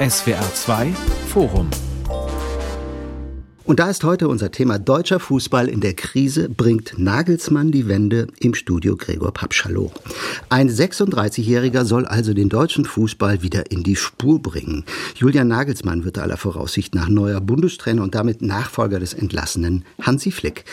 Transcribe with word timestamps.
SWR 0.00 0.44
2 0.52 0.92
Forum 1.28 1.85
und 3.66 3.80
da 3.80 3.90
ist 3.90 4.04
heute 4.04 4.28
unser 4.28 4.52
Thema 4.52 4.78
Deutscher 4.78 5.18
Fußball 5.18 5.68
in 5.68 5.80
der 5.80 5.94
Krise 5.94 6.48
bringt 6.48 6.98
Nagelsmann 6.98 7.72
die 7.72 7.88
Wende 7.88 8.28
im 8.38 8.54
Studio 8.54 8.96
Gregor 8.96 9.32
Papschalow. 9.32 9.92
Ein 10.48 10.70
36-Jähriger 10.70 11.84
soll 11.84 12.06
also 12.06 12.32
den 12.32 12.48
deutschen 12.48 12.84
Fußball 12.84 13.42
wieder 13.42 13.70
in 13.72 13.82
die 13.82 13.96
Spur 13.96 14.40
bringen. 14.40 14.84
Julian 15.16 15.48
Nagelsmann 15.48 16.04
wird 16.04 16.18
aller 16.18 16.36
Voraussicht 16.36 16.94
nach 16.94 17.08
neuer 17.08 17.40
Bundestrainer 17.40 18.02
und 18.02 18.14
damit 18.14 18.40
Nachfolger 18.40 19.00
des 19.00 19.14
entlassenen 19.14 19.84
Hansi 20.00 20.30
Flick. 20.30 20.64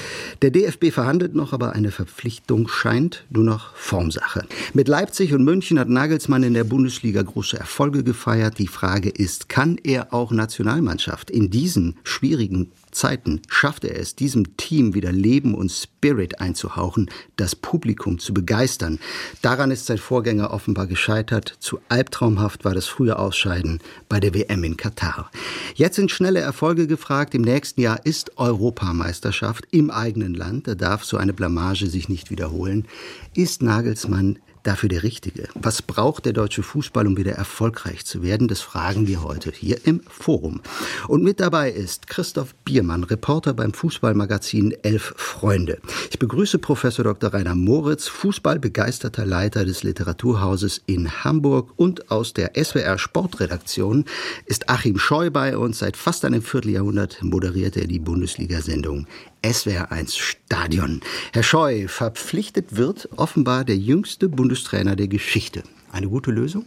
Der 0.44 0.52
DFB 0.52 0.92
verhandelt 0.92 1.34
noch, 1.34 1.52
aber 1.52 1.74
eine 1.74 1.90
Verpflichtung 1.90 2.68
scheint 2.68 3.26
nur 3.32 3.44
noch 3.44 3.76
Formsache. 3.76 4.46
Mit 4.74 4.88
Leipzig 4.88 5.34
und 5.34 5.44
München 5.44 5.80
hat 5.80 5.90
Nagelsmann 5.90 6.44
in 6.44 6.54
der 6.54 6.64
Bundesliga 6.64 7.24
große 7.24 7.58
Erfolge 7.58 8.04
gefeiert. 8.04 8.60
Die 8.60 8.68
Frage 8.68 9.10
ist, 9.10 9.50
kann 9.50 9.80
er 9.84 10.14
auch 10.14 10.32
Nationalmannschaft 10.32 11.32
in 11.32 11.50
diesen 11.50 11.96
schwierigen 12.04 12.72
Zeiten 12.94 13.42
schafft 13.48 13.84
er 13.84 14.00
es, 14.00 14.16
diesem 14.16 14.56
Team 14.58 14.94
wieder 14.94 15.12
Leben 15.12 15.56
und 15.56 15.72
Spirit 15.72 16.40
einzuhauchen, 16.40 17.10
das 17.36 17.56
Publikum 17.56 18.20
zu 18.20 18.34
begeistern. 18.34 19.00
Daran 19.42 19.72
ist 19.72 19.86
sein 19.86 19.98
Vorgänger 19.98 20.52
offenbar 20.52 20.88
gescheitert. 20.88 21.56
Zu 21.60 21.80
albtraumhaft 21.90 22.66
war 22.66 22.74
das 22.74 22.88
frühe 22.88 23.18
Ausscheiden 23.18 23.80
bei 24.10 24.20
der 24.20 24.34
WM 24.34 24.64
in 24.64 24.78
Katar. 24.78 25.32
Jetzt 25.76 25.96
sind 25.96 26.12
schnelle 26.12 26.40
Erfolge 26.40 26.88
gefragt. 26.88 27.36
Im 27.36 27.42
nächsten 27.42 27.82
Jahr 27.82 28.06
ist 28.06 28.38
Europameisterschaft 28.38 29.66
im 29.72 29.92
eigenen 29.92 30.34
Land. 30.34 30.68
Da 30.68 30.76
darf 30.76 31.04
so 31.04 31.18
eine 31.18 31.34
Blamage 31.34 31.88
sich 31.88 32.10
nicht 32.10 32.30
wiederholen. 32.30 32.86
Ist 33.34 33.62
Nagelsmann 33.62 34.40
dafür 34.64 34.90
der 34.90 35.04
Richtige? 35.04 35.48
Was 35.56 35.82
braucht 35.82 36.26
der 36.26 36.34
deutsche 36.34 36.64
Fußball, 36.64 37.06
um 37.08 37.18
wieder 37.18 37.34
erfolgreich 37.34 38.06
zu 38.06 38.24
werden? 38.24 38.48
Das 38.48 38.62
fragen 38.62 39.08
wir 39.08 39.24
heute 39.24 39.52
hier 39.52 39.86
im 39.86 40.02
Forum. 40.10 40.62
Und 41.08 41.24
mit 41.24 41.40
dabei 41.40 41.70
ist 41.70 42.08
Christoph 42.08 42.56
Biermann, 42.66 43.04
Reporter 43.04 43.54
beim 43.54 43.74
Fußballmagazin 43.74 44.72
Elf 44.84 45.14
Freunde. 45.18 45.80
Ich 46.10 46.20
begrüße 46.20 46.60
Professor 46.60 47.04
Dr. 47.04 47.34
Rainer 47.34 47.56
Moritz, 47.56 48.08
Fußballbegeisterter 48.08 49.26
Leiter 49.26 49.66
des 49.66 49.84
Literaturhauses 49.84 50.82
in 50.86 51.24
Hamburg 51.24 51.72
und 51.76 52.10
aus 52.10 52.34
der 52.34 52.52
SWR 52.56 52.98
Sportredaktion 52.98 54.06
ist 54.46 54.70
Achim 54.70 54.98
Scheu 54.98 55.30
bei 55.30 55.58
uns. 55.58 55.80
Seit 55.80 55.98
fast 55.98 56.26
einem 56.26 56.42
Vierteljahrhundert 56.42 57.22
moderiert 57.22 57.78
er 57.78 57.88
die 57.88 58.00
Bundesliga-Sendung 58.00 59.08
SWR1 59.44 60.18
Stadion. 60.18 61.02
Herr 61.34 61.44
Scheu, 61.44 61.88
verpflichtet 61.88 62.78
wird 62.78 63.10
offenbar 63.18 63.66
der 63.66 63.78
jüngste 63.78 64.30
Bundestrainer 64.30 64.96
der 64.96 65.08
Geschichte. 65.08 65.64
Eine 65.92 66.08
gute 66.08 66.32
Lösung? 66.32 66.66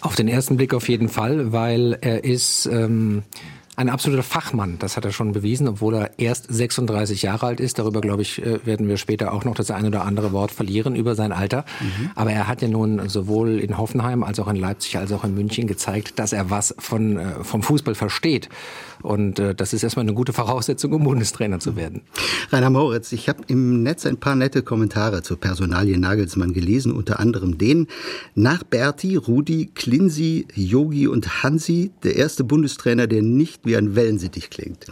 Auf 0.00 0.14
den 0.14 0.28
ersten 0.28 0.56
Blick 0.56 0.72
auf 0.72 0.88
jeden 0.88 1.08
Fall, 1.08 1.52
weil 1.52 1.98
er 2.00 2.24
ist 2.24 2.66
ähm, 2.66 3.24
ein 3.76 3.88
absoluter 3.88 4.22
Fachmann, 4.22 4.78
das 4.78 4.96
hat 4.96 5.04
er 5.04 5.12
schon 5.12 5.32
bewiesen, 5.32 5.66
obwohl 5.66 5.94
er 5.94 6.18
erst 6.18 6.46
36 6.52 7.22
Jahre 7.22 7.46
alt 7.46 7.60
ist. 7.60 7.78
Darüber, 7.78 8.00
glaube 8.00 8.22
ich, 8.22 8.40
äh, 8.44 8.64
werden 8.64 8.88
wir 8.88 8.96
später 8.96 9.32
auch 9.32 9.44
noch 9.44 9.54
das 9.54 9.70
eine 9.70 9.88
oder 9.88 10.04
andere 10.04 10.32
Wort 10.32 10.52
verlieren 10.52 10.94
über 10.94 11.14
sein 11.14 11.32
Alter. 11.32 11.64
Mhm. 11.80 12.10
Aber 12.14 12.30
er 12.30 12.46
hat 12.46 12.62
ja 12.62 12.68
nun 12.68 13.08
sowohl 13.08 13.58
in 13.58 13.76
Hoffenheim 13.76 14.22
als 14.22 14.38
auch 14.38 14.48
in 14.48 14.56
Leipzig 14.56 14.96
als 14.96 15.12
auch 15.12 15.24
in 15.24 15.34
München 15.34 15.66
gezeigt, 15.66 16.18
dass 16.18 16.32
er 16.32 16.50
was 16.50 16.74
von, 16.78 17.16
äh, 17.16 17.44
vom 17.44 17.62
Fußball 17.62 17.94
versteht. 17.94 18.48
Und 19.02 19.38
äh, 19.38 19.54
das 19.54 19.72
ist 19.72 19.82
erstmal 19.82 20.04
eine 20.04 20.14
gute 20.14 20.32
Voraussetzung, 20.32 20.92
um 20.92 21.04
Bundestrainer 21.04 21.58
zu 21.58 21.76
werden. 21.76 22.02
Rainer 22.50 22.70
Moritz, 22.70 23.12
ich 23.12 23.28
habe 23.28 23.42
im 23.48 23.82
Netz 23.82 24.06
ein 24.06 24.16
paar 24.16 24.34
nette 24.34 24.62
Kommentare 24.62 25.22
zur 25.22 25.38
Personalie 25.38 25.98
Nagelsmann 25.98 26.52
gelesen, 26.52 26.92
unter 26.92 27.20
anderem 27.20 27.58
den 27.58 27.88
nach 28.34 28.62
Berti, 28.62 29.16
Rudi, 29.16 29.70
Klinsi, 29.74 30.46
Yogi 30.54 31.06
und 31.06 31.42
Hansi, 31.42 31.90
der 32.02 32.16
erste 32.16 32.44
Bundestrainer, 32.44 33.06
der 33.06 33.22
nicht 33.22 33.63
wie 33.64 33.76
ein 33.76 33.94
Wellensittich 33.94 34.50
klingt. 34.50 34.86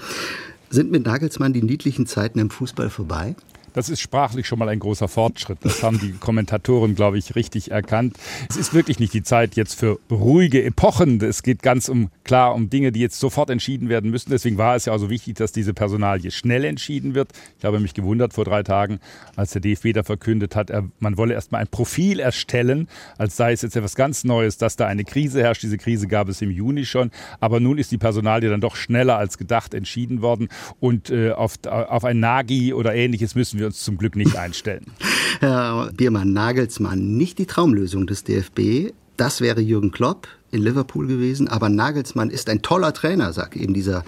Sind 0.70 0.90
mit 0.90 1.04
Nagelsmann 1.04 1.52
die 1.52 1.62
niedlichen 1.62 2.06
Zeiten 2.06 2.38
im 2.38 2.50
Fußball 2.50 2.90
vorbei? 2.90 3.34
Das 3.74 3.88
ist 3.88 4.00
sprachlich 4.00 4.46
schon 4.46 4.58
mal 4.58 4.68
ein 4.68 4.78
großer 4.78 5.08
Fortschritt. 5.08 5.58
Das 5.62 5.82
haben 5.82 5.98
die 5.98 6.12
Kommentatoren, 6.12 6.94
glaube 6.94 7.18
ich, 7.18 7.34
richtig 7.34 7.70
erkannt. 7.70 8.18
Es 8.50 8.56
ist 8.56 8.74
wirklich 8.74 8.98
nicht 8.98 9.14
die 9.14 9.22
Zeit 9.22 9.56
jetzt 9.56 9.78
für 9.78 9.98
ruhige 10.10 10.62
Epochen. 10.62 11.20
Es 11.22 11.42
geht 11.42 11.62
ganz 11.62 11.88
um 11.88 12.10
klar 12.24 12.54
um 12.54 12.68
Dinge, 12.68 12.92
die 12.92 13.00
jetzt 13.00 13.18
sofort 13.18 13.50
entschieden 13.50 13.88
werden 13.88 14.10
müssen. 14.10 14.30
Deswegen 14.30 14.58
war 14.58 14.76
es 14.76 14.84
ja 14.84 14.92
auch 14.92 14.98
so 14.98 15.08
wichtig, 15.08 15.36
dass 15.36 15.52
diese 15.52 15.72
Personalie 15.72 16.30
schnell 16.30 16.64
entschieden 16.64 17.14
wird. 17.14 17.30
Ich 17.58 17.64
habe 17.64 17.80
mich 17.80 17.94
gewundert 17.94 18.34
vor 18.34 18.44
drei 18.44 18.62
Tagen, 18.62 19.00
als 19.36 19.52
der 19.52 19.62
DFB 19.62 19.92
da 19.94 20.02
verkündet 20.02 20.54
hat, 20.54 20.70
er, 20.70 20.84
man 20.98 21.16
wolle 21.16 21.34
erst 21.34 21.52
mal 21.52 21.58
ein 21.58 21.68
Profil 21.68 22.20
erstellen, 22.20 22.88
als 23.16 23.36
sei 23.36 23.52
es 23.52 23.62
jetzt 23.62 23.76
etwas 23.76 23.94
ganz 23.94 24.24
Neues, 24.24 24.58
dass 24.58 24.76
da 24.76 24.86
eine 24.86 25.04
Krise 25.04 25.42
herrscht. 25.42 25.62
Diese 25.62 25.78
Krise 25.78 26.06
gab 26.06 26.28
es 26.28 26.42
im 26.42 26.50
Juni 26.50 26.84
schon. 26.84 27.10
Aber 27.40 27.60
nun 27.60 27.78
ist 27.78 27.90
die 27.90 27.98
Personalie 27.98 28.50
dann 28.50 28.60
doch 28.60 28.76
schneller 28.76 29.16
als 29.16 29.38
gedacht 29.38 29.72
entschieden 29.72 30.20
worden. 30.20 30.48
Und 30.78 31.10
äh, 31.10 31.32
auf, 31.32 31.54
auf 31.66 32.04
ein 32.04 32.20
Nagi 32.20 32.74
oder 32.74 32.94
ähnliches 32.94 33.34
müssen 33.34 33.58
wir 33.58 33.61
wir 33.62 33.68
uns 33.68 33.82
zum 33.82 33.96
Glück 33.96 34.16
nicht 34.16 34.36
einstellen. 34.36 34.86
Herr 35.40 35.90
Biermann, 35.96 36.32
Nagelsmann, 36.32 37.16
nicht 37.16 37.38
die 37.38 37.46
Traumlösung 37.46 38.06
des 38.06 38.24
DFB. 38.24 38.92
Das 39.16 39.40
wäre 39.40 39.60
Jürgen 39.60 39.92
Klopp 39.92 40.28
in 40.50 40.62
Liverpool 40.62 41.06
gewesen. 41.06 41.48
Aber 41.48 41.68
Nagelsmann 41.68 42.30
ist 42.30 42.48
ein 42.48 42.62
toller 42.62 42.92
Trainer, 42.92 43.32
sagt 43.32 43.56
eben 43.56 43.72
dieser 43.72 44.04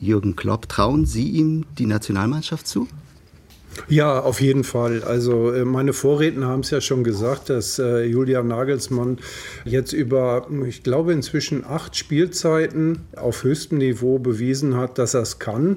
Jürgen 0.00 0.36
Klopp. 0.36 0.68
Trauen 0.68 1.06
Sie 1.06 1.30
ihm 1.30 1.64
die 1.78 1.86
Nationalmannschaft 1.86 2.66
zu? 2.66 2.88
Ja, 3.88 4.20
auf 4.20 4.40
jeden 4.40 4.64
Fall. 4.64 5.02
Also 5.04 5.52
äh, 5.52 5.64
meine 5.64 5.92
Vorredner 5.92 6.48
haben 6.48 6.60
es 6.60 6.70
ja 6.70 6.80
schon 6.80 7.04
gesagt, 7.04 7.50
dass 7.50 7.78
äh, 7.78 8.04
Julian 8.04 8.48
Nagelsmann 8.48 9.18
jetzt 9.64 9.92
über, 9.92 10.48
ich 10.66 10.82
glaube, 10.82 11.12
inzwischen 11.12 11.64
acht 11.64 11.96
Spielzeiten 11.96 13.00
auf 13.16 13.44
höchstem 13.44 13.78
Niveau 13.78 14.18
bewiesen 14.18 14.76
hat, 14.76 14.98
dass 14.98 15.14
er 15.14 15.22
es 15.22 15.38
kann. 15.38 15.76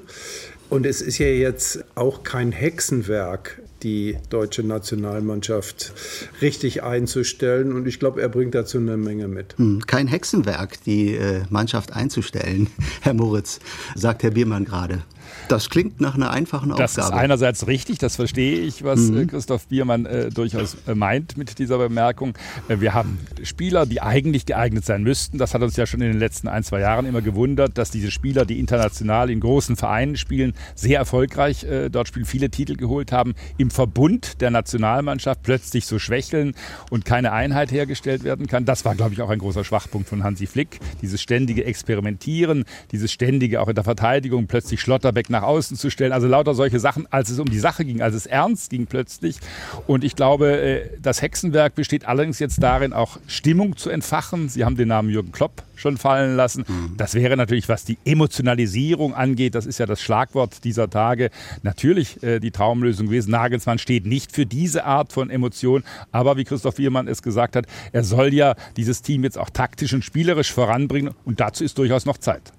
Und 0.69 0.85
es 0.85 1.01
ist 1.01 1.17
ja 1.17 1.27
jetzt 1.27 1.83
auch 1.95 2.23
kein 2.23 2.51
Hexenwerk, 2.51 3.61
die 3.81 4.17
deutsche 4.29 4.61
Nationalmannschaft 4.61 5.93
richtig 6.41 6.83
einzustellen. 6.83 7.73
Und 7.73 7.87
ich 7.87 7.99
glaube, 7.99 8.21
er 8.21 8.29
bringt 8.29 8.53
dazu 8.53 8.77
eine 8.77 8.95
Menge 8.95 9.27
mit. 9.27 9.57
Hm, 9.57 9.85
kein 9.87 10.07
Hexenwerk, 10.07 10.83
die 10.83 11.15
äh, 11.15 11.41
Mannschaft 11.49 11.93
einzustellen, 11.93 12.67
Herr 13.01 13.15
Moritz, 13.15 13.59
sagt 13.95 14.21
Herr 14.21 14.31
Biermann 14.31 14.65
gerade. 14.65 15.03
Das 15.49 15.71
klingt 15.71 15.99
nach 15.99 16.13
einer 16.13 16.29
einfachen 16.29 16.71
Aufgabe. 16.71 16.93
Das 16.93 16.97
ist 16.97 17.11
einerseits 17.11 17.65
richtig, 17.65 17.97
das 17.97 18.15
verstehe 18.15 18.59
ich, 18.59 18.83
was 18.83 18.99
mhm. 18.99 19.17
Äh, 19.17 19.25
Christoph 19.25 19.67
Biermann 19.67 20.05
äh, 20.05 20.29
durchaus 20.29 20.77
äh, 20.87 20.93
meint 20.93 21.37
mit 21.37 21.57
dieser 21.57 21.79
Bemerkung. 21.79 22.35
Äh, 22.67 22.81
wir 22.81 22.93
haben 22.93 23.17
Spieler, 23.41 23.87
die 23.87 23.99
eigentlich 23.99 24.45
geeignet 24.45 24.85
sein 24.85 25.01
müssten. 25.01 25.39
Das 25.39 25.55
hat 25.55 25.63
uns 25.63 25.75
ja 25.75 25.87
schon 25.87 26.01
in 26.01 26.11
den 26.11 26.19
letzten 26.19 26.47
ein, 26.47 26.63
zwei 26.63 26.81
Jahren 26.81 27.07
immer 27.07 27.21
gewundert, 27.21 27.79
dass 27.79 27.89
diese 27.89 28.11
Spieler, 28.11 28.45
die 28.45 28.59
international 28.59 29.31
in 29.31 29.39
großen 29.39 29.75
Vereinen 29.75 30.17
spielen, 30.17 30.53
sehr 30.75 30.99
erfolgreich 30.99 31.65
dort 31.91 32.07
spielen, 32.07 32.25
viele 32.25 32.49
Titel 32.49 32.75
geholt 32.75 33.11
haben, 33.11 33.33
im 33.57 33.71
Verbund 33.71 34.41
der 34.41 34.51
Nationalmannschaft 34.51 35.41
plötzlich 35.41 35.85
so 35.85 35.97
schwächeln 35.97 36.53
und 36.91 37.05
keine 37.05 37.31
Einheit 37.31 37.71
hergestellt 37.71 38.23
werden 38.23 38.47
kann. 38.47 38.65
Das 38.65 38.85
war, 38.85 38.95
glaube 38.95 39.13
ich, 39.13 39.21
auch 39.21 39.29
ein 39.29 39.39
großer 39.39 39.63
Schwachpunkt 39.63 40.07
von 40.07 40.23
Hansi 40.23 40.45
Flick. 40.45 40.79
Dieses 41.01 41.21
ständige 41.21 41.65
Experimentieren, 41.65 42.65
dieses 42.91 43.11
ständige 43.11 43.61
auch 43.61 43.67
in 43.67 43.75
der 43.75 43.83
Verteidigung, 43.83 44.47
plötzlich 44.47 44.81
Schlotterbeck 44.81 45.29
nach 45.29 45.38
außen 45.43 45.77
zu 45.77 45.89
stellen. 45.89 46.11
Also 46.11 46.27
lauter 46.27 46.53
solche 46.53 46.79
Sachen, 46.79 47.07
als 47.11 47.29
es 47.29 47.39
um 47.39 47.49
die 47.49 47.59
Sache 47.59 47.85
ging, 47.85 48.01
als 48.01 48.15
es 48.15 48.25
ernst 48.25 48.69
ging 48.69 48.85
plötzlich. 48.85 49.39
Und 49.87 50.03
ich 50.03 50.15
glaube, 50.15 50.51
äh, 50.51 50.89
das 51.01 51.21
Hexenwerk 51.21 51.75
besteht 51.75 52.05
allerdings 52.05 52.39
jetzt 52.39 52.61
darin, 52.61 52.93
auch 52.93 53.17
Stimmung 53.27 53.77
zu 53.77 53.89
entfachen. 53.89 54.49
Sie 54.49 54.65
haben 54.65 54.75
den 54.75 54.87
Namen 54.87 55.09
Jürgen 55.09 55.31
Klopp 55.31 55.63
schon 55.79 55.97
fallen 55.97 56.35
lassen. 56.35 56.65
Mhm. 56.67 56.97
Das 56.97 57.13
wäre 57.13 57.37
natürlich, 57.37 57.69
was 57.69 57.85
die 57.85 57.97
Emotionalisierung 58.05 59.13
angeht, 59.13 59.55
das 59.55 59.65
ist 59.65 59.79
ja 59.79 59.85
das 59.85 60.01
Schlagwort 60.01 60.63
dieser 60.63 60.89
Tage, 60.89 61.29
natürlich 61.63 62.21
äh, 62.23 62.39
die 62.39 62.51
Traumlösung 62.51 63.07
gewesen. 63.07 63.31
Nagelsmann 63.31 63.79
steht 63.79 64.05
nicht 64.05 64.31
für 64.31 64.45
diese 64.45 64.85
Art 64.85 65.13
von 65.13 65.29
Emotion, 65.29 65.83
aber 66.11 66.37
wie 66.37 66.43
Christoph 66.43 66.77
Wiermann 66.77 67.07
es 67.07 67.21
gesagt 67.21 67.55
hat, 67.55 67.65
er 67.91 68.03
soll 68.03 68.33
ja 68.33 68.55
dieses 68.77 69.01
Team 69.01 69.23
jetzt 69.23 69.37
auch 69.37 69.49
taktisch 69.49 69.93
und 69.93 70.03
spielerisch 70.03 70.51
voranbringen 70.51 71.13
und 71.25 71.39
dazu 71.39 71.63
ist 71.63 71.77
durchaus 71.77 72.05
noch 72.05 72.17
Zeit. 72.17 72.51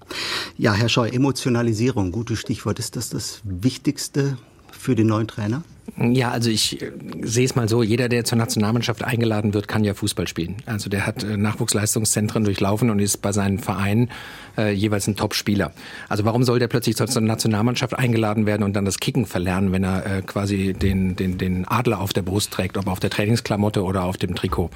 Ja, 0.57 0.73
Herr 0.73 0.89
Scheu, 0.89 1.07
Emotionalisierung, 1.07 2.11
gutes 2.11 2.39
Stichwort. 2.39 2.79
Ist 2.79 2.95
das 2.95 3.09
das 3.09 3.41
Wichtigste 3.43 4.37
für 4.71 4.95
den 4.95 5.07
neuen 5.07 5.27
Trainer? 5.27 5.63
Ja, 5.97 6.31
also 6.31 6.49
ich 6.49 6.81
äh, 6.81 6.91
sehe 7.21 7.45
es 7.45 7.55
mal 7.55 7.67
so, 7.67 7.83
jeder, 7.83 8.09
der 8.09 8.23
zur 8.23 8.37
Nationalmannschaft 8.37 9.03
eingeladen 9.03 9.53
wird, 9.53 9.67
kann 9.67 9.83
ja 9.83 9.93
Fußball 9.93 10.27
spielen. 10.27 10.57
Also 10.65 10.89
der 10.89 11.05
hat 11.05 11.23
äh, 11.23 11.37
Nachwuchsleistungszentren 11.37 12.43
durchlaufen 12.43 12.89
und 12.89 12.99
ist 12.99 13.17
bei 13.21 13.31
seinen 13.31 13.59
Vereinen 13.59 14.09
äh, 14.57 14.71
jeweils 14.73 15.07
ein 15.07 15.15
Top-Spieler. 15.15 15.71
Also 16.07 16.25
warum 16.25 16.43
soll 16.43 16.59
der 16.59 16.67
plötzlich 16.67 16.95
zur 16.95 17.21
Nationalmannschaft 17.21 17.97
eingeladen 17.97 18.45
werden 18.45 18.63
und 18.63 18.73
dann 18.73 18.85
das 18.85 18.99
Kicken 18.99 19.25
verlernen, 19.25 19.71
wenn 19.71 19.83
er 19.83 20.05
äh, 20.05 20.21
quasi 20.21 20.73
den, 20.73 21.15
den, 21.15 21.37
den 21.37 21.67
Adler 21.67 21.99
auf 21.99 22.13
der 22.13 22.21
Brust 22.21 22.51
trägt, 22.51 22.77
ob 22.77 22.87
auf 22.87 22.99
der 22.99 23.09
Trainingsklamotte 23.09 23.83
oder 23.83 24.03
auf 24.03 24.17
dem 24.17 24.35
Trikot. 24.35 24.69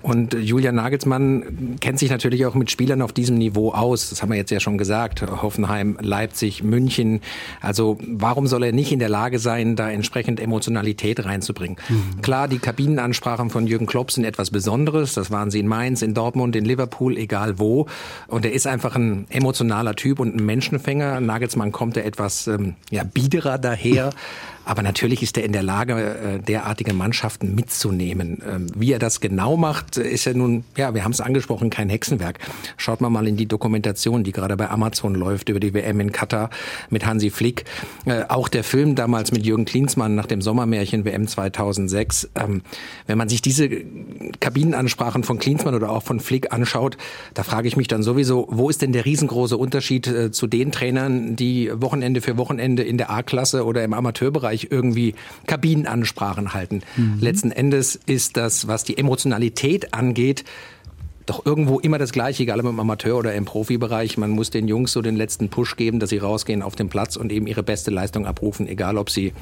Und 0.00 0.34
Julian 0.34 0.74
Nagelsmann 0.76 1.76
kennt 1.80 1.98
sich 1.98 2.10
natürlich 2.10 2.46
auch 2.46 2.54
mit 2.54 2.70
Spielern 2.70 3.02
auf 3.02 3.12
diesem 3.12 3.36
Niveau 3.36 3.72
aus. 3.72 4.10
Das 4.10 4.22
haben 4.22 4.30
wir 4.30 4.36
jetzt 4.36 4.50
ja 4.50 4.60
schon 4.60 4.78
gesagt. 4.78 5.22
Hoffenheim, 5.22 5.98
Leipzig, 6.00 6.62
München. 6.62 7.20
Also 7.60 7.98
warum 8.06 8.46
soll 8.46 8.64
er 8.64 8.72
nicht 8.72 8.92
in 8.92 8.98
der 8.98 9.08
Lage 9.08 9.38
sein, 9.38 9.76
da 9.76 9.90
entsprechend 9.90 10.40
Emotionalität 10.52 11.24
reinzubringen. 11.24 11.78
Mhm. 11.88 12.20
Klar, 12.20 12.46
die 12.46 12.58
Kabinenansprachen 12.58 13.48
von 13.48 13.66
Jürgen 13.66 13.86
Klopp 13.86 14.10
sind 14.10 14.24
etwas 14.24 14.50
Besonderes. 14.50 15.14
Das 15.14 15.30
waren 15.30 15.50
sie 15.50 15.60
in 15.60 15.66
Mainz, 15.66 16.02
in 16.02 16.12
Dortmund, 16.12 16.54
in 16.54 16.66
Liverpool, 16.66 17.16
egal 17.16 17.58
wo. 17.58 17.86
Und 18.28 18.44
er 18.44 18.52
ist 18.52 18.66
einfach 18.66 18.94
ein 18.94 19.26
emotionaler 19.30 19.96
Typ 19.96 20.20
und 20.20 20.36
ein 20.36 20.44
Menschenfänger. 20.44 21.20
Nagelsmann 21.20 21.72
kommt 21.72 21.96
er 21.96 22.04
etwas 22.04 22.46
ähm, 22.46 22.74
ja, 22.90 23.02
biederer 23.02 23.58
daher. 23.58 24.10
Aber 24.64 24.82
natürlich 24.82 25.22
ist 25.22 25.36
er 25.36 25.44
in 25.44 25.52
der 25.52 25.62
Lage, 25.62 25.94
äh, 25.94 26.38
derartige 26.38 26.94
Mannschaften 26.94 27.54
mitzunehmen. 27.54 28.42
Ähm, 28.48 28.66
wie 28.76 28.92
er 28.92 28.98
das 28.98 29.20
genau 29.20 29.56
macht, 29.56 29.96
ist 29.96 30.24
ja 30.24 30.34
nun, 30.34 30.64
ja, 30.76 30.94
wir 30.94 31.04
haben 31.04 31.12
es 31.12 31.20
angesprochen, 31.20 31.70
kein 31.70 31.88
Hexenwerk. 31.88 32.38
Schaut 32.76 33.00
mal 33.00 33.10
mal 33.10 33.26
in 33.26 33.36
die 33.36 33.46
Dokumentation, 33.46 34.24
die 34.24 34.32
gerade 34.32 34.56
bei 34.56 34.70
Amazon 34.70 35.14
läuft 35.14 35.48
über 35.48 35.60
die 35.60 35.74
WM 35.74 36.00
in 36.00 36.12
Katar 36.12 36.50
mit 36.90 37.04
Hansi 37.04 37.30
Flick. 37.30 37.64
Äh, 38.04 38.24
auch 38.28 38.48
der 38.48 38.64
Film 38.64 38.94
damals 38.94 39.32
mit 39.32 39.44
Jürgen 39.44 39.64
Klinsmann 39.64 40.14
nach 40.14 40.26
dem 40.26 40.42
Sommermärchen 40.42 41.04
WM 41.04 41.26
2006. 41.26 42.30
Ähm, 42.34 42.62
wenn 43.06 43.18
man 43.18 43.28
sich 43.28 43.42
diese 43.42 43.68
Kabinenansprachen 44.40 45.24
von 45.24 45.38
Klinsmann 45.38 45.74
oder 45.74 45.90
auch 45.90 46.02
von 46.02 46.20
Flick 46.20 46.52
anschaut, 46.52 46.96
da 47.34 47.42
frage 47.42 47.68
ich 47.68 47.76
mich 47.76 47.88
dann 47.88 48.02
sowieso, 48.02 48.46
wo 48.50 48.68
ist 48.68 48.82
denn 48.82 48.92
der 48.92 49.04
riesengroße 49.04 49.56
Unterschied 49.56 50.06
äh, 50.06 50.30
zu 50.30 50.46
den 50.46 50.70
Trainern, 50.72 51.36
die 51.36 51.70
Wochenende 51.74 52.20
für 52.20 52.36
Wochenende 52.36 52.82
in 52.82 52.98
der 52.98 53.10
A-Klasse 53.10 53.64
oder 53.64 53.82
im 53.82 53.92
Amateurbereich 53.92 54.51
Bereich 54.52 54.68
irgendwie 54.70 55.14
Kabinenansprachen 55.46 56.52
halten. 56.54 56.82
Mhm. 56.96 57.18
Letzten 57.20 57.50
Endes 57.50 57.98
ist 58.06 58.36
das, 58.36 58.68
was 58.68 58.84
die 58.84 58.98
Emotionalität 58.98 59.94
angeht, 59.94 60.44
doch 61.24 61.46
irgendwo 61.46 61.78
immer 61.78 61.98
das 61.98 62.12
Gleiche, 62.12 62.42
egal 62.42 62.60
ob 62.60 62.66
im 62.66 62.80
Amateur- 62.80 63.16
oder 63.16 63.34
im 63.34 63.44
Profibereich. 63.44 64.18
Man 64.18 64.30
muss 64.30 64.50
den 64.50 64.68
Jungs 64.68 64.92
so 64.92 65.02
den 65.02 65.16
letzten 65.16 65.48
Push 65.48 65.76
geben, 65.76 66.00
dass 66.00 66.10
sie 66.10 66.18
rausgehen 66.18 66.62
auf 66.62 66.74
den 66.74 66.88
Platz 66.88 67.16
und 67.16 67.32
eben 67.32 67.46
ihre 67.46 67.62
beste 67.62 67.90
Leistung 67.90 68.26
abrufen, 68.26 68.66
egal 68.66 68.98
ob 68.98 69.08
sie 69.08 69.32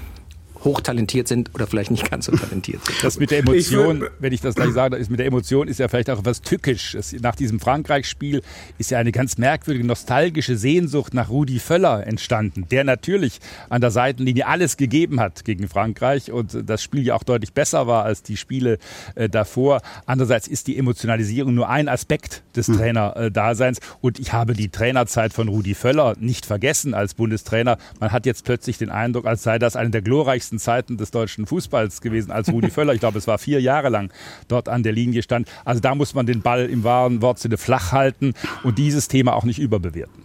hochtalentiert 0.65 1.29
sind 1.29 1.55
oder 1.55 1.67
vielleicht 1.67 1.91
nicht 1.91 2.11
ganz 2.11 2.27
so 2.27 2.33
talentiert 2.33 2.85
sind. 2.85 3.03
Das 3.03 3.19
mit 3.19 3.31
der 3.31 3.41
Emotion, 3.41 4.05
wenn 4.19 4.33
ich 4.33 4.41
das 4.41 4.55
gleich 4.55 4.73
sage, 4.73 4.97
ist 4.97 5.11
mit 5.11 5.19
der 5.19 5.27
Emotion 5.27 5.69
ist 5.69 5.79
ja 5.79 5.89
vielleicht 5.89 6.11
auch 6.11 6.19
etwas 6.19 6.43
tückisch. 6.43 6.97
nach 7.21 7.35
diesem 7.35 7.61
Frankreich-Spiel 7.61 8.43
ist 8.79 8.91
ja 8.91 8.99
eine 8.99 9.13
ganz 9.13 9.39
merkwürdige 9.39 9.87
nostalgische 9.87 10.57
Sehnsucht 10.57 11.15
nach 11.15 11.31
Rudi 11.31 11.59
Völler 11.59 12.07
entstanden, 12.07 12.67
der 12.71 12.85
natürlich 12.85 13.41
an 13.69 13.81
der 13.81 13.91
Seitenlinie 13.91 14.47
alles 14.47 14.77
gegeben 14.77 15.21
hat 15.21 15.45
gegen 15.45 15.69
Frankreich 15.69 16.31
und 16.31 16.57
das 16.67 16.83
Spiel 16.83 17.05
ja 17.07 17.15
auch 17.15 17.23
deutlich 17.23 17.53
besser 17.53 17.87
war 17.87 18.05
als 18.05 18.23
die 18.23 18.37
Spiele 18.37 18.79
äh, 19.15 19.29
davor. 19.29 19.81
Andererseits 20.07 20.49
ist 20.49 20.67
die 20.67 20.79
Emotionalisierung 20.79 21.55
nur 21.55 21.69
ein 21.69 21.89
Aspekt 21.89 22.43
des 22.57 22.69
hm. 22.69 22.77
Trainerdaseins 22.77 23.81
und 24.01 24.19
ich 24.19 24.33
habe 24.33 24.55
die 24.55 24.69
Trainerzeit 24.69 25.33
von 25.33 25.49
Rudi 25.49 25.75
Völler 25.75 26.15
nicht 26.19 26.47
vergessen 26.47 26.95
als 26.95 27.15
Bundestrainer. 27.15 27.79
Man 27.99 28.13
hat 28.13 28.27
jetzt 28.27 28.45
plötzlich 28.45 28.79
den 28.79 28.91
Eindruck, 28.91 29.27
als 29.27 29.43
sei 29.43 29.59
das 29.59 29.77
eine 29.77 29.91
der 29.91 30.03
glorreichsten 30.03 30.50
besten 30.51 30.59
Zeiten 30.59 30.97
des 30.97 31.11
deutschen 31.11 31.47
Fußballs 31.47 32.01
gewesen, 32.01 32.33
als 32.33 32.53
Rudi 32.53 32.71
Völler, 32.71 32.93
ich 32.93 33.01
glaube, 33.01 33.19
es 33.19 33.27
war 33.27 33.39
vier 33.39 33.61
Jahre 33.61 33.89
lang, 33.89 34.13
dort 34.49 34.69
an 34.69 34.83
der 34.83 34.93
Linie 34.93 35.23
stand. 35.23 35.49
Also 35.65 35.81
da 35.81 35.95
muss 35.95 36.15
man 36.15 36.27
den 36.27 36.43
Ball 36.43 36.67
im 36.67 36.83
wahren 36.83 37.23
Wortsinne 37.23 37.57
flach 37.57 37.93
halten 37.93 38.35
und 38.65 38.79
dieses 38.79 39.07
Thema 39.07 39.35
auch 39.35 39.45
nicht 39.45 39.61
überbewerten. 39.61 40.25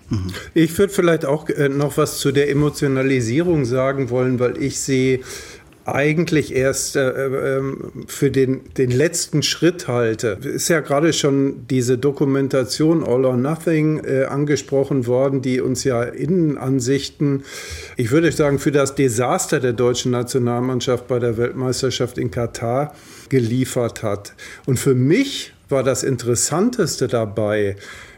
Ich 0.54 0.78
würde 0.78 0.94
vielleicht 0.94 1.26
auch 1.26 1.50
äh, 1.50 1.70
noch 1.70 1.98
was 1.98 2.20
zu 2.20 2.32
der 2.32 2.50
Emotionalisierung 2.50 3.66
sagen 3.66 4.10
wollen, 4.10 4.40
weil 4.40 4.62
ich 4.62 4.80
sehe, 4.80 5.20
eigentlich 5.86 6.56
erst 6.56 6.96
äh, 6.96 7.58
äh, 7.58 7.62
für 8.08 8.32
den, 8.32 8.62
den 8.74 8.90
letzten 8.90 9.44
Schritt 9.44 9.88
halte. 9.88 10.38
Ist 10.42 10.68
ja 10.68 10.80
gerade 10.80 11.14
schon 11.14 11.68
diese 11.70 11.98
Dokumentation 11.98 13.04
All 13.04 13.24
or 13.24 13.38
Nothing 13.38 14.04
äh, 14.04 14.26
angesprochen 14.26 15.06
worden, 15.06 15.44
die 15.44 15.62
uns 15.62 15.84
ja 15.84 16.02
Innenansichten, 16.02 17.44
ich 17.98 18.12
würde 18.12 18.32
sagen, 18.32 18.58
für 18.58 18.72
das 18.72 18.96
Desaster 18.96 19.60
der 19.60 19.74
deutschen 19.74 20.12
Nationalmannschaft 20.12 21.08
bei 21.08 21.20
der 21.20 21.38
Weltmeisterschaft 21.38 22.18
in 22.18 22.32
Katar 22.32 22.96
geliefert 23.30 24.02
hat. 24.02 24.34
Und 24.66 24.80
für 24.80 24.96
mich 24.96 25.54
war 25.70 25.84
das 25.84 26.04
Interessanteste 26.04 27.08
dabei, 27.08 27.76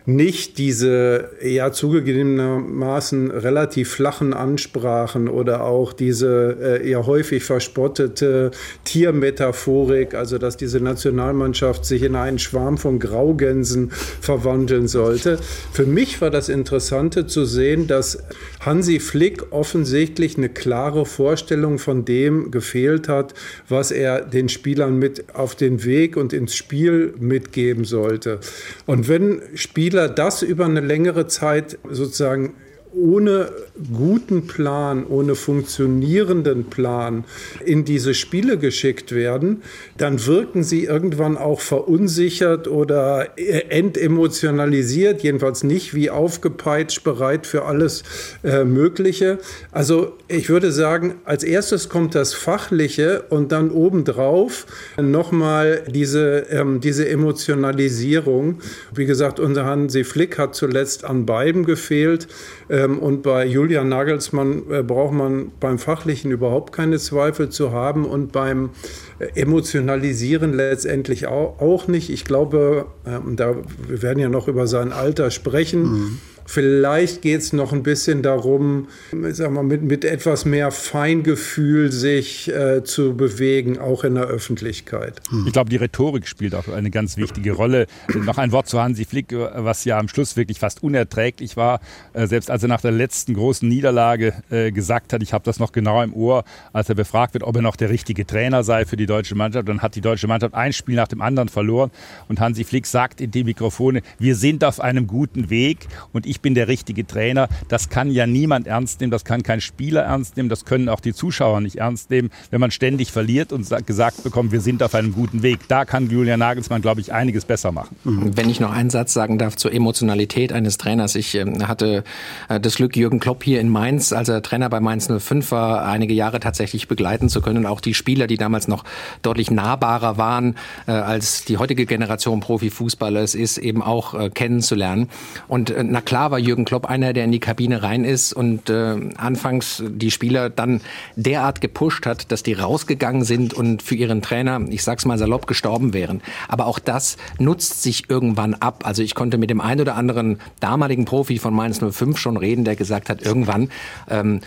nicht 0.07 0.57
diese 0.57 1.31
ja 1.43 1.73
zugegebenermaßen 1.73 3.29
relativ 3.29 3.91
flachen 3.91 4.33
Ansprachen 4.33 5.27
oder 5.27 5.65
auch 5.65 5.91
diese 5.91 6.57
äh, 6.61 6.89
eher 6.89 7.05
häufig 7.05 7.43
verspottete 7.43 8.51
Tiermetaphorik, 8.85 10.13
also 10.13 10.37
dass 10.37 10.55
diese 10.55 10.79
Nationalmannschaft 10.79 11.83
sich 11.83 12.03
in 12.03 12.15
einen 12.15 12.39
Schwarm 12.39 12.77
von 12.77 12.99
Graugänsen 12.99 13.91
verwandeln 13.91 14.87
sollte. 14.87 15.39
Für 15.73 15.85
mich 15.85 16.21
war 16.21 16.29
das 16.29 16.47
Interessante 16.47 17.27
zu 17.27 17.43
sehen, 17.43 17.87
dass 17.87 18.23
Hansi 18.61 19.01
Flick 19.01 19.51
offensichtlich 19.51 20.37
eine 20.37 20.47
klare 20.47 21.05
Vorstellung 21.05 21.79
von 21.79 22.05
dem 22.05 22.49
gefehlt 22.49 23.09
hat, 23.09 23.33
was 23.67 23.91
er 23.91 24.21
den 24.21 24.47
Spielern 24.47 24.99
mit 24.99 25.35
auf 25.35 25.55
den 25.55 25.83
Weg 25.83 26.15
und 26.15 26.31
ins 26.31 26.55
Spiel 26.55 27.13
mitgeben 27.19 27.83
sollte. 27.83 28.39
Und 28.85 29.09
wenn 29.09 29.41
Spieler 29.53 29.96
Spieler 29.97 30.09
das 30.13 30.43
über 30.43 30.65
eine 30.65 30.79
längere 30.79 31.25
Zeit 31.25 31.79
sozusagen 31.89 32.53
ohne 32.93 33.51
guten 33.93 34.47
Plan, 34.47 35.05
ohne 35.05 35.35
funktionierenden 35.35 36.65
Plan 36.65 37.25
in 37.63 37.85
diese 37.85 38.13
Spiele 38.13 38.57
geschickt 38.57 39.13
werden, 39.13 39.61
dann 39.97 40.25
wirken 40.25 40.63
sie 40.63 40.85
irgendwann 40.85 41.37
auch 41.37 41.61
verunsichert 41.61 42.67
oder 42.67 43.37
entemotionalisiert, 43.37 45.21
jedenfalls 45.23 45.63
nicht 45.63 45.93
wie 45.93 46.09
aufgepeitscht, 46.09 47.03
bereit 47.03 47.45
für 47.45 47.65
alles 47.65 48.03
äh, 48.43 48.63
Mögliche. 48.63 49.39
Also 49.71 50.13
ich 50.27 50.49
würde 50.49 50.71
sagen, 50.71 51.15
als 51.25 51.43
erstes 51.43 51.89
kommt 51.89 52.15
das 52.15 52.33
Fachliche 52.33 53.23
und 53.29 53.51
dann 53.51 53.71
obendrauf 53.71 54.65
nochmal 55.01 55.83
diese, 55.87 56.47
ähm, 56.49 56.81
diese 56.81 57.07
Emotionalisierung. 57.07 58.59
Wie 58.93 59.05
gesagt, 59.05 59.39
unser 59.39 59.65
Hansi 59.65 60.03
Flick 60.03 60.37
hat 60.37 60.55
zuletzt 60.55 61.05
an 61.05 61.25
beiden 61.25 61.65
gefehlt. 61.65 62.27
Ähm, 62.69 62.99
und 62.99 63.23
bei 63.23 63.45
Julian 63.45 63.89
Nagelsmann 63.89 64.63
äh, 64.69 64.83
braucht 64.83 65.13
man 65.13 65.51
beim 65.59 65.79
Fachlichen 65.79 66.31
überhaupt 66.31 66.73
keine 66.73 66.97
Zweifel 66.97 67.49
zu 67.49 67.71
haben 67.71 68.05
und 68.05 68.31
beim 68.31 68.71
äh, 69.19 69.39
Emotionalisieren 69.39 70.53
letztendlich 70.53 71.27
auch, 71.27 71.87
nicht. 71.87 72.09
Ich 72.09 72.25
glaube, 72.25 72.87
ähm, 73.05 73.35
da, 73.35 73.55
wir 73.87 74.01
werden 74.01 74.19
ja 74.19 74.29
noch 74.29 74.47
über 74.47 74.67
sein 74.67 74.91
Alter 74.91 75.31
sprechen. 75.31 75.83
Mhm. 75.83 76.17
Vielleicht 76.47 77.21
geht 77.21 77.41
es 77.41 77.53
noch 77.53 77.73
ein 77.73 77.83
bisschen 77.83 78.23
darum, 78.23 78.87
sag 79.31 79.51
mal, 79.51 79.63
mit, 79.63 79.83
mit 79.83 80.05
etwas 80.05 80.45
mehr 80.45 80.71
Feingefühl 80.71 81.91
sich 81.91 82.47
äh, 82.47 82.83
zu 82.83 83.15
bewegen, 83.15 83.77
auch 83.77 84.03
in 84.05 84.15
der 84.15 84.23
Öffentlichkeit. 84.23 85.21
Ich 85.45 85.53
glaube, 85.53 85.69
die 85.69 85.75
Rhetorik 85.75 86.25
spielt 86.25 86.55
auch 86.55 86.69
eine 86.69 86.89
ganz 86.89 87.17
wichtige 87.17 87.51
Rolle. 87.51 87.85
noch 88.15 88.37
ein 88.37 88.53
Wort 88.53 88.69
zu 88.69 88.81
Hansi 88.81 89.05
Flick, 89.05 89.33
was 89.33 89.83
ja 89.83 89.99
am 89.99 90.07
Schluss 90.07 90.37
wirklich 90.37 90.59
fast 90.59 90.81
unerträglich 90.81 91.57
war. 91.57 91.81
Äh, 92.13 92.27
selbst 92.27 92.49
als 92.49 92.63
er 92.63 92.69
nach 92.69 92.81
der 92.81 92.91
letzten 92.91 93.33
großen 93.33 93.67
Niederlage 93.67 94.33
äh, 94.49 94.71
gesagt 94.71 95.11
hat, 95.11 95.21
ich 95.21 95.33
habe 95.33 95.43
das 95.43 95.59
noch 95.59 95.73
genau 95.73 96.01
im 96.01 96.13
Ohr, 96.13 96.45
als 96.71 96.87
er 96.87 96.95
befragt 96.95 97.33
wird, 97.33 97.43
ob 97.43 97.55
er 97.57 97.61
noch 97.61 97.75
der 97.75 97.89
richtige 97.89 98.25
Trainer 98.25 98.63
sei 98.63 98.85
für 98.85 98.95
die 98.95 99.05
deutsche 99.05 99.35
Mannschaft, 99.35 99.67
dann 99.67 99.81
hat 99.81 99.95
die 99.95 100.01
deutsche 100.01 100.27
Mannschaft 100.27 100.53
ein 100.53 100.71
Spiel 100.71 100.95
nach 100.95 101.09
dem 101.09 101.21
anderen 101.21 101.49
verloren. 101.49 101.91
Und 102.29 102.39
Hansi 102.39 102.63
Flick 102.63 102.85
sagt 102.85 103.19
in 103.19 103.31
die 103.31 103.43
Mikrofone, 103.43 104.01
wir 104.17 104.35
sind 104.35 104.63
auf 104.63 104.79
einem 104.79 105.07
guten 105.07 105.49
Weg 105.49 105.87
und 106.13 106.25
ich 106.25 106.36
ich 106.37 106.41
bin 106.41 106.53
der 106.53 106.67
richtige 106.67 107.07
Trainer. 107.07 107.49
Das 107.67 107.89
kann 107.89 108.11
ja 108.11 108.27
niemand 108.27 108.67
ernst 108.67 109.01
nehmen, 109.01 109.09
das 109.09 109.25
kann 109.25 109.41
kein 109.41 109.59
Spieler 109.59 110.03
ernst 110.03 110.37
nehmen, 110.37 110.49
das 110.49 110.65
können 110.65 110.87
auch 110.87 110.99
die 110.99 111.13
Zuschauer 111.13 111.61
nicht 111.61 111.77
ernst 111.77 112.11
nehmen, 112.11 112.29
wenn 112.51 112.61
man 112.61 112.69
ständig 112.69 113.11
verliert 113.11 113.51
und 113.51 113.67
gesagt 113.87 114.23
bekommt, 114.23 114.51
wir 114.51 114.61
sind 114.61 114.83
auf 114.83 114.93
einem 114.93 115.13
guten 115.13 115.41
Weg. 115.41 115.67
Da 115.67 115.83
kann 115.83 116.11
Julian 116.11 116.39
Nagelsmann, 116.39 116.83
glaube 116.83 117.01
ich, 117.01 117.11
einiges 117.11 117.45
besser 117.45 117.71
machen. 117.71 117.95
Mhm. 118.03 118.37
Wenn 118.37 118.51
ich 118.51 118.59
noch 118.59 118.71
einen 118.71 118.91
Satz 118.91 119.13
sagen 119.13 119.39
darf 119.39 119.55
zur 119.55 119.73
Emotionalität 119.73 120.53
eines 120.53 120.77
Trainers. 120.77 121.15
Ich 121.15 121.33
äh, 121.33 121.45
hatte 121.63 122.03
äh, 122.49 122.59
das 122.59 122.75
Glück, 122.75 122.95
Jürgen 122.95 123.19
Klopp 123.19 123.43
hier 123.43 123.59
in 123.59 123.69
Mainz, 123.69 124.13
als 124.13 124.29
er 124.29 124.43
Trainer 124.43 124.69
bei 124.69 124.79
Mainz 124.79 125.07
05 125.07 125.51
war, 125.51 125.87
einige 125.87 126.13
Jahre 126.13 126.39
tatsächlich 126.39 126.87
begleiten 126.87 127.29
zu 127.29 127.41
können. 127.41 127.57
Und 127.57 127.65
auch 127.65 127.81
die 127.81 127.95
Spieler, 127.95 128.27
die 128.27 128.37
damals 128.37 128.67
noch 128.67 128.83
deutlich 129.23 129.49
nahbarer 129.49 130.17
waren, 130.19 130.55
äh, 130.85 130.91
als 130.91 131.45
die 131.45 131.57
heutige 131.57 131.87
Generation 131.87 132.41
Profifußballer 132.41 133.21
es 133.21 133.33
ist, 133.33 133.57
eben 133.57 133.81
auch 133.81 134.13
äh, 134.13 134.29
kennenzulernen. 134.29 135.09
Und 135.47 135.73
na 135.75 136.01
klar 136.01 136.26
war 136.31 136.39
Jürgen 136.39 136.65
Klopp 136.65 136.85
einer, 136.85 137.13
der 137.13 137.25
in 137.25 137.31
die 137.31 137.39
Kabine 137.39 137.83
rein 137.83 138.03
ist 138.03 138.33
und 138.33 138.69
äh, 138.69 138.95
anfangs 139.17 139.83
die 139.87 140.11
Spieler 140.11 140.49
dann 140.49 140.81
derart 141.15 141.61
gepusht 141.61 142.05
hat, 142.05 142.31
dass 142.31 142.43
die 142.43 142.53
rausgegangen 142.53 143.23
sind 143.23 143.53
und 143.53 143.81
für 143.81 143.95
ihren 143.95 144.21
Trainer, 144.21 144.61
ich 144.69 144.83
sag's 144.83 145.05
mal 145.05 145.17
salopp, 145.17 145.47
gestorben 145.47 145.93
wären. 145.93 146.21
Aber 146.47 146.65
auch 146.65 146.79
das 146.79 147.17
nutzt 147.39 147.83
sich 147.83 148.09
irgendwann 148.09 148.53
ab. 148.53 148.83
Also 148.85 149.03
ich 149.03 149.15
konnte 149.15 149.37
mit 149.37 149.49
dem 149.49 149.61
einen 149.61 149.81
oder 149.81 149.95
anderen 149.95 150.39
damaligen 150.59 151.05
Profi 151.05 151.39
von 151.39 151.53
Mainz 151.53 151.79
05 151.79 152.17
schon 152.17 152.37
reden, 152.37 152.63
der 152.63 152.75
gesagt 152.75 153.09
hat, 153.09 153.21
irgendwann 153.21 153.69
ähm, 154.09 154.41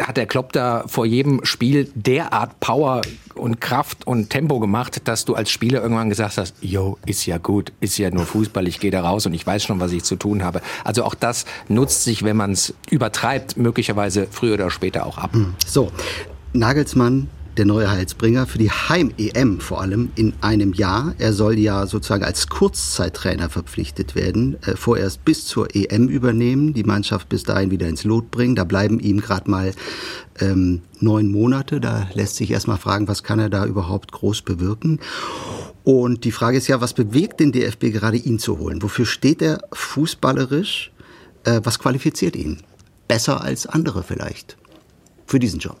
hat 0.00 0.16
der 0.16 0.26
Klopp 0.26 0.52
da 0.52 0.84
vor 0.86 1.06
jedem 1.06 1.44
Spiel 1.44 1.90
derart 1.94 2.60
Power 2.60 3.02
und 3.42 3.60
Kraft 3.60 4.06
und 4.06 4.30
Tempo 4.30 4.60
gemacht, 4.60 5.02
dass 5.08 5.24
du 5.24 5.34
als 5.34 5.50
Spieler 5.50 5.82
irgendwann 5.82 6.08
gesagt 6.08 6.38
hast, 6.38 6.54
yo, 6.60 6.96
ist 7.04 7.26
ja 7.26 7.38
gut, 7.38 7.72
ist 7.80 7.98
ja 7.98 8.10
nur 8.10 8.24
Fußball, 8.24 8.68
ich 8.68 8.78
gehe 8.78 8.92
da 8.92 9.02
raus 9.02 9.26
und 9.26 9.34
ich 9.34 9.44
weiß 9.44 9.64
schon, 9.64 9.80
was 9.80 9.92
ich 9.92 10.04
zu 10.04 10.16
tun 10.16 10.44
habe. 10.44 10.62
Also 10.84 11.04
auch 11.04 11.14
das 11.14 11.44
nutzt 11.68 12.04
sich, 12.04 12.22
wenn 12.22 12.36
man 12.36 12.52
es 12.52 12.72
übertreibt, 12.88 13.56
möglicherweise 13.56 14.28
früher 14.30 14.54
oder 14.54 14.70
später 14.70 15.06
auch 15.06 15.18
ab. 15.18 15.34
Hm. 15.34 15.54
So, 15.66 15.90
Nagelsmann 16.52 17.28
der 17.56 17.66
neue 17.66 17.90
Heilsbringer 17.90 18.46
für 18.46 18.58
die 18.58 18.70
Heim-EM 18.70 19.60
vor 19.60 19.80
allem 19.80 20.10
in 20.14 20.32
einem 20.40 20.72
Jahr. 20.72 21.14
Er 21.18 21.32
soll 21.32 21.58
ja 21.58 21.86
sozusagen 21.86 22.24
als 22.24 22.48
Kurzzeittrainer 22.48 23.50
verpflichtet 23.50 24.14
werden, 24.14 24.56
äh, 24.62 24.76
vorerst 24.76 25.24
bis 25.24 25.46
zur 25.46 25.74
EM 25.74 26.08
übernehmen, 26.08 26.72
die 26.72 26.84
Mannschaft 26.84 27.28
bis 27.28 27.42
dahin 27.42 27.70
wieder 27.70 27.88
ins 27.88 28.04
Lot 28.04 28.30
bringen. 28.30 28.54
Da 28.54 28.64
bleiben 28.64 29.00
ihm 29.00 29.20
gerade 29.20 29.50
mal 29.50 29.74
ähm, 30.40 30.80
neun 31.00 31.30
Monate. 31.30 31.80
Da 31.80 32.08
lässt 32.14 32.36
sich 32.36 32.50
erstmal 32.50 32.78
fragen, 32.78 33.08
was 33.08 33.22
kann 33.22 33.38
er 33.38 33.50
da 33.50 33.66
überhaupt 33.66 34.12
groß 34.12 34.42
bewirken. 34.42 34.98
Und 35.84 36.24
die 36.24 36.32
Frage 36.32 36.56
ist 36.56 36.68
ja, 36.68 36.80
was 36.80 36.94
bewegt 36.94 37.40
den 37.40 37.52
DFB 37.52 37.92
gerade, 37.92 38.16
ihn 38.16 38.38
zu 38.38 38.58
holen? 38.58 38.82
Wofür 38.82 39.04
steht 39.04 39.42
er 39.42 39.62
fußballerisch? 39.72 40.92
Äh, 41.44 41.60
was 41.64 41.78
qualifiziert 41.78 42.36
ihn? 42.36 42.58
Besser 43.08 43.42
als 43.42 43.66
andere 43.66 44.02
vielleicht 44.02 44.56
für 45.26 45.38
diesen 45.38 45.58
Job. 45.58 45.78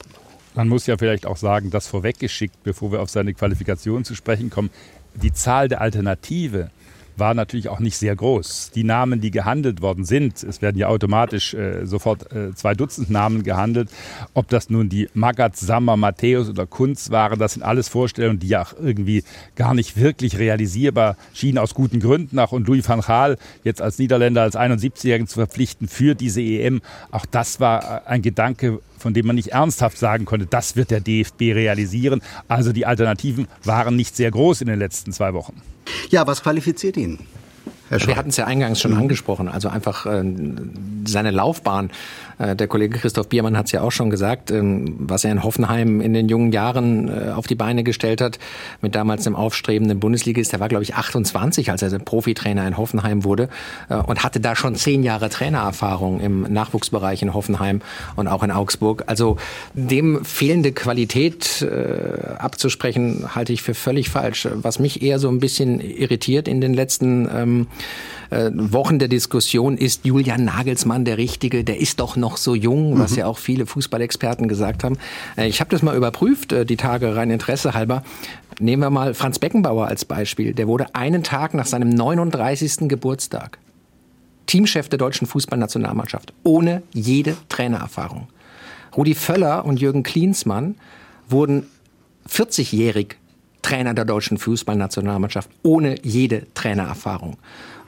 Man 0.54 0.68
muss 0.68 0.86
ja 0.86 0.98
vielleicht 0.98 1.26
auch 1.26 1.36
sagen, 1.36 1.70
das 1.70 1.86
vorweggeschickt, 1.86 2.62
bevor 2.62 2.92
wir 2.92 3.00
auf 3.00 3.10
seine 3.10 3.32
Qualifikation 3.32 4.04
zu 4.04 4.14
sprechen 4.14 4.50
kommen, 4.50 4.70
die 5.14 5.32
Zahl 5.32 5.68
der 5.68 5.80
Alternative 5.80 6.70
war 7.16 7.34
natürlich 7.34 7.68
auch 7.68 7.78
nicht 7.78 7.96
sehr 7.96 8.16
groß. 8.16 8.70
Die 8.74 8.84
Namen, 8.84 9.20
die 9.20 9.30
gehandelt 9.30 9.82
worden 9.82 10.04
sind, 10.04 10.42
es 10.42 10.62
werden 10.62 10.78
ja 10.78 10.88
automatisch 10.88 11.54
äh, 11.54 11.84
sofort 11.84 12.32
äh, 12.32 12.54
zwei 12.54 12.74
Dutzend 12.74 13.10
Namen 13.10 13.42
gehandelt, 13.42 13.90
ob 14.34 14.48
das 14.48 14.70
nun 14.70 14.88
die 14.88 15.08
Magat, 15.14 15.56
Sammer, 15.56 15.96
Matthäus 15.96 16.48
oder 16.48 16.66
Kunz 16.66 17.10
waren, 17.10 17.38
das 17.38 17.54
sind 17.54 17.62
alles 17.62 17.88
Vorstellungen, 17.88 18.38
die 18.38 18.48
ja 18.48 18.62
auch 18.62 18.72
irgendwie 18.80 19.24
gar 19.56 19.74
nicht 19.74 19.96
wirklich 19.96 20.38
realisierbar 20.38 21.16
schienen, 21.34 21.58
aus 21.58 21.74
guten 21.74 22.00
Gründen 22.00 22.38
auch. 22.38 22.52
Und 22.52 22.66
Louis 22.66 22.88
van 22.88 23.00
Gaal 23.00 23.36
jetzt 23.64 23.82
als 23.82 23.98
Niederländer, 23.98 24.42
als 24.42 24.56
71-Jährigen 24.56 25.26
zu 25.26 25.34
verpflichten 25.34 25.88
für 25.88 26.14
diese 26.14 26.40
EM, 26.40 26.80
auch 27.10 27.26
das 27.26 27.60
war 27.60 28.06
äh, 28.06 28.08
ein 28.08 28.22
Gedanke, 28.22 28.80
von 29.02 29.12
dem 29.12 29.26
man 29.26 29.36
nicht 29.36 29.48
ernsthaft 29.48 29.98
sagen 29.98 30.24
konnte, 30.24 30.46
das 30.46 30.76
wird 30.76 30.90
der 30.90 31.00
DFB 31.00 31.40
realisieren. 31.54 32.22
Also 32.48 32.72
die 32.72 32.86
Alternativen 32.86 33.48
waren 33.64 33.96
nicht 33.96 34.16
sehr 34.16 34.30
groß 34.30 34.62
in 34.62 34.68
den 34.68 34.78
letzten 34.78 35.12
zwei 35.12 35.34
Wochen. 35.34 35.60
Ja, 36.08 36.26
was 36.26 36.42
qualifiziert 36.42 36.96
ihn? 36.96 37.18
Wir 37.92 38.16
hatten 38.16 38.30
es 38.30 38.36
ja 38.36 38.46
eingangs 38.46 38.80
schon 38.80 38.92
mhm. 38.92 38.98
angesprochen, 38.98 39.48
also 39.48 39.68
einfach 39.68 40.06
äh, 40.06 40.24
seine 41.04 41.30
Laufbahn. 41.30 41.90
Äh, 42.38 42.56
der 42.56 42.66
Kollege 42.68 42.98
Christoph 42.98 43.28
Biermann 43.28 43.56
hat 43.56 43.66
es 43.66 43.72
ja 43.72 43.82
auch 43.82 43.92
schon 43.92 44.10
gesagt, 44.10 44.50
ähm, 44.50 44.96
was 44.98 45.24
er 45.24 45.32
in 45.32 45.42
Hoffenheim 45.42 46.00
in 46.00 46.12
den 46.12 46.28
jungen 46.28 46.52
Jahren 46.52 47.08
äh, 47.08 47.30
auf 47.30 47.46
die 47.46 47.54
Beine 47.54 47.84
gestellt 47.84 48.20
hat, 48.20 48.38
mit 48.80 48.94
damals 48.94 49.24
dem 49.24 49.36
aufstrebenden 49.36 50.00
Bundesligist. 50.00 50.52
Der 50.52 50.60
war, 50.60 50.68
glaube 50.68 50.84
ich, 50.84 50.94
28, 50.94 51.70
als 51.70 51.82
er 51.82 51.98
Profitrainer 51.98 52.66
in 52.66 52.76
Hoffenheim 52.76 53.24
wurde 53.24 53.48
äh, 53.88 53.96
und 53.96 54.22
hatte 54.24 54.40
da 54.40 54.56
schon 54.56 54.74
zehn 54.74 55.02
Jahre 55.02 55.28
Trainererfahrung 55.28 56.20
im 56.20 56.42
Nachwuchsbereich 56.42 57.22
in 57.22 57.34
Hoffenheim 57.34 57.80
und 58.16 58.28
auch 58.28 58.42
in 58.42 58.50
Augsburg. 58.50 59.04
Also 59.06 59.36
dem 59.74 60.24
fehlende 60.24 60.72
Qualität 60.72 61.62
äh, 61.62 62.34
abzusprechen, 62.38 63.34
halte 63.34 63.52
ich 63.52 63.62
für 63.62 63.74
völlig 63.74 64.10
falsch. 64.10 64.48
Was 64.54 64.78
mich 64.78 65.02
eher 65.02 65.18
so 65.18 65.28
ein 65.28 65.38
bisschen 65.38 65.80
irritiert 65.80 66.48
in 66.48 66.60
den 66.60 66.74
letzten 66.74 67.28
ähm, 67.34 67.66
äh, 68.30 68.50
Wochen 68.54 68.98
der 68.98 69.08
Diskussion, 69.08 69.76
ist 69.76 70.04
Julian 70.04 70.44
Nagelsmann 70.44 71.04
der 71.04 71.18
Richtige? 71.18 71.64
Der 71.64 71.80
ist 71.80 72.00
doch 72.00 72.16
noch 72.16 72.36
so 72.36 72.54
jung, 72.54 72.98
was 72.98 73.12
mhm. 73.12 73.18
ja 73.18 73.26
auch 73.26 73.38
viele 73.38 73.66
Fußballexperten 73.66 74.48
gesagt 74.48 74.84
haben. 74.84 74.96
Äh, 75.36 75.48
ich 75.48 75.60
habe 75.60 75.70
das 75.70 75.82
mal 75.82 75.96
überprüft, 75.96 76.52
äh, 76.52 76.64
die 76.64 76.76
Tage 76.76 77.14
rein 77.14 77.30
Interesse 77.30 77.74
halber. 77.74 78.02
Nehmen 78.58 78.82
wir 78.82 78.90
mal 78.90 79.14
Franz 79.14 79.38
Beckenbauer 79.38 79.86
als 79.86 80.04
Beispiel. 80.04 80.54
Der 80.54 80.66
wurde 80.66 80.94
einen 80.94 81.22
Tag 81.22 81.54
nach 81.54 81.66
seinem 81.66 81.90
39. 81.90 82.88
Geburtstag 82.88 83.58
Teamchef 84.46 84.88
der 84.88 84.98
deutschen 84.98 85.26
Fußballnationalmannschaft, 85.26 86.32
ohne 86.42 86.82
jede 86.92 87.36
Trainererfahrung. 87.48 88.28
Rudi 88.96 89.14
Völler 89.14 89.64
und 89.64 89.80
Jürgen 89.80 90.02
Klinsmann 90.02 90.74
wurden 91.28 91.66
40-jährig 92.28 93.16
Trainer 93.62 93.94
der 93.94 94.04
deutschen 94.04 94.38
Fußballnationalmannschaft 94.38 95.48
ohne 95.62 95.96
jede 96.02 96.46
Trainererfahrung. 96.54 97.36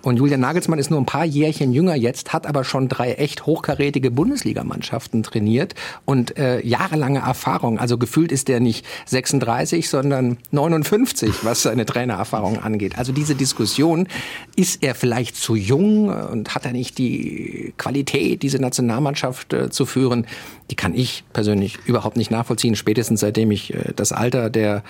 Und 0.04 0.18
Julian 0.18 0.40
Nagelsmann 0.40 0.78
ist 0.78 0.90
nur 0.90 1.00
ein 1.00 1.06
paar 1.06 1.24
Jährchen 1.24 1.72
jünger 1.72 1.94
jetzt, 1.94 2.34
hat 2.34 2.46
aber 2.46 2.64
schon 2.64 2.88
drei 2.88 3.14
echt 3.14 3.46
hochkarätige 3.46 4.10
Bundesligamannschaften 4.10 5.22
trainiert 5.22 5.74
und 6.04 6.36
äh, 6.36 6.64
jahrelange 6.64 7.20
Erfahrung. 7.20 7.78
Also 7.78 7.96
gefühlt 7.96 8.30
ist 8.30 8.48
der 8.48 8.60
nicht 8.60 8.84
36, 9.06 9.88
sondern 9.88 10.36
59, 10.50 11.44
was 11.44 11.62
seine 11.62 11.86
Trainererfahrung 11.86 12.58
angeht. 12.58 12.98
Also 12.98 13.12
diese 13.12 13.34
Diskussion, 13.34 14.06
ist 14.56 14.82
er 14.82 14.94
vielleicht 14.94 15.36
zu 15.36 15.56
jung 15.56 16.08
und 16.08 16.54
hat 16.54 16.66
er 16.66 16.72
nicht 16.72 16.98
die 16.98 17.72
Qualität, 17.78 18.42
diese 18.42 18.58
Nationalmannschaft 18.58 19.52
äh, 19.54 19.70
zu 19.70 19.86
führen, 19.86 20.26
die 20.70 20.76
kann 20.76 20.94
ich 20.94 21.24
persönlich 21.32 21.78
überhaupt 21.86 22.16
nicht 22.16 22.30
nachvollziehen, 22.30 22.76
spätestens 22.76 23.20
seitdem 23.20 23.50
ich 23.50 23.72
äh, 23.72 23.92
das 23.96 24.12
Alter 24.12 24.50
der, 24.50 24.82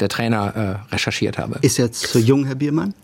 der 0.00 0.08
Trainer 0.08 0.80
äh, 0.88 0.94
recherchiert 0.94 1.36
habe. 1.36 1.58
Ist 1.60 1.78
er 1.78 1.92
zu 1.92 2.18
jung, 2.18 2.46
Herr 2.46 2.54
Biermann? 2.54 2.94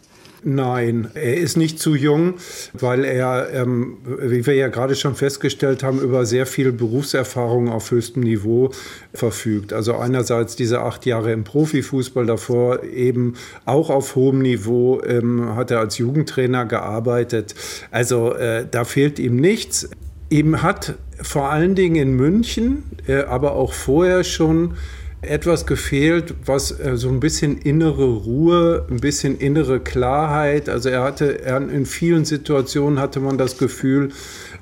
Nein, 0.45 1.11
er 1.15 1.37
ist 1.37 1.57
nicht 1.57 1.81
zu 1.81 1.97
jung, 1.97 2.35
weil 2.73 3.05
er, 3.05 3.49
ähm, 3.53 3.99
wie 4.21 4.47
wir 4.47 4.55
ja 4.55 4.69
gerade 4.69 4.95
schon 4.95 5.17
festgestellt 5.17 5.83
haben, 5.83 6.01
über 6.01 6.27
sehr 6.27 6.47
viel 6.47 6.71
Berufserfahrung 6.71 7.69
auf 7.69 7.91
höchstem 7.91 8.23
Niveau 8.23 8.71
verfügt. 9.13 9.73
Also 9.73 9.97
einerseits 9.97 10.55
diese 10.55 10.81
acht 10.81 11.07
Jahre 11.07 11.33
im 11.33 11.43
Profifußball 11.45 12.27
davor, 12.27 12.85
eben 12.85 13.35
auch 13.65 13.91
auf 13.91 14.15
hohem 14.15 14.41
Niveau 14.41 15.03
ähm, 15.03 15.57
hat 15.57 15.71
er 15.71 15.81
als 15.81 15.99
Jugendtrainer 15.99 16.67
gearbeitet. 16.67 17.55
Also 17.91 18.35
äh, 18.35 18.65
da 18.71 18.85
fehlt 18.85 19.19
ihm 19.19 19.37
nichts. 19.37 19.89
Ihm 20.31 20.63
hat 20.63 20.95
vor 21.21 21.51
allen 21.51 21.75
Dingen 21.75 21.97
in 21.97 22.13
München, 22.13 22.85
äh, 23.07 23.23
aber 23.23 23.53
auch 23.53 23.73
vorher 23.73 24.23
schon 24.23 24.75
etwas 25.21 25.67
gefehlt, 25.67 26.35
was 26.45 26.79
äh, 26.79 26.97
so 26.97 27.09
ein 27.09 27.21
bisschen 27.21 27.59
innere 27.59 28.05
Ruhe, 28.05 28.87
ein 28.89 28.99
bisschen 28.99 29.37
innere 29.39 29.81
Klarheit. 29.81 30.69
Also 30.69 30.89
er 30.89 31.03
hatte, 31.03 31.43
er, 31.43 31.57
in 31.57 31.87
vielen 31.87 32.25
Situationen 32.25 33.01
hatte 33.01 33.21
man 33.21 33.37
das 33.37 33.59
Gefühl, 33.59 34.11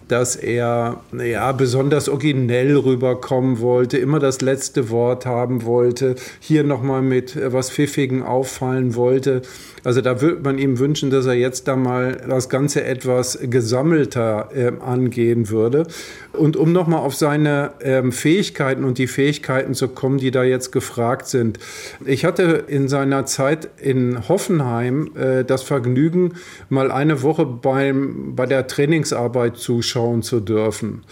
dass 0.09 0.37
er 0.37 1.01
ja, 1.13 1.53
besonders 1.53 2.09
originell 2.09 2.77
rüberkommen 2.77 3.59
wollte, 3.61 3.99
immer 3.99 4.21
das 4.21 4.41
letzte 4.41 4.89
Wort 4.91 5.27
haben 5.27 5.65
wollte, 5.65 6.15
hier 6.39 6.65
nochmal 6.65 7.03
mit 7.03 7.37
äh, 7.37 7.53
was 7.53 7.71
Pfiffigen 7.71 8.23
auffallen 8.23 8.95
wollte. 8.95 9.43
Also 9.87 10.01
da 10.01 10.21
würde 10.21 10.43
man 10.43 10.59
ihm 10.59 10.81
wünschen, 10.81 11.11
dass 11.11 11.27
er 11.27 11.35
jetzt 11.35 11.69
da 11.69 11.77
mal 11.77 12.21
das 12.29 12.49
Ganze 12.49 12.83
etwas 12.83 13.39
gesammelter 13.41 14.49
äh, 14.53 14.73
angehen 14.85 15.49
würde. 15.49 15.87
Und 16.33 16.57
um 16.57 16.73
nochmal 16.73 16.99
auf 16.99 17.15
seine 17.15 17.71
ähm, 17.81 18.11
Fähigkeiten 18.11 18.83
und 18.83 18.99
die 18.99 19.07
Fähigkeiten 19.07 19.75
zu 19.75 19.87
kommen, 19.87 20.19
die 20.19 20.33
da 20.33 20.43
jetzt 20.43 20.73
gefragt 20.73 21.29
sind. 21.29 21.61
Ich 22.05 22.25
hatte 22.25 22.65
in 22.67 22.89
seiner 22.89 23.27
Zeit 23.27 23.69
in 23.81 24.29
Hoffenheim 24.29 25.13
äh, 25.15 25.45
das 25.45 25.63
Vergnügen, 25.63 26.33
mal 26.69 26.91
eine 26.91 27.23
Woche 27.23 27.47
beim, 27.47 28.35
bei 28.35 28.47
der 28.47 28.67
Trainingsarbeit 28.67 29.57
zuschauen 29.57 30.23
zu 30.23 30.41
dürfen. 30.41 31.05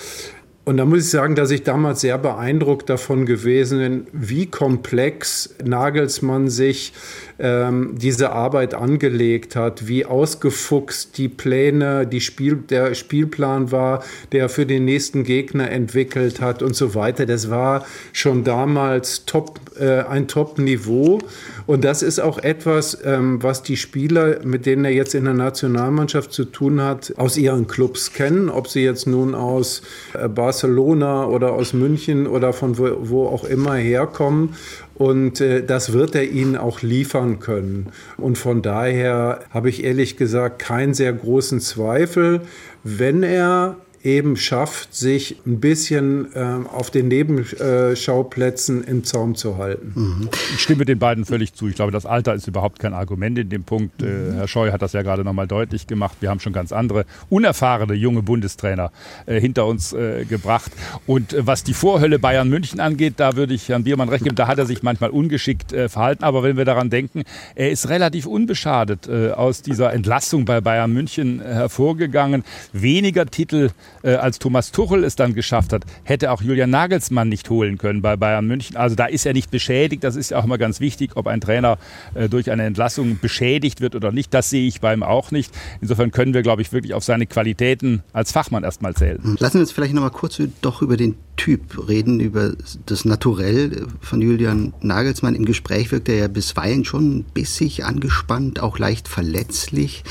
Und 0.64 0.78
da 0.78 0.86
muss 0.86 1.00
ich 1.00 1.10
sagen, 1.10 1.34
dass 1.34 1.50
ich 1.50 1.62
damals 1.62 2.00
sehr 2.00 2.16
beeindruckt 2.16 2.88
davon 2.88 3.26
gewesen 3.26 3.78
bin, 3.78 4.06
wie 4.12 4.46
komplex 4.46 5.54
Nagelsmann 5.62 6.48
sich 6.48 6.94
ähm, 7.38 7.94
diese 7.96 8.32
Arbeit 8.32 8.74
angelegt 8.74 9.56
hat, 9.56 9.88
wie 9.88 10.06
ausgefuchst 10.06 11.18
die 11.18 11.28
Pläne, 11.28 12.06
die 12.06 12.20
Spiel, 12.20 12.56
der 12.56 12.94
Spielplan 12.94 13.72
war, 13.72 14.02
der 14.32 14.48
für 14.48 14.66
den 14.66 14.84
nächsten 14.84 15.24
Gegner 15.24 15.70
entwickelt 15.70 16.40
hat 16.40 16.62
und 16.62 16.76
so 16.76 16.94
weiter. 16.94 17.26
Das 17.26 17.50
war 17.50 17.84
schon 18.12 18.44
damals 18.44 19.24
top, 19.24 19.60
äh, 19.78 20.02
ein 20.02 20.28
Top-Niveau. 20.28 21.18
Und 21.66 21.84
das 21.84 22.02
ist 22.02 22.20
auch 22.20 22.38
etwas, 22.38 22.98
ähm, 23.04 23.42
was 23.42 23.62
die 23.62 23.76
Spieler, 23.76 24.40
mit 24.44 24.66
denen 24.66 24.84
er 24.84 24.92
jetzt 24.92 25.14
in 25.14 25.24
der 25.24 25.34
Nationalmannschaft 25.34 26.32
zu 26.32 26.44
tun 26.44 26.82
hat, 26.82 27.14
aus 27.16 27.36
ihren 27.36 27.66
Clubs 27.66 28.12
kennen, 28.12 28.50
ob 28.50 28.68
sie 28.68 28.84
jetzt 28.84 29.06
nun 29.06 29.34
aus 29.34 29.82
äh, 30.12 30.28
Barcelona 30.28 31.26
oder 31.26 31.52
aus 31.52 31.72
München 31.72 32.26
oder 32.26 32.52
von 32.52 32.78
wo, 32.78 32.90
wo 33.00 33.26
auch 33.26 33.44
immer 33.44 33.74
herkommen. 33.74 34.54
Und 34.94 35.40
äh, 35.40 35.64
das 35.64 35.92
wird 35.92 36.14
er 36.14 36.24
ihnen 36.30 36.56
auch 36.56 36.82
liefern 36.82 37.40
können. 37.40 37.88
Und 38.16 38.38
von 38.38 38.62
daher 38.62 39.40
habe 39.50 39.68
ich 39.68 39.84
ehrlich 39.84 40.16
gesagt 40.16 40.60
keinen 40.60 40.94
sehr 40.94 41.12
großen 41.12 41.60
Zweifel, 41.60 42.42
wenn 42.84 43.22
er 43.22 43.76
eben 44.04 44.36
schafft, 44.36 44.94
sich 44.94 45.36
ein 45.46 45.60
bisschen 45.60 46.32
äh, 46.34 46.68
auf 46.70 46.90
den 46.90 47.08
Nebenschauplätzen 47.08 48.84
im 48.84 49.02
Zaum 49.02 49.34
zu 49.34 49.56
halten. 49.56 49.92
Mhm. 49.94 50.28
Ich 50.54 50.60
stimme 50.60 50.84
den 50.84 50.98
beiden 50.98 51.24
völlig 51.24 51.54
zu. 51.54 51.68
Ich 51.68 51.74
glaube, 51.74 51.90
das 51.90 52.04
Alter 52.04 52.34
ist 52.34 52.46
überhaupt 52.46 52.78
kein 52.78 52.92
Argument 52.92 53.38
in 53.38 53.48
dem 53.48 53.64
Punkt. 53.64 54.02
Äh, 54.02 54.06
mhm. 54.06 54.34
Herr 54.34 54.48
Scheu 54.48 54.72
hat 54.72 54.82
das 54.82 54.92
ja 54.92 55.00
gerade 55.00 55.24
nochmal 55.24 55.46
deutlich 55.46 55.86
gemacht. 55.86 56.18
Wir 56.20 56.28
haben 56.28 56.38
schon 56.38 56.52
ganz 56.52 56.70
andere, 56.70 57.06
unerfahrene 57.30 57.94
junge 57.94 58.22
Bundestrainer 58.22 58.92
äh, 59.24 59.40
hinter 59.40 59.66
uns 59.66 59.94
äh, 59.94 60.26
gebracht. 60.26 60.70
Und 61.06 61.32
äh, 61.32 61.46
was 61.46 61.64
die 61.64 61.74
Vorhölle 61.74 62.18
Bayern 62.18 62.50
München 62.50 62.80
angeht, 62.80 63.14
da 63.16 63.36
würde 63.36 63.54
ich 63.54 63.70
Herrn 63.70 63.84
Biermann 63.84 64.10
recht 64.10 64.24
geben, 64.24 64.36
da 64.36 64.48
hat 64.48 64.58
er 64.58 64.66
sich 64.66 64.82
manchmal 64.82 65.10
ungeschickt 65.10 65.72
äh, 65.72 65.88
verhalten. 65.88 66.24
Aber 66.24 66.42
wenn 66.42 66.58
wir 66.58 66.66
daran 66.66 66.90
denken, 66.90 67.22
er 67.54 67.70
ist 67.70 67.88
relativ 67.88 68.26
unbeschadet 68.26 69.08
aus 69.08 69.62
dieser 69.62 69.92
Entlassung 69.92 70.44
bei 70.44 70.60
Bayern 70.60 70.92
München 70.92 71.40
hervorgegangen. 71.40 72.44
Weniger 72.72 73.26
Titel 73.26 73.70
äh, 74.04 74.14
als 74.14 74.38
Thomas 74.38 74.70
Tuchel 74.70 75.04
es 75.04 75.16
dann 75.16 75.34
geschafft 75.34 75.72
hat, 75.72 75.84
hätte 76.04 76.30
auch 76.30 76.42
Julian 76.42 76.70
Nagelsmann 76.70 77.28
nicht 77.28 77.50
holen 77.50 77.78
können 77.78 78.02
bei 78.02 78.16
Bayern 78.16 78.46
München. 78.46 78.76
Also 78.76 78.94
da 78.94 79.06
ist 79.06 79.26
er 79.26 79.32
nicht 79.32 79.50
beschädigt. 79.50 80.04
Das 80.04 80.16
ist 80.16 80.32
auch 80.32 80.44
immer 80.44 80.58
ganz 80.58 80.80
wichtig, 80.80 81.12
ob 81.16 81.26
ein 81.26 81.40
Trainer 81.40 81.78
äh, 82.14 82.28
durch 82.28 82.50
eine 82.50 82.64
Entlassung 82.64 83.18
beschädigt 83.20 83.80
wird 83.80 83.94
oder 83.94 84.12
nicht. 84.12 84.32
Das 84.34 84.50
sehe 84.50 84.66
ich 84.66 84.80
bei 84.80 84.92
ihm 84.92 85.02
auch 85.02 85.30
nicht. 85.30 85.52
Insofern 85.80 86.10
können 86.10 86.34
wir, 86.34 86.42
glaube 86.42 86.62
ich, 86.62 86.72
wirklich 86.72 86.94
auf 86.94 87.04
seine 87.04 87.26
Qualitäten 87.26 88.02
als 88.12 88.32
Fachmann 88.32 88.64
erstmal 88.64 88.94
zählen. 88.94 89.36
Lassen 89.38 89.54
wir 89.54 89.60
uns 89.62 89.72
vielleicht 89.72 89.94
noch 89.94 90.02
mal 90.02 90.10
kurz 90.10 90.40
doch 90.60 90.82
über 90.82 90.96
den 90.96 91.16
Typ 91.36 91.88
reden, 91.88 92.20
über 92.20 92.52
das 92.86 93.04
Naturell 93.04 93.86
von 94.00 94.20
Julian 94.20 94.72
Nagelsmann. 94.80 95.34
Im 95.34 95.44
Gespräch 95.44 95.90
wirkt 95.90 96.08
er 96.08 96.16
ja 96.16 96.28
bisweilen 96.28 96.84
schon 96.84 97.24
bissig, 97.34 97.84
angespannt, 97.84 98.60
auch 98.60 98.78
leicht 98.78 99.08
verletzlich. 99.08 100.04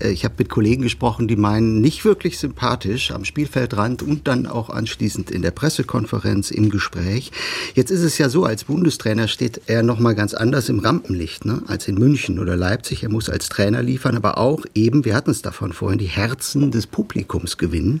Äh, 0.00 0.10
ich 0.10 0.24
habe 0.24 0.34
mit 0.38 0.48
Kollegen 0.48 0.82
gesprochen, 0.82 1.26
die 1.26 1.36
meinen, 1.36 1.80
nicht 1.80 2.04
wirklich 2.04 2.38
sympathisch 2.38 3.10
am 3.10 3.24
Spielfeldrand 3.30 4.02
und 4.02 4.26
dann 4.26 4.48
auch 4.48 4.70
anschließend 4.70 5.30
in 5.30 5.40
der 5.40 5.52
Pressekonferenz 5.52 6.50
im 6.50 6.68
Gespräch. 6.68 7.30
Jetzt 7.74 7.92
ist 7.92 8.02
es 8.02 8.18
ja 8.18 8.28
so, 8.28 8.44
als 8.44 8.64
Bundestrainer 8.64 9.28
steht 9.28 9.60
er 9.66 9.84
noch 9.84 10.00
mal 10.00 10.16
ganz 10.16 10.34
anders 10.34 10.68
im 10.68 10.80
Rampenlicht 10.80 11.44
ne, 11.44 11.62
als 11.68 11.86
in 11.86 11.94
München 11.94 12.40
oder 12.40 12.56
Leipzig. 12.56 13.04
Er 13.04 13.08
muss 13.08 13.30
als 13.30 13.48
Trainer 13.48 13.84
liefern, 13.84 14.16
aber 14.16 14.36
auch 14.36 14.66
eben, 14.74 15.04
wir 15.04 15.14
hatten 15.14 15.30
es 15.30 15.42
davon 15.42 15.72
vorhin, 15.72 16.00
die 16.00 16.06
Herzen 16.06 16.72
des 16.72 16.88
Publikums 16.88 17.56
gewinnen. 17.56 18.00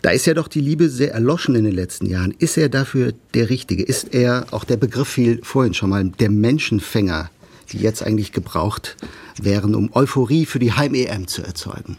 Da 0.00 0.10
ist 0.10 0.24
ja 0.24 0.32
doch 0.32 0.48
die 0.48 0.62
Liebe 0.62 0.88
sehr 0.88 1.12
erloschen 1.12 1.54
in 1.54 1.64
den 1.64 1.74
letzten 1.74 2.06
Jahren. 2.06 2.34
Ist 2.38 2.56
er 2.56 2.70
dafür 2.70 3.12
der 3.34 3.50
Richtige? 3.50 3.82
Ist 3.82 4.14
er, 4.14 4.46
auch 4.50 4.64
der 4.64 4.78
Begriff 4.78 5.08
fiel 5.08 5.40
vorhin 5.42 5.74
schon 5.74 5.90
mal, 5.90 6.04
der 6.04 6.30
Menschenfänger, 6.30 7.30
die 7.70 7.78
jetzt 7.78 8.02
eigentlich 8.02 8.32
gebraucht 8.32 8.96
wären, 9.40 9.74
um 9.74 9.90
Euphorie 9.92 10.46
für 10.46 10.58
die 10.58 10.72
Heim-EM 10.72 11.28
zu 11.28 11.42
erzeugen? 11.42 11.98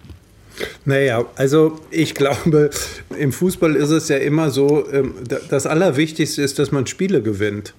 Naja, 0.86 1.25
also 1.36 1.79
ich 1.89 2.13
glaube, 2.13 2.69
im 3.17 3.31
Fußball 3.31 3.75
ist 3.75 3.89
es 3.89 4.10
ja 4.10 4.17
immer 4.17 4.51
so, 4.51 4.86
ähm, 4.91 5.15
das 5.50 5.65
Allerwichtigste 5.65 6.41
ist, 6.41 6.60
dass 6.60 6.72
man 6.72 6.88
Spiele 6.88 7.22
gewinnt. 7.22 7.74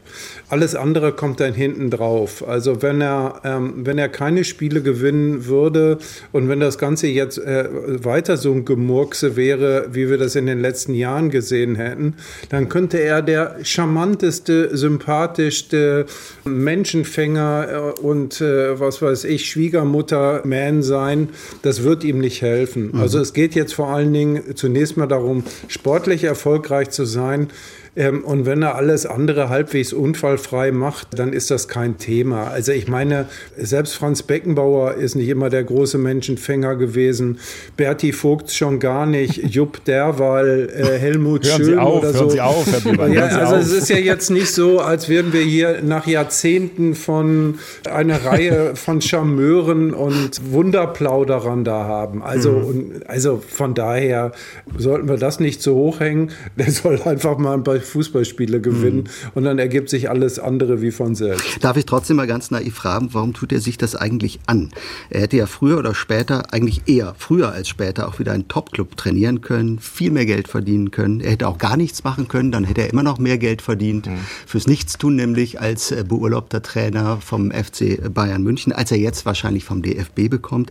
Alles 0.55 0.77
andere 0.77 1.11
kommt 1.11 1.41
dann 1.41 1.53
hinten 1.53 1.91
drauf. 1.91 2.47
Also 2.47 2.81
wenn 2.81 3.01
er, 3.01 3.41
ähm, 3.43 3.73
wenn 3.79 3.99
er 3.99 4.09
keine 4.09 4.45
Spiele 4.45 4.83
gewinnen 4.83 5.47
würde 5.47 5.99
und 6.31 6.49
wenn 6.49 6.61
das 6.61 6.79
Ganze 6.79 7.09
jetzt 7.09 7.39
äh, 7.39 7.65
weiter 8.05 8.37
so 8.37 8.53
ein 8.53 8.65
Gemurkse 8.65 9.35
wäre, 9.35 9.89
wie 9.91 10.09
wir 10.09 10.17
das 10.17 10.37
in 10.37 10.47
den 10.47 10.61
letzten 10.61 10.95
Jahren 10.95 11.31
gesehen 11.31 11.75
hätten, 11.75 12.15
dann 12.51 12.69
könnte 12.69 12.99
er 12.99 13.21
der 13.21 13.57
charmanteste, 13.65 14.77
sympathischste 14.77 16.07
Menschenfänger 16.45 17.95
äh, 17.97 18.01
und 18.01 18.41
äh, 18.41 18.79
was 18.79 19.03
weiß 19.03 19.25
ich, 19.25 19.51
Schwiegermutter-Man 19.51 20.85
sein. 20.85 21.31
Das 21.63 21.83
wird 21.83 22.05
ihm 22.05 22.21
nicht 22.21 22.43
helfen. 22.43 22.93
Mhm. 22.93 23.01
Also 23.01 23.19
es 23.19 23.33
geht 23.33 23.57
jetzt 23.57 23.75
vor 23.75 23.89
allen 23.89 24.13
Dingen 24.13 24.55
zunächst 24.55 24.97
mal 24.97 25.09
darum, 25.09 25.43
sportlich 25.67 26.23
erfolgreich 26.23 26.91
zu 26.91 27.07
sein. 27.07 27.49
Ähm, 27.97 28.25
und 28.25 28.45
wenn 28.45 28.63
er 28.63 28.75
alles 28.75 29.07
andere 29.07 29.49
halbwegs 29.49 29.93
unfallfrei 29.93 30.73
macht, 30.73 31.19
dann 31.19 31.33
ist 31.33 31.51
das 31.51 31.69
kein 31.69 31.97
Thema. 31.99 32.49
Also 32.49 32.73
ich 32.73 32.89
meine, 32.89 33.27
selbst 33.57 33.95
Franz 33.95 34.23
Beckenbauer 34.23 34.95
ist 34.95 35.15
nicht 35.15 35.29
immer 35.29 35.49
der 35.49 35.63
große 35.63 35.99
Menschenfänger 35.99 36.75
gewesen. 36.77 37.39
Berti 37.77 38.13
Vogt 38.13 38.51
schon 38.51 38.81
gar 38.81 39.07
nicht. 39.07 39.37
Jupp 39.55 39.85
Derwal, 39.85 40.69
äh, 40.75 40.99
Helmut 40.99 41.47
hören 41.47 41.57
Schön 41.57 41.67
Sie 41.67 41.77
auf, 41.77 41.99
oder 41.99 42.13
so. 42.13 42.19
Hören 42.21 42.31
Sie 42.31 42.41
auf, 42.41 42.67
Herr 42.73 42.81
Bieber, 42.81 43.07
ja, 43.07 43.27
also 43.27 43.57
es 43.57 43.73
ist 43.73 43.89
ja 43.89 43.99
jetzt 43.99 44.31
nicht 44.31 44.53
so, 44.53 44.81
als 44.81 45.09
würden 45.09 45.33
wir 45.33 45.43
hier 45.43 45.81
nach 45.83 46.07
Jahrzehnten 46.07 46.95
von 46.95 47.59
einer 47.89 48.25
Reihe 48.25 48.75
von 48.75 49.01
Charmeuren 49.01 49.95
und 49.95 50.53
Wunderplauderern 50.53 51.63
da 51.63 51.85
haben. 51.85 52.23
Also, 52.23 52.51
mhm. 52.51 52.65
und, 52.65 53.09
also 53.09 53.41
von 53.47 53.75
daher 53.75 54.33
sollten 54.77 55.09
wir 55.09 55.17
das 55.17 55.39
nicht 55.39 55.63
zu 55.63 55.75
hoch 55.75 56.01
hängen. 56.01 56.31
Der 56.57 56.71
soll 56.71 57.01
einfach 57.05 57.39
mal 57.39 57.59
bei 57.59 57.84
Fußballspiele 57.87 58.61
gewinnen 58.61 59.05
mhm. 59.05 59.31
und 59.35 59.45
dann 59.45 59.59
ergibt 59.59 59.89
sich 59.89 60.11
alles 60.11 60.39
andere 60.39 60.83
wie 60.83 60.91
von 60.91 61.15
selbst. 61.15 61.45
Darf 61.61 61.77
ich 61.77 61.87
trotzdem 61.87 62.17
mal 62.17 62.27
ganz 62.27 62.51
naiv 62.51 62.75
fragen, 62.75 63.09
warum 63.13 63.33
tut 63.33 63.53
er 63.53 63.61
sich 63.61 63.79
das 63.79 63.95
eigentlich 63.95 64.41
an? 64.47 64.71
Er 65.11 65.23
hätte 65.23 65.37
ja 65.37 65.47
früher 65.47 65.79
oder 65.79 65.95
später, 65.95 66.53
eigentlich 66.53 66.83
eher 66.87 67.15
früher 67.19 67.53
als 67.53 67.69
später, 67.69 68.09
auch 68.09 68.19
wieder 68.19 68.33
einen 68.33 68.49
Top-Club 68.49 68.97
trainieren 68.97 69.41
können, 69.41 69.79
viel 69.79 70.11
mehr 70.11 70.27
Geld 70.27 70.49
verdienen 70.49 70.91
können. 70.91 71.21
Er 71.21 71.33
hätte 71.33 71.49
auch 71.49 71.59
gar 71.59 71.77
nichts 71.77 72.05
machen 72.05 72.29
können, 72.29 72.53
dann 72.53 72.65
hätte 72.65 72.83
er 72.83 72.91
immer 72.91 73.03
noch 73.03 73.19
mehr 73.19 73.39
Geld 73.39 73.63
verdient. 73.63 74.07
Mhm. 74.07 74.19
Fürs 74.47 74.67
Nichtstun 74.67 75.17
nämlich 75.17 75.61
als 75.61 75.91
äh, 75.91 76.05
beurlaubter 76.07 76.63
Trainer 76.63 77.19
vom 77.21 77.51
FC 77.51 78.13
Bayern 78.13 78.43
München, 78.43 78.73
als 78.73 78.91
er 78.91 78.99
jetzt 78.99 79.27
wahrscheinlich 79.27 79.65
vom 79.65 79.83
DFB 79.83 80.29
bekommt. 80.29 80.71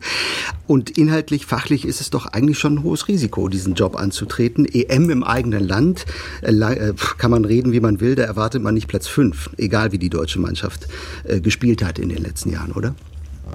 Und 0.68 0.98
inhaltlich, 0.98 1.46
fachlich 1.46 1.86
ist 1.86 2.02
es 2.02 2.10
doch 2.10 2.26
eigentlich 2.26 2.60
schon 2.60 2.76
ein 2.76 2.84
hohes 2.84 3.08
Risiko, 3.08 3.48
diesen 3.50 3.74
Job 3.74 3.96
anzutreten. 3.96 4.66
EM 4.66 5.10
im 5.10 5.24
eigenen 5.24 5.68
Land, 5.68 6.06
äh, 6.42 6.52
äh, 6.52 6.94
kann 7.18 7.32
man 7.32 7.46
reden, 7.46 7.72
wie 7.72 7.80
man 7.80 8.00
will, 8.00 8.16
da 8.16 8.24
erwartet 8.24 8.62
man 8.62 8.74
nicht 8.74 8.88
Platz 8.88 9.08
fünf, 9.08 9.50
egal 9.58 9.92
wie 9.92 9.98
die 9.98 10.10
deutsche 10.10 10.40
Mannschaft 10.40 10.88
äh, 11.24 11.40
gespielt 11.40 11.84
hat 11.84 12.00
in 12.00 12.10
den 12.10 12.24
letzten 12.24 12.52
Jahren, 12.52 12.72
oder? 12.72 12.96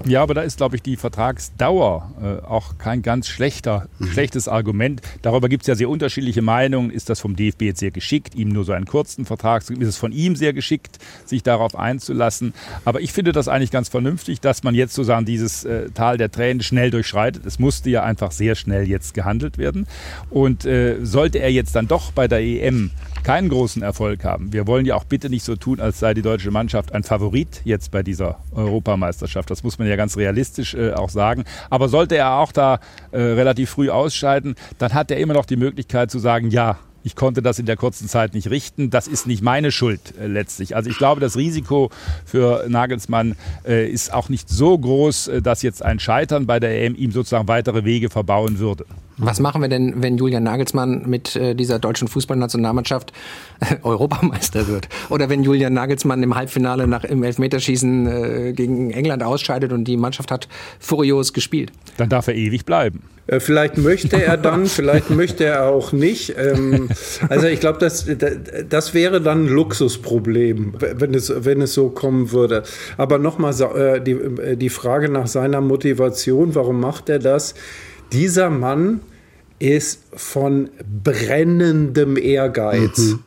Ja, 0.06 0.22
aber 0.22 0.34
da 0.34 0.42
ist, 0.42 0.58
glaube 0.58 0.76
ich, 0.76 0.82
die 0.82 0.96
Vertragsdauer 0.96 2.12
äh, 2.22 2.46
auch 2.46 2.78
kein 2.78 3.02
ganz 3.02 3.28
schlechter, 3.28 3.88
mhm. 3.98 4.08
schlechtes 4.08 4.48
Argument. 4.48 5.02
Darüber 5.22 5.48
gibt 5.48 5.62
es 5.62 5.66
ja 5.66 5.74
sehr 5.74 5.88
unterschiedliche 5.88 6.42
Meinungen. 6.42 6.90
Ist 6.90 7.10
das 7.10 7.20
vom 7.20 7.36
DFB 7.36 7.62
jetzt 7.62 7.80
sehr 7.80 7.90
geschickt, 7.90 8.34
ihm 8.34 8.50
nur 8.50 8.64
so 8.64 8.72
einen 8.72 8.86
kurzen 8.86 9.24
Vertrag 9.24 9.64
zu 9.64 9.72
geben? 9.72 9.82
Ist 9.82 9.88
es 9.88 9.96
von 9.96 10.12
ihm 10.12 10.36
sehr 10.36 10.52
geschickt, 10.52 10.98
sich 11.24 11.42
darauf 11.42 11.74
einzulassen? 11.74 12.54
Aber 12.84 13.00
ich 13.00 13.12
finde 13.12 13.32
das 13.32 13.48
eigentlich 13.48 13.70
ganz 13.70 13.88
vernünftig, 13.88 14.40
dass 14.40 14.62
man 14.62 14.74
jetzt 14.74 14.94
sozusagen 14.94 15.26
dieses 15.26 15.64
äh, 15.64 15.90
Tal 15.90 16.16
der 16.16 16.30
Tränen 16.30 16.62
schnell 16.62 16.90
durchschreitet. 16.90 17.44
Es 17.44 17.58
musste 17.58 17.90
ja 17.90 18.02
einfach 18.02 18.30
sehr 18.30 18.54
schnell 18.54 18.88
jetzt 18.88 19.14
gehandelt 19.14 19.58
werden. 19.58 19.86
Und 20.30 20.64
äh, 20.64 21.04
sollte 21.04 21.38
er 21.38 21.50
jetzt 21.50 21.74
dann 21.74 21.88
doch 21.88 22.12
bei 22.12 22.28
der 22.28 22.40
EM 22.40 22.90
keinen 23.22 23.48
großen 23.48 23.82
Erfolg 23.82 24.24
haben. 24.24 24.52
Wir 24.52 24.66
wollen 24.66 24.86
ja 24.86 24.94
auch 24.94 25.04
bitte 25.04 25.30
nicht 25.30 25.44
so 25.44 25.56
tun, 25.56 25.80
als 25.80 25.98
sei 25.98 26.14
die 26.14 26.22
deutsche 26.22 26.50
Mannschaft 26.50 26.92
ein 26.92 27.04
Favorit 27.04 27.60
jetzt 27.64 27.90
bei 27.90 28.02
dieser 28.02 28.38
Europameisterschaft. 28.52 29.50
Das 29.50 29.62
muss 29.62 29.78
man 29.78 29.88
ja 29.88 29.96
ganz 29.96 30.16
realistisch 30.16 30.74
äh, 30.74 30.92
auch 30.92 31.10
sagen. 31.10 31.44
Aber 31.70 31.88
sollte 31.88 32.16
er 32.16 32.34
auch 32.34 32.52
da 32.52 32.80
äh, 33.10 33.18
relativ 33.20 33.70
früh 33.70 33.90
ausscheiden, 33.90 34.54
dann 34.78 34.94
hat 34.94 35.10
er 35.10 35.18
immer 35.18 35.34
noch 35.34 35.46
die 35.46 35.56
Möglichkeit 35.56 36.10
zu 36.10 36.18
sagen, 36.18 36.50
ja, 36.50 36.78
ich 37.04 37.16
konnte 37.16 37.42
das 37.42 37.58
in 37.58 37.66
der 37.66 37.76
kurzen 37.76 38.08
Zeit 38.08 38.34
nicht 38.34 38.50
richten. 38.50 38.90
Das 38.90 39.06
ist 39.06 39.26
nicht 39.26 39.42
meine 39.42 39.72
Schuld 39.72 40.14
äh, 40.20 40.26
letztlich. 40.26 40.76
Also 40.76 40.90
ich 40.90 40.98
glaube, 40.98 41.20
das 41.20 41.36
Risiko 41.36 41.90
für 42.24 42.66
Nagelsmann 42.68 43.36
äh, 43.66 43.88
ist 43.88 44.12
auch 44.12 44.28
nicht 44.28 44.48
so 44.48 44.76
groß, 44.76 45.28
äh, 45.28 45.42
dass 45.42 45.62
jetzt 45.62 45.82
ein 45.82 46.00
Scheitern 46.00 46.46
bei 46.46 46.60
der 46.60 46.82
EM 46.82 46.94
ihm 46.94 47.12
sozusagen 47.12 47.48
weitere 47.48 47.84
Wege 47.84 48.10
verbauen 48.10 48.58
würde. 48.58 48.84
Was 49.18 49.40
machen 49.40 49.60
wir 49.60 49.68
denn, 49.68 49.94
wenn 50.02 50.16
Julian 50.16 50.44
Nagelsmann 50.44 51.02
mit 51.06 51.34
äh, 51.34 51.54
dieser 51.54 51.80
deutschen 51.80 52.06
Fußballnationalmannschaft 52.06 53.12
äh, 53.60 53.76
Europameister 53.82 54.68
wird? 54.68 54.88
Oder 55.10 55.28
wenn 55.28 55.42
Julian 55.42 55.74
Nagelsmann 55.74 56.22
im 56.22 56.36
Halbfinale 56.36 56.86
nach 56.86 57.02
im 57.04 57.24
Elfmeterschießen 57.24 58.06
äh, 58.06 58.52
gegen 58.52 58.90
England 58.92 59.24
ausscheidet 59.24 59.72
und 59.72 59.84
die 59.84 59.96
Mannschaft 59.96 60.30
hat 60.30 60.48
furios 60.78 61.32
gespielt? 61.32 61.72
Dann 61.96 62.08
darf 62.08 62.28
er 62.28 62.34
ewig 62.36 62.64
bleiben. 62.64 63.02
Äh, 63.26 63.40
vielleicht 63.40 63.76
möchte 63.76 64.22
er 64.22 64.36
dann, 64.36 64.66
vielleicht 64.66 65.10
möchte 65.10 65.44
er 65.44 65.66
auch 65.66 65.92
nicht. 65.92 66.34
Ähm, 66.38 66.88
also 67.28 67.48
ich 67.48 67.58
glaube, 67.58 67.78
das, 67.78 68.06
das 68.68 68.94
wäre 68.94 69.20
dann 69.20 69.46
ein 69.46 69.48
Luxusproblem, 69.48 70.74
wenn 70.78 71.14
es, 71.14 71.32
wenn 71.44 71.60
es 71.60 71.74
so 71.74 71.90
kommen 71.90 72.30
würde. 72.30 72.62
Aber 72.96 73.18
nochmal 73.18 73.52
äh, 73.60 74.00
die, 74.00 74.56
die 74.56 74.70
Frage 74.70 75.08
nach 75.08 75.26
seiner 75.26 75.60
Motivation, 75.60 76.54
warum 76.54 76.80
macht 76.80 77.08
er 77.08 77.18
das? 77.18 77.54
Dieser 78.12 78.50
Mann 78.50 79.00
ist 79.58 80.04
von 80.14 80.70
brennendem 81.04 82.16
Ehrgeiz. 82.16 82.98
Mhm. 82.98 83.18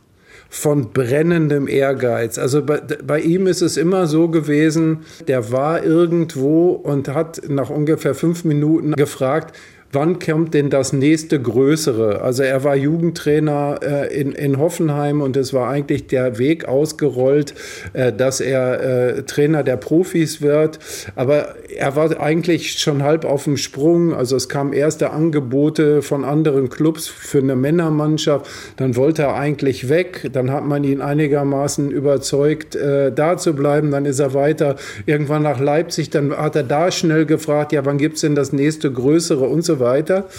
Von 0.49 0.91
brennendem 0.91 1.67
Ehrgeiz. 1.67 2.37
Also 2.37 2.63
bei, 2.65 2.79
bei, 2.79 3.21
ihm 3.21 3.47
ist 3.47 3.61
es 3.61 3.77
immer 3.77 4.07
so 4.07 4.27
gewesen, 4.27 4.99
der 5.27 5.51
war 5.51 5.83
irgendwo 5.83 6.71
und 6.71 7.07
hat 7.07 7.41
nach 7.47 7.69
ungefähr 7.69 8.15
fünf 8.15 8.43
Minuten 8.43 8.93
gefragt, 8.93 9.55
wann 9.91 10.19
kommt 10.19 10.53
denn 10.53 10.69
das 10.69 10.93
nächste 10.93 11.41
Größere? 11.41 12.21
Also 12.21 12.43
er 12.43 12.63
war 12.63 12.75
Jugendtrainer 12.75 13.79
äh, 13.81 14.19
in, 14.19 14.31
in 14.31 14.57
Hoffenheim 14.57 15.21
und 15.21 15.35
es 15.37 15.53
war 15.53 15.69
eigentlich 15.69 16.07
der 16.07 16.37
Weg 16.37 16.65
ausgerollt, 16.65 17.53
äh, 17.93 18.13
dass 18.13 18.39
er 18.39 19.17
äh, 19.17 19.23
Trainer 19.23 19.63
der 19.63 19.77
Profis 19.77 20.41
wird. 20.41 20.79
Aber 21.15 21.55
er 21.75 21.95
war 21.95 22.19
eigentlich 22.19 22.79
schon 22.79 23.03
halb 23.03 23.25
auf 23.25 23.43
dem 23.43 23.57
Sprung. 23.57 24.13
Also 24.13 24.35
es 24.35 24.49
kamen 24.49 24.73
erste 24.73 25.11
Angebote 25.11 26.01
von 26.01 26.23
anderen 26.23 26.69
Clubs 26.69 27.07
für 27.07 27.39
eine 27.39 27.55
Männermannschaft. 27.55 28.47
Dann 28.77 28.95
wollte 28.95 29.23
er 29.23 29.35
eigentlich 29.35 29.89
weg. 29.89 30.29
Dann 30.31 30.51
hat 30.51 30.65
man 30.65 30.83
ihn 30.83 31.01
einigermaßen 31.01 31.91
überzeugt, 31.91 32.75
äh, 32.75 33.11
da 33.11 33.37
zu 33.37 33.53
bleiben. 33.53 33.91
Dann 33.91 34.05
ist 34.05 34.19
er 34.19 34.33
weiter 34.33 34.75
irgendwann 35.05 35.43
nach 35.43 35.59
Leipzig. 35.59 36.09
Dann 36.09 36.31
hat 36.35 36.55
er 36.55 36.63
da 36.63 36.91
schnell 36.91 37.25
gefragt, 37.25 37.73
ja, 37.73 37.85
wann 37.85 37.97
gibt 37.97 38.15
es 38.15 38.21
denn 38.21 38.35
das 38.35 38.53
nächste 38.53 38.91
Größere 38.91 39.45
und 39.45 39.63
so 39.63 39.80
weiter. 39.81 40.29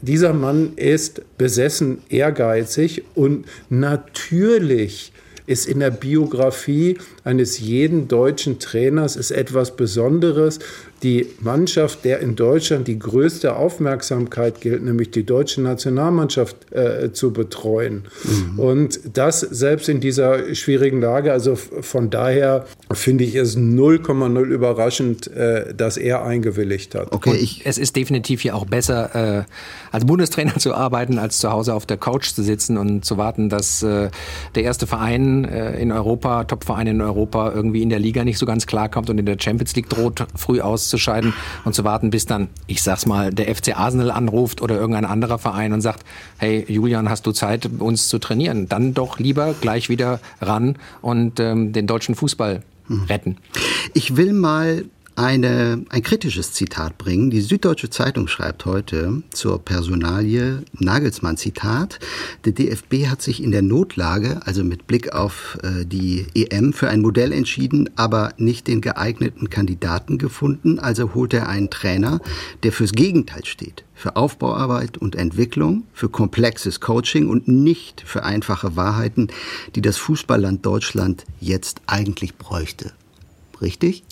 Dieser 0.00 0.32
Mann 0.32 0.72
ist 0.76 1.20
besessen 1.36 1.98
ehrgeizig 2.08 3.02
und 3.14 3.44
natürlich 3.68 5.12
ist 5.46 5.66
in 5.66 5.80
der 5.80 5.90
Biografie 5.90 6.98
eines 7.24 7.58
jeden 7.58 8.08
deutschen 8.08 8.58
Trainers 8.58 9.16
ist 9.16 9.32
etwas 9.32 9.76
Besonderes. 9.76 10.60
Die 11.02 11.26
Mannschaft, 11.40 12.04
der 12.04 12.20
in 12.20 12.36
Deutschland 12.36 12.86
die 12.86 12.98
größte 12.98 13.56
Aufmerksamkeit 13.56 14.60
gilt, 14.60 14.84
nämlich 14.84 15.10
die 15.10 15.24
deutsche 15.24 15.60
Nationalmannschaft 15.60 16.72
äh, 16.72 17.12
zu 17.12 17.32
betreuen. 17.32 18.04
Mhm. 18.24 18.58
Und 18.58 19.00
das 19.14 19.40
selbst 19.40 19.88
in 19.88 20.00
dieser 20.00 20.54
schwierigen 20.54 21.00
Lage. 21.00 21.32
Also 21.32 21.56
von 21.56 22.10
daher 22.10 22.66
finde 22.92 23.24
ich 23.24 23.34
es 23.34 23.56
0,0 23.56 24.40
überraschend, 24.44 25.26
äh, 25.28 25.74
dass 25.74 25.96
er 25.96 26.24
eingewilligt 26.24 26.94
hat. 26.94 27.10
Okay, 27.10 27.34
ich, 27.34 27.66
es 27.66 27.78
ist 27.78 27.96
definitiv 27.96 28.42
hier 28.42 28.54
auch 28.54 28.66
besser, 28.66 29.40
äh, 29.40 29.44
als 29.90 30.04
Bundestrainer 30.04 30.54
zu 30.58 30.74
arbeiten, 30.74 31.18
als 31.18 31.38
zu 31.38 31.50
Hause 31.50 31.74
auf 31.74 31.84
der 31.84 31.96
Couch 31.96 32.32
zu 32.32 32.42
sitzen 32.42 32.78
und 32.78 33.04
zu 33.04 33.16
warten, 33.16 33.48
dass 33.48 33.82
äh, 33.82 34.10
der 34.54 34.62
erste 34.62 34.86
Verein 34.86 35.44
äh, 35.44 35.80
in 35.80 35.90
Europa, 35.90 36.44
Topverein 36.44 36.86
in 36.86 37.00
Europa, 37.00 37.52
irgendwie 37.52 37.82
in 37.82 37.88
der 37.88 37.98
Liga 37.98 38.24
nicht 38.24 38.38
so 38.38 38.46
ganz 38.46 38.66
klarkommt 38.66 39.10
und 39.10 39.18
in 39.18 39.26
der 39.26 39.36
Champions 39.40 39.74
League 39.74 39.88
droht, 39.88 40.26
früh 40.36 40.60
auszuscheiden 40.92 41.32
und 41.64 41.74
zu 41.74 41.84
warten, 41.84 42.10
bis 42.10 42.26
dann, 42.26 42.48
ich 42.66 42.82
sag's 42.82 43.06
mal, 43.06 43.32
der 43.32 43.54
FC 43.54 43.76
Arsenal 43.76 44.10
anruft 44.10 44.60
oder 44.60 44.76
irgendein 44.76 45.04
anderer 45.04 45.38
Verein 45.38 45.72
und 45.72 45.80
sagt, 45.80 46.04
hey 46.38 46.64
Julian, 46.68 47.08
hast 47.08 47.26
du 47.26 47.32
Zeit, 47.32 47.68
uns 47.78 48.08
zu 48.08 48.18
trainieren? 48.18 48.68
Dann 48.68 48.94
doch 48.94 49.18
lieber 49.18 49.54
gleich 49.60 49.88
wieder 49.88 50.20
ran 50.40 50.76
und 51.00 51.40
ähm, 51.40 51.72
den 51.72 51.86
deutschen 51.86 52.14
Fußball 52.14 52.62
retten. 53.08 53.38
Ich 53.94 54.16
will 54.16 54.32
mal 54.34 54.84
eine, 55.16 55.84
ein 55.90 56.02
kritisches 56.02 56.52
Zitat 56.52 56.98
bringen. 56.98 57.30
Die 57.30 57.40
Süddeutsche 57.40 57.90
Zeitung 57.90 58.28
schreibt 58.28 58.64
heute 58.64 59.22
zur 59.30 59.58
Personalie 59.62 60.62
Nagelsmann 60.72 61.36
Zitat. 61.36 61.98
Der 62.44 62.52
DFB 62.52 63.06
hat 63.08 63.22
sich 63.22 63.42
in 63.42 63.50
der 63.50 63.62
Notlage, 63.62 64.40
also 64.44 64.64
mit 64.64 64.86
Blick 64.86 65.12
auf 65.12 65.58
äh, 65.62 65.84
die 65.84 66.26
EM, 66.34 66.72
für 66.72 66.88
ein 66.88 67.00
Modell 67.00 67.32
entschieden, 67.32 67.90
aber 67.96 68.32
nicht 68.38 68.66
den 68.66 68.80
geeigneten 68.80 69.50
Kandidaten 69.50 70.18
gefunden. 70.18 70.78
Also 70.78 71.14
holt 71.14 71.34
er 71.34 71.48
einen 71.48 71.70
Trainer, 71.70 72.20
der 72.62 72.72
fürs 72.72 72.92
Gegenteil 72.92 73.44
steht. 73.44 73.84
Für 73.94 74.16
Aufbauarbeit 74.16 74.98
und 74.98 75.14
Entwicklung, 75.14 75.84
für 75.92 76.08
komplexes 76.08 76.80
Coaching 76.80 77.28
und 77.28 77.46
nicht 77.46 78.02
für 78.04 78.24
einfache 78.24 78.76
Wahrheiten, 78.76 79.28
die 79.74 79.82
das 79.82 79.96
Fußballland 79.98 80.64
Deutschland 80.66 81.24
jetzt 81.40 81.82
eigentlich 81.86 82.36
bräuchte. 82.36 82.92
Richtig? 83.60 84.02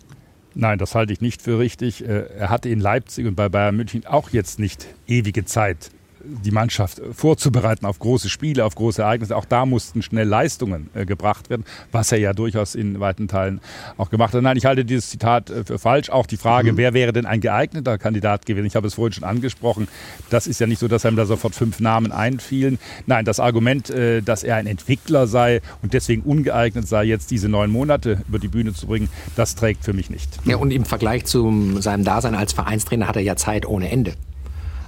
Nein, 0.61 0.79
das 0.79 0.95
halte 0.95 1.11
ich 1.15 1.23
nicht 1.23 1.41
für 1.41 1.59
richtig. 1.59 2.07
Äh, 2.07 2.27
er 2.37 2.51
hatte 2.51 2.69
in 2.69 2.81
Leipzig 2.81 3.27
und 3.27 3.35
bei 3.35 3.49
Bayern 3.49 3.75
München 3.75 4.05
auch 4.05 4.29
jetzt 4.29 4.59
nicht 4.59 4.87
ewige 5.07 5.47
Zeit 5.47 5.91
die 6.25 6.51
Mannschaft 6.51 7.01
vorzubereiten 7.13 7.87
auf 7.87 7.99
große 7.99 8.29
Spiele, 8.29 8.65
auf 8.65 8.75
große 8.75 9.03
Ereignisse. 9.03 9.37
Auch 9.37 9.45
da 9.45 9.67
mussten 9.67 10.03
schnell 10.03 10.27
Leistungen 10.27 10.91
äh, 10.95 11.05
gebracht 11.05 11.51
werden, 11.51 11.65
was 11.93 12.13
er 12.13 12.19
ja 12.19 12.33
durchaus 12.33 12.75
in 12.75 13.01
weiten 13.01 13.29
Teilen 13.29 13.61
auch 13.97 14.11
gemacht 14.11 14.35
hat. 14.35 14.43
Nein, 14.43 14.57
ich 14.57 14.65
halte 14.65 14.85
dieses 14.85 15.11
Zitat 15.11 15.51
äh, 15.51 15.65
für 15.65 15.79
falsch. 15.79 16.11
Auch 16.11 16.27
die 16.27 16.37
Frage, 16.37 16.73
mhm. 16.73 16.77
wer 16.77 16.95
wäre 16.95 17.13
denn 17.13 17.27
ein 17.27 17.41
geeigneter 17.41 17.99
Kandidat 17.99 18.47
gewesen? 18.47 18.67
Ich 18.67 18.77
habe 18.77 18.87
es 18.87 18.95
vorhin 18.95 19.13
schon 19.13 19.25
angesprochen. 19.25 19.89
Das 20.31 20.47
ist 20.47 20.61
ja 20.61 20.67
nicht 20.67 20.79
so, 20.79 20.89
dass 20.89 21.07
einem 21.07 21.17
da 21.17 21.27
sofort 21.27 21.55
fünf 21.55 21.81
Namen 21.81 22.13
einfielen. 22.13 22.79
Nein, 23.07 23.25
das 23.25 23.41
Argument, 23.41 23.91
äh, 23.91 24.23
dass 24.23 24.45
er 24.45 24.57
ein 24.57 24.67
Entwickler 24.67 25.27
sei 25.27 25.61
und 25.83 25.95
deswegen 25.95 26.23
ungeeignet 26.23 26.87
sei, 26.87 27.05
jetzt 27.05 27.31
diese 27.31 27.49
neun 27.49 27.71
Monate 27.71 28.23
über 28.29 28.39
die 28.39 28.49
Bühne 28.49 28.73
zu 28.73 28.87
bringen, 28.87 29.09
das 29.37 29.55
trägt 29.55 29.85
für 29.85 29.93
mich 29.93 30.11
nicht. 30.11 30.29
Ja, 30.45 30.57
und 30.57 30.71
im 30.71 30.85
Vergleich 30.85 31.25
zu 31.25 31.81
seinem 31.81 32.05
Dasein 32.05 32.35
als 32.35 32.53
Vereinstrainer 32.53 33.09
hat 33.09 33.17
er 33.17 33.23
ja 33.23 33.37
Zeit 33.37 33.67
ohne 33.67 33.91
Ende. 33.91 34.15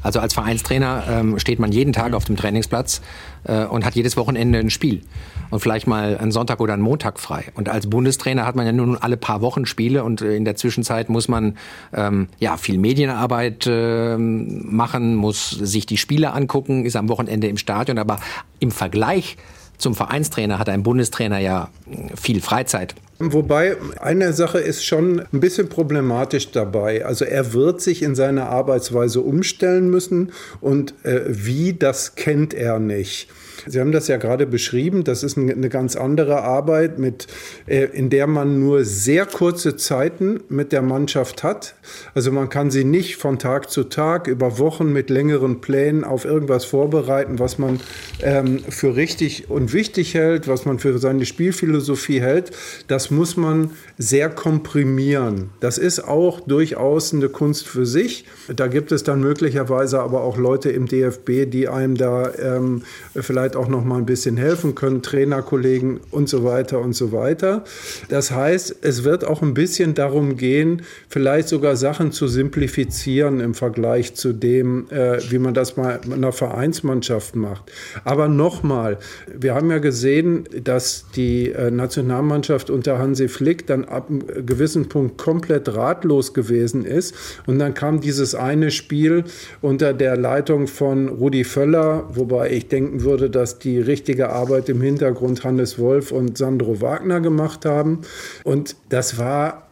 Also 0.03 0.21
als 0.21 0.35
Vereinstrainer 0.35 1.05
ähm, 1.09 1.39
steht 1.39 1.59
man 1.59 1.73
jeden 1.73 1.93
Tag 1.93 2.15
auf 2.15 2.25
dem 2.25 2.37
Trainingsplatz 2.37 3.01
äh, 3.45 3.65
und 3.65 3.85
hat 3.85 3.95
jedes 3.95 4.17
Wochenende 4.17 4.59
ein 4.59 4.71
Spiel 4.71 5.03
und 5.51 5.61
vielleicht 5.61 5.87
mal 5.87 6.19
einen 6.19 6.33
Sonntag 6.33 6.61
oder 6.61 6.73
einen 6.73 6.83
Montag 6.83 7.21
frei. 7.21 7.45
Und 7.55 7.69
als 7.69 7.89
Bundestrainer 7.89 8.47
hat 8.47 8.57
man 8.57 8.67
ja 8.67 8.73
nun 8.73 8.97
alle 8.97 9.17
paar 9.17 9.41
Wochen 9.43 9.67
Spiele 9.67 10.03
und 10.05 10.23
äh, 10.23 10.35
in 10.35 10.45
der 10.45 10.57
Zwischenzeit 10.57 11.09
muss 11.09 11.29
man 11.29 11.57
ähm, 11.93 12.29
ja 12.39 12.57
viel 12.57 12.79
Medienarbeit 12.79 13.67
äh, 13.67 14.17
machen, 14.17 15.15
muss 15.15 15.51
sich 15.51 15.87
die 15.87 15.97
Spiele 15.97 16.33
angucken, 16.33 16.85
ist 16.85 16.97
am 16.97 17.09
Wochenende 17.09 17.47
im 17.49 17.57
Stadion, 17.57 17.99
aber 17.99 18.19
im 18.59 18.71
Vergleich 18.71 19.37
zum 19.79 19.95
Vereinstrainer 19.95 20.59
hat 20.59 20.69
ein 20.69 20.83
Bundestrainer 20.83 21.39
ja 21.39 21.69
viel 22.15 22.41
Freizeit. 22.41 22.95
Wobei 23.31 23.77
eine 24.01 24.33
Sache 24.33 24.59
ist 24.59 24.85
schon 24.85 25.21
ein 25.21 25.41
bisschen 25.41 25.69
problematisch 25.69 26.51
dabei. 26.51 27.05
Also 27.05 27.25
er 27.25 27.53
wird 27.53 27.81
sich 27.81 28.03
in 28.03 28.15
seiner 28.15 28.49
Arbeitsweise 28.49 29.21
umstellen 29.21 29.91
müssen 29.91 30.33
und 30.61 30.95
äh, 31.05 31.21
wie, 31.27 31.75
das 31.75 32.15
kennt 32.15 32.55
er 32.55 32.79
nicht. 32.79 33.29
Sie 33.67 33.81
haben 33.81 33.93
das 33.93 34.09
ja 34.09 34.17
gerade 34.17 34.47
beschrieben. 34.47 35.05
Das 35.05 35.23
ist 35.23 35.39
eine 35.39 35.69
ganz 35.69 35.97
andere 35.97 36.43
Arbeit, 36.43 36.99
mit, 36.99 37.27
äh, 37.67 37.85
in 37.85 38.11
der 38.11 38.27
man 38.27 38.59
nur 38.59 38.85
sehr 38.85 39.27
kurze 39.27 39.77
Zeiten 39.77 40.41
mit 40.49 40.73
der 40.73 40.83
Mannschaft 40.83 41.43
hat. 41.43 41.75
Also 42.15 42.33
man 42.33 42.49
kann 42.49 42.71
sie 42.71 42.85
nicht 42.85 43.17
von 43.17 43.39
Tag 43.39 43.71
zu 43.71 43.85
Tag 43.85 44.27
über 44.27 44.59
Wochen 44.59 44.93
mit 44.93 45.11
längeren 45.11 45.61
Plänen 45.61 46.05
auf 46.05 46.25
irgendwas 46.25 46.65
vorbereiten, 46.65 47.39
was 47.39 47.59
man 47.59 47.81
ähm, 48.21 48.61
für 48.69 48.97
richtig 48.97 49.49
und 49.49 49.73
wichtig 49.73 50.15
hält, 50.15 50.49
was 50.49 50.65
man 50.65 50.79
für 50.79 50.99
seine 50.99 51.25
Spielphilosophie 51.25 52.21
hält. 52.21 52.51
Das 52.89 53.11
muss 53.13 53.37
man 53.37 53.71
sehr 53.99 54.29
komprimieren. 54.29 55.51
Das 55.61 55.79
ist 55.79 56.01
auch 56.01 56.41
durchaus 56.41 57.15
eine 57.15 57.29
Kunst 57.29 57.69
für 57.69 57.87
sich. 57.87 58.25
Da 58.55 58.67
gibt 58.67 58.91
es 58.91 59.05
dann 59.05 59.21
möglicherweise 59.21 60.01
aber 60.01 60.23
auch 60.23 60.37
Leute 60.37 60.71
im 60.71 60.87
DFB, 60.87 61.49
die 61.49 61.69
einem 61.69 61.97
da 61.97 62.33
ähm, 62.35 62.83
vielleicht 63.15 63.55
auch 63.55 63.69
noch 63.69 63.85
mal 63.85 63.99
ein 63.99 64.07
bisschen 64.07 64.37
helfen 64.37 64.75
können, 64.75 65.03
Trainerkollegen 65.03 66.01
und 66.11 66.29
so 66.29 66.45
weiter 66.45 66.81
und 66.81 66.95
so 66.95 67.13
weiter. 67.13 67.65
Das 68.09 68.31
heißt, 68.31 68.77
es 68.83 69.05
wird 69.05 69.25
auch 69.25 69.43
ein 69.43 69.55
bisschen 69.55 69.95
darum 69.95 70.37
gehen, 70.37 70.83
vielleicht 71.09 71.49
sogar 71.49 71.77
Sachen 71.77 72.13
zu 72.13 72.27
simplifizieren 72.27 73.41
im 73.41 73.55
Vergleich 73.55 74.15
zu 74.15 74.33
dem, 74.33 74.89
äh, 74.91 75.19
wie 75.31 75.39
man 75.39 75.55
das 75.55 75.77
mal 75.77 76.01
in 76.05 76.13
einer 76.13 76.33
Vereinsmannschaft 76.33 77.37
macht. 77.37 77.71
Aber 78.05 78.29
nochmal, 78.29 78.99
wir 79.33 79.55
haben 79.55 79.71
ja 79.71 79.79
gesehen, 79.79 80.45
dass 80.65 81.07
die 81.15 81.51
äh, 81.51 81.71
Nationalmannschaft 81.71 82.71
unter 82.71 82.92
Hansi 82.99 83.29
Flick 83.29 83.67
dann 83.67 83.85
ab 83.85 84.09
einem 84.09 84.47
gewissen 84.47 84.89
Punkt 84.89 85.19
komplett 85.19 85.75
ratlos 85.75 86.35
gewesen 86.35 86.85
ist. 86.85 87.15
Und 87.47 87.59
dann 87.59 87.75
kam 87.75 88.01
dieses 88.01 88.35
eine 88.35 88.71
Spiel 88.71 89.25
unter 89.61 89.93
der 89.95 90.17
Leitung 90.17 90.67
von 90.67 91.09
Rudi 91.09 91.45
Völler, 91.45 92.09
wobei 92.13 92.51
ich 92.51 92.69
denken 92.69 93.03
würde, 93.03 93.31
dass 93.31 93.59
die 93.59 93.79
richtige 93.79 94.31
Arbeit 94.31 94.69
im 94.69 94.81
Hintergrund 94.81 95.45
Hannes 95.45 95.79
Wolf 95.79 96.13
und 96.13 96.39
Sandro 96.39 96.81
Wagner 96.81 97.21
gemacht 97.21 97.65
haben. 97.65 98.01
Und 98.45 98.77
das 98.89 99.19
war 99.19 99.72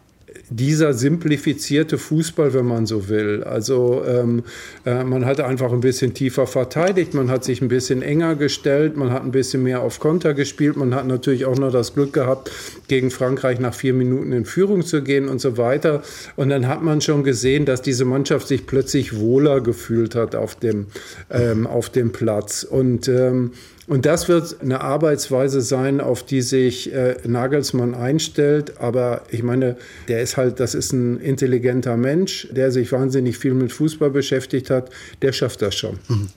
dieser 0.51 0.93
simplifizierte 0.95 1.97
Fußball, 1.97 2.53
wenn 2.53 2.67
man 2.67 2.85
so 2.85 3.09
will. 3.09 3.45
Also 3.45 4.03
ähm, 4.07 4.43
äh, 4.85 5.05
man 5.05 5.25
hat 5.25 5.41
einfach 5.41 5.73
ein 5.73 5.81
bisschen 5.81 6.13
tiefer 6.13 6.47
verteidigt, 6.47 7.15
man 7.15 7.31
hat 7.31 7.45
sich 7.45 7.63
ein 7.63 7.69
bisschen 7.69 8.03
enger 8.03 8.35
gestellt, 8.35 8.97
man 8.97 9.13
hat 9.13 9.23
ein 9.23 9.31
bisschen 9.31 9.63
mehr 9.63 9.81
auf 9.81 10.01
Konter 10.01 10.35
gespielt, 10.35 10.77
man 10.77 10.95
hat 10.95 11.07
natürlich 11.07 11.47
auch 11.47 11.57
noch 11.57 11.73
das 11.73 11.95
Glück 11.95 12.13
gehabt, 12.13 12.51
gegen 12.89 13.11
Frankreich 13.13 13.61
nach 13.61 13.75
vier 13.75 13.95
Minuten 13.95 14.33
in 14.33 14.45
Führung 14.45 14.83
zu 14.85 15.03
gehen 15.03 15.29
und 15.29 15.41
so 15.41 15.57
weiter. 15.57 16.03
Und 16.35 16.51
dann 16.51 16.67
hat 16.67 16.83
man 16.83 17.01
schon 17.01 17.23
gesehen, 17.23 17.65
dass 17.65 17.81
diese 17.81 18.05
Mannschaft 18.05 18.49
sich 18.49 18.67
plötzlich 18.67 19.17
wohler 19.17 19.61
gefühlt 19.61 20.17
hat 20.17 20.35
auf 20.35 20.57
dem, 20.57 20.87
ähm, 21.31 21.69
auf 21.69 21.91
dem 21.91 22.11
Platz. 22.11 22.65
Und 22.65 23.07
ähm, 23.07 23.53
und 23.91 24.07
das 24.07 24.29
wird 24.29 24.63
eine 24.63 24.83
Arbeitsweise 24.83 25.61
sein, 25.63 26.01
auf 26.01 26.23
die 26.23 26.43
sich 26.43 26.95
äh, 26.95 27.17
Nagelsmann 27.27 27.97
einstellt. 27.97 28.81
Aber 28.81 29.23
ich 29.31 29.43
meine, 29.43 29.77
der 30.07 30.23
ist 30.23 30.37
halt, 30.37 30.61
das 30.61 30.77
ist 30.77 30.93
ein 30.93 31.19
intelligenter 31.19 31.97
Mensch, 31.97 32.47
der 32.53 32.71
sich 32.71 32.93
wahnsinnig 32.93 33.37
viel 33.37 33.53
mit 33.53 33.73
Fußball 33.73 34.11
beschäftigt 34.11 34.71
hat. 34.71 34.91
Der 35.23 35.33
schafft 35.33 35.61
das 35.61 35.75
schon. 35.75 35.99
Mhm. 36.07 36.29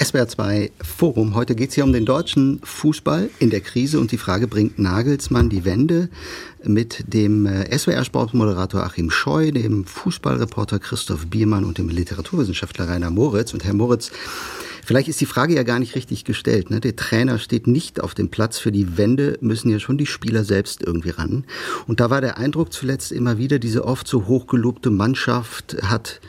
SWR 0.00 0.28
2 0.28 0.70
Forum. 0.84 1.34
Heute 1.34 1.56
geht 1.56 1.70
es 1.70 1.74
hier 1.74 1.82
um 1.82 1.92
den 1.92 2.06
deutschen 2.06 2.60
Fußball 2.62 3.28
in 3.40 3.50
der 3.50 3.60
Krise 3.60 3.98
und 3.98 4.12
die 4.12 4.16
Frage, 4.16 4.46
bringt 4.46 4.78
Nagelsmann 4.78 5.50
die 5.50 5.64
Wende? 5.64 6.10
Mit 6.62 7.12
dem 7.12 7.44
äh, 7.44 7.76
SWR-Sportmoderator 7.76 8.84
Achim 8.84 9.10
Scheu, 9.10 9.50
dem 9.50 9.84
Fußballreporter 9.84 10.78
Christoph 10.78 11.26
Biermann 11.26 11.64
und 11.64 11.78
dem 11.78 11.88
Literaturwissenschaftler 11.88 12.86
Rainer 12.86 13.10
Moritz. 13.10 13.52
Und 13.52 13.64
Herr 13.64 13.74
Moritz, 13.74 14.12
Vielleicht 14.84 15.08
ist 15.08 15.20
die 15.20 15.26
Frage 15.26 15.54
ja 15.54 15.62
gar 15.62 15.78
nicht 15.78 15.94
richtig 15.94 16.24
gestellt. 16.24 16.70
Ne? 16.70 16.80
Der 16.80 16.96
Trainer 16.96 17.38
steht 17.38 17.66
nicht 17.66 18.00
auf 18.00 18.14
dem 18.14 18.30
Platz. 18.30 18.58
Für 18.58 18.72
die 18.72 18.96
Wende 18.96 19.38
müssen 19.40 19.70
ja 19.70 19.78
schon 19.78 19.98
die 19.98 20.06
Spieler 20.06 20.44
selbst 20.44 20.82
irgendwie 20.82 21.10
ran. 21.10 21.44
Und 21.86 22.00
da 22.00 22.10
war 22.10 22.20
der 22.20 22.38
Eindruck 22.38 22.72
zuletzt 22.72 23.12
immer 23.12 23.38
wieder, 23.38 23.58
diese 23.58 23.84
oft 23.84 24.06
so 24.06 24.26
hochgelobte 24.26 24.90
Mannschaft 24.90 25.76
hat 25.82 26.20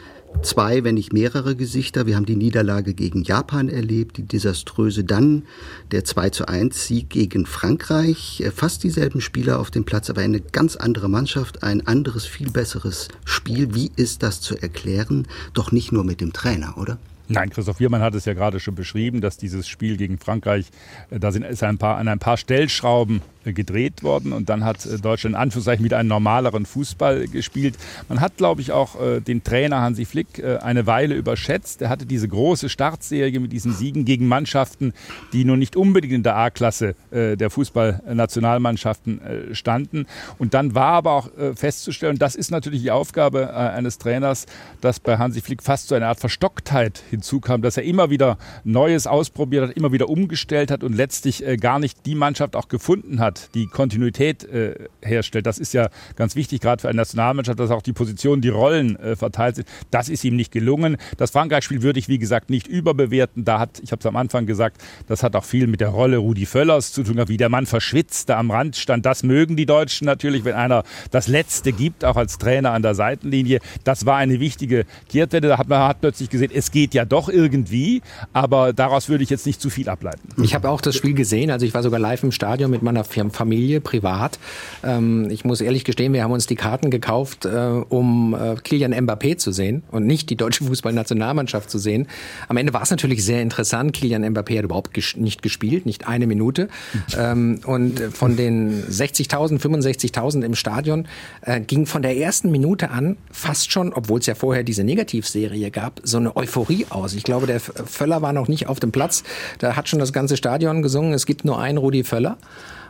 zwei, 0.42 0.84
wenn 0.84 0.96
nicht 0.96 1.14
mehrere 1.14 1.56
Gesichter. 1.56 2.06
Wir 2.06 2.16
haben 2.16 2.26
die 2.26 2.36
Niederlage 2.36 2.94
gegen 2.94 3.24
Japan 3.24 3.70
erlebt, 3.70 4.18
die 4.18 4.24
desaströse, 4.24 5.04
dann 5.04 5.44
der 5.92 6.04
2 6.04 6.30
zu 6.32 6.48
1 6.48 6.88
Sieg 6.88 7.10
gegen 7.10 7.46
Frankreich. 7.46 8.44
Fast 8.56 8.84
dieselben 8.84 9.22
Spieler 9.22 9.60
auf 9.60 9.72
dem 9.72 9.84
Platz, 9.84 10.10
aber 10.10 10.22
eine 10.22 10.42
ganz 10.42 10.76
andere 10.76 11.10
Mannschaft, 11.10 11.64
ein 11.64 11.86
anderes, 11.86 12.26
viel 12.26 12.50
besseres 12.50 13.08
Spiel. 13.26 13.76
Wie 13.76 13.92
ist 13.96 14.24
das 14.24 14.42
zu 14.42 14.56
erklären? 14.56 15.28
Doch 15.54 15.72
nicht 15.72 15.92
nur 15.92 16.04
mit 16.04 16.22
dem 16.22 16.34
Trainer, 16.34 16.78
oder? 16.78 16.98
Nein, 17.32 17.50
Christoph 17.50 17.80
Wiermann 17.80 18.02
hat 18.02 18.15
es 18.15 18.26
ja 18.26 18.34
gerade 18.34 18.60
schon 18.60 18.76
beschrieben, 18.76 19.22
dass 19.22 19.38
dieses 19.38 19.67
Spiel 19.67 19.98
gegen 19.98 20.17
Frankreich, 20.17 20.67
äh, 21.10 21.20
da 21.20 21.32
sind, 21.32 21.44
ist 21.44 21.63
ein 21.63 21.78
paar, 21.78 21.98
an 21.98 22.08
ein 22.08 22.20
paar 22.20 22.38
Stellschrauben 22.38 23.22
gedreht 23.44 24.04
worden 24.04 24.34
und 24.34 24.50
dann 24.50 24.64
hat 24.64 24.88
Deutschland 25.04 25.36
in 25.36 25.42
Anführungszeichen 25.42 25.84
wieder 25.84 25.98
einen 25.98 26.10
normaleren 26.10 26.66
Fußball 26.66 27.28
gespielt. 27.28 27.78
Man 28.10 28.22
hat, 28.22 28.38
glaube 28.38 28.62
ich, 28.62 28.72
auch 28.72 28.96
den 29.22 29.44
Trainer 29.44 29.82
Hansi 29.82 30.06
Flick 30.06 30.44
eine 30.44 30.86
Weile 30.86 31.16
überschätzt. 31.16 31.82
Er 31.82 31.90
hatte 31.90 32.06
diese 32.06 32.28
große 32.28 32.70
Startserie 32.70 33.40
mit 33.40 33.52
diesen 33.52 33.74
Siegen 33.74 34.06
gegen 34.06 34.28
Mannschaften, 34.28 34.94
die 35.34 35.46
nun 35.46 35.60
nicht 35.60 35.76
unbedingt 35.76 36.14
in 36.14 36.24
der 36.24 36.38
A-Klasse 36.38 36.96
der 37.12 37.50
Fußballnationalmannschaften 37.50 39.22
standen. 39.54 40.06
Und 40.38 40.54
dann 40.54 40.76
war 40.76 40.94
aber 40.94 41.12
auch 41.14 41.30
festzustellen, 41.56 42.18
das 42.18 42.36
ist 42.36 42.52
natürlich 42.52 42.82
die 42.82 42.92
Aufgabe 42.92 43.54
eines 43.54 43.98
Trainers, 43.98 44.46
dass 44.82 45.00
bei 45.00 45.18
Hansi 45.18 45.42
Flick 45.42 45.64
fast 45.64 45.88
so 45.88 45.96
eine 45.96 46.08
Art 46.08 46.20
Verstocktheit 46.20 47.02
hinzukam, 47.10 47.62
dass 47.62 47.78
er 47.78 47.84
immer 47.84 48.10
wieder 48.10 48.38
Neues 48.64 49.08
ausprobiert 49.08 49.70
hat, 49.70 49.78
immer 49.78 49.92
wieder 49.92 50.10
umgestellt 50.10 50.72
hat 50.72 50.84
und 50.84 50.94
letztlich 50.94 51.46
äh, 51.46 51.58
gar 51.58 51.80
nicht 51.80 52.06
die 52.06 52.16
Mannschaft 52.16 52.56
auch 52.56 52.68
gefunden 52.68 53.20
hat, 53.20 53.31
die 53.54 53.67
Kontinuität 53.67 54.44
äh, 54.44 54.76
herstellt. 55.02 55.46
Das 55.46 55.58
ist 55.58 55.74
ja 55.74 55.89
ganz 56.15 56.36
wichtig, 56.36 56.62
gerade 56.62 56.82
für 56.82 56.89
eine 56.89 56.98
Nationalmannschaft, 56.98 57.60
dass 57.60 57.72
auch 57.72 57.82
die 57.82 57.94
Positionen, 57.94 58.41
die 58.41 58.50
Rollen 58.50 58.98
äh, 58.98 59.15
verteilt 59.15 59.56
sind. 59.58 59.67
Das 59.89 60.10
ist 60.10 60.24
ihm 60.24 60.36
nicht 60.36 60.52
gelungen. 60.52 60.98
Das 61.17 61.32
Frankreich-Spiel 61.32 61.82
würde 61.82 62.00
ich, 62.00 62.08
wie 62.08 62.20
gesagt, 62.20 62.50
nicht 62.50 62.67
überbewerten. 62.67 63.46
Da 63.46 63.60
hat, 63.60 63.80
ich 63.84 63.91
habe 63.91 64.00
es 64.00 64.06
am 64.06 64.15
Anfang 64.15 64.46
gesagt, 64.46 64.82
das 65.08 65.24
hat 65.24 65.36
auch 65.36 65.46
viel 65.46 65.67
mit 65.67 65.82
der 65.82 65.89
Rolle 65.89 66.17
Rudi 66.17 66.46
Völlers 66.46 66.91
zu 66.94 67.04
tun, 67.04 67.22
wie 67.28 67.38
der 67.38 67.50
Mann 67.50 67.65
verschwitzt 67.65 68.30
da 68.30 68.38
am 68.38 68.52
Rand 68.52 68.76
stand. 68.76 69.06
Das 69.06 69.24
mögen 69.24 69.56
die 69.56 69.65
Deutschen 69.65 70.06
natürlich, 70.06 70.46
wenn 70.46 70.56
einer 70.56 70.84
das 71.12 71.28
Letzte 71.28 71.72
gibt, 71.72 72.06
auch 72.06 72.15
als 72.15 72.38
Trainer 72.38 72.72
an 72.72 72.82
der 72.82 72.96
Seitenlinie. 72.96 73.60
Das 73.84 74.06
war 74.06 74.17
eine 74.17 74.39
wichtige 74.39 74.86
Kehrtwende. 75.10 75.48
Da 75.48 75.58
hat 75.58 75.67
man 75.67 75.88
hat 75.88 76.02
plötzlich 76.02 76.30
gesehen, 76.30 76.52
es 76.54 76.72
geht 76.72 76.94
ja 76.94 77.06
doch 77.06 77.30
irgendwie, 77.30 78.02
aber 78.34 78.74
daraus 78.74 79.10
würde 79.10 79.24
ich 79.24 79.30
jetzt 79.30 79.46
nicht 79.46 79.62
zu 79.62 79.70
viel 79.70 79.89
ableiten. 79.89 80.30
Ich 80.44 80.56
habe 80.56 80.70
auch 80.70 80.82
das 80.82 80.96
Spiel 80.96 81.13
gesehen, 81.13 81.52
also 81.52 81.65
ich 81.65 81.74
war 81.74 81.84
sogar 81.84 82.00
live 82.00 82.24
im 82.24 82.32
Stadion 82.32 82.72
mit 82.72 82.82
meiner 82.82 83.04
Familie, 83.30 83.82
privat. 83.82 84.40
Ähm, 84.84 85.30
ich 85.30 85.46
muss 85.46 85.62
ehrlich 85.62 85.84
gestehen, 85.84 86.14
wir 86.14 86.24
haben 86.24 86.32
uns 86.32 86.48
die 86.48 86.56
Karten 86.56 86.90
gekauft, 86.90 87.46
äh, 87.46 87.50
um 87.50 88.34
äh, 88.34 88.56
Kilian 88.56 88.94
Mbappé 88.94 89.38
zu 89.38 89.52
sehen 89.52 89.84
und 89.92 90.08
nicht 90.08 90.30
die 90.30 90.36
deutsche 90.36 90.64
Fußballnationalmannschaft 90.66 91.70
zu 91.70 91.78
sehen. 91.78 92.08
Am 92.48 92.58
Ende 92.58 92.74
war 92.74 92.82
es 92.82 92.90
natürlich 92.90 93.24
sehr 93.24 93.42
interessant. 93.42 93.94
Kilian 93.94 94.26
Mbappé 94.26 94.58
hat 94.58 94.66
überhaupt 94.66 94.94
ges 94.94 95.16
nicht 95.16 95.42
gespielt, 95.42 95.86
nicht 95.86 96.08
eine 96.08 96.26
Minute. 96.26 96.70
ähm, 97.18 97.60
und 97.66 98.00
von 98.00 98.36
den 98.36 98.84
60.000, 98.84 99.60
65.000 99.60 100.44
im 100.44 100.56
Stadion 100.56 101.08
äh, 101.42 101.60
ging 101.60 101.86
von 101.86 102.02
der 102.02 102.18
ersten 102.18 102.50
Minute 102.52 102.90
an 102.90 103.18
fast 103.32 103.72
schon, 103.72 103.94
obwohl 103.94 104.20
es 104.20 104.26
ja 104.26 104.36
vorher 104.36 104.64
diese 104.64 104.84
Negativserie 104.84 105.72
gab, 105.72 106.00
so 106.04 106.18
eine 106.18 106.36
Euphorie 106.36 106.86
aus. 106.90 107.14
Ich 107.14 107.24
glaube, 107.24 107.48
der 107.48 107.60
Völler 107.60 108.22
war 108.22 108.34
noch 108.34 108.48
nicht 108.48 108.68
auf 108.68 108.80
dem 108.80 108.92
Platz. 108.92 109.24
Da 109.60 109.76
hat 109.76 109.90
schon 109.90 110.00
das 110.00 110.14
ganze 110.14 110.38
Stadion 110.38 110.82
gesungen. 110.82 111.14
Es 111.14 111.26
gibt 111.26 111.46
nur 111.46 111.60
einen 111.60 111.78
Rudi 111.78 112.04
Völler. 112.04 112.38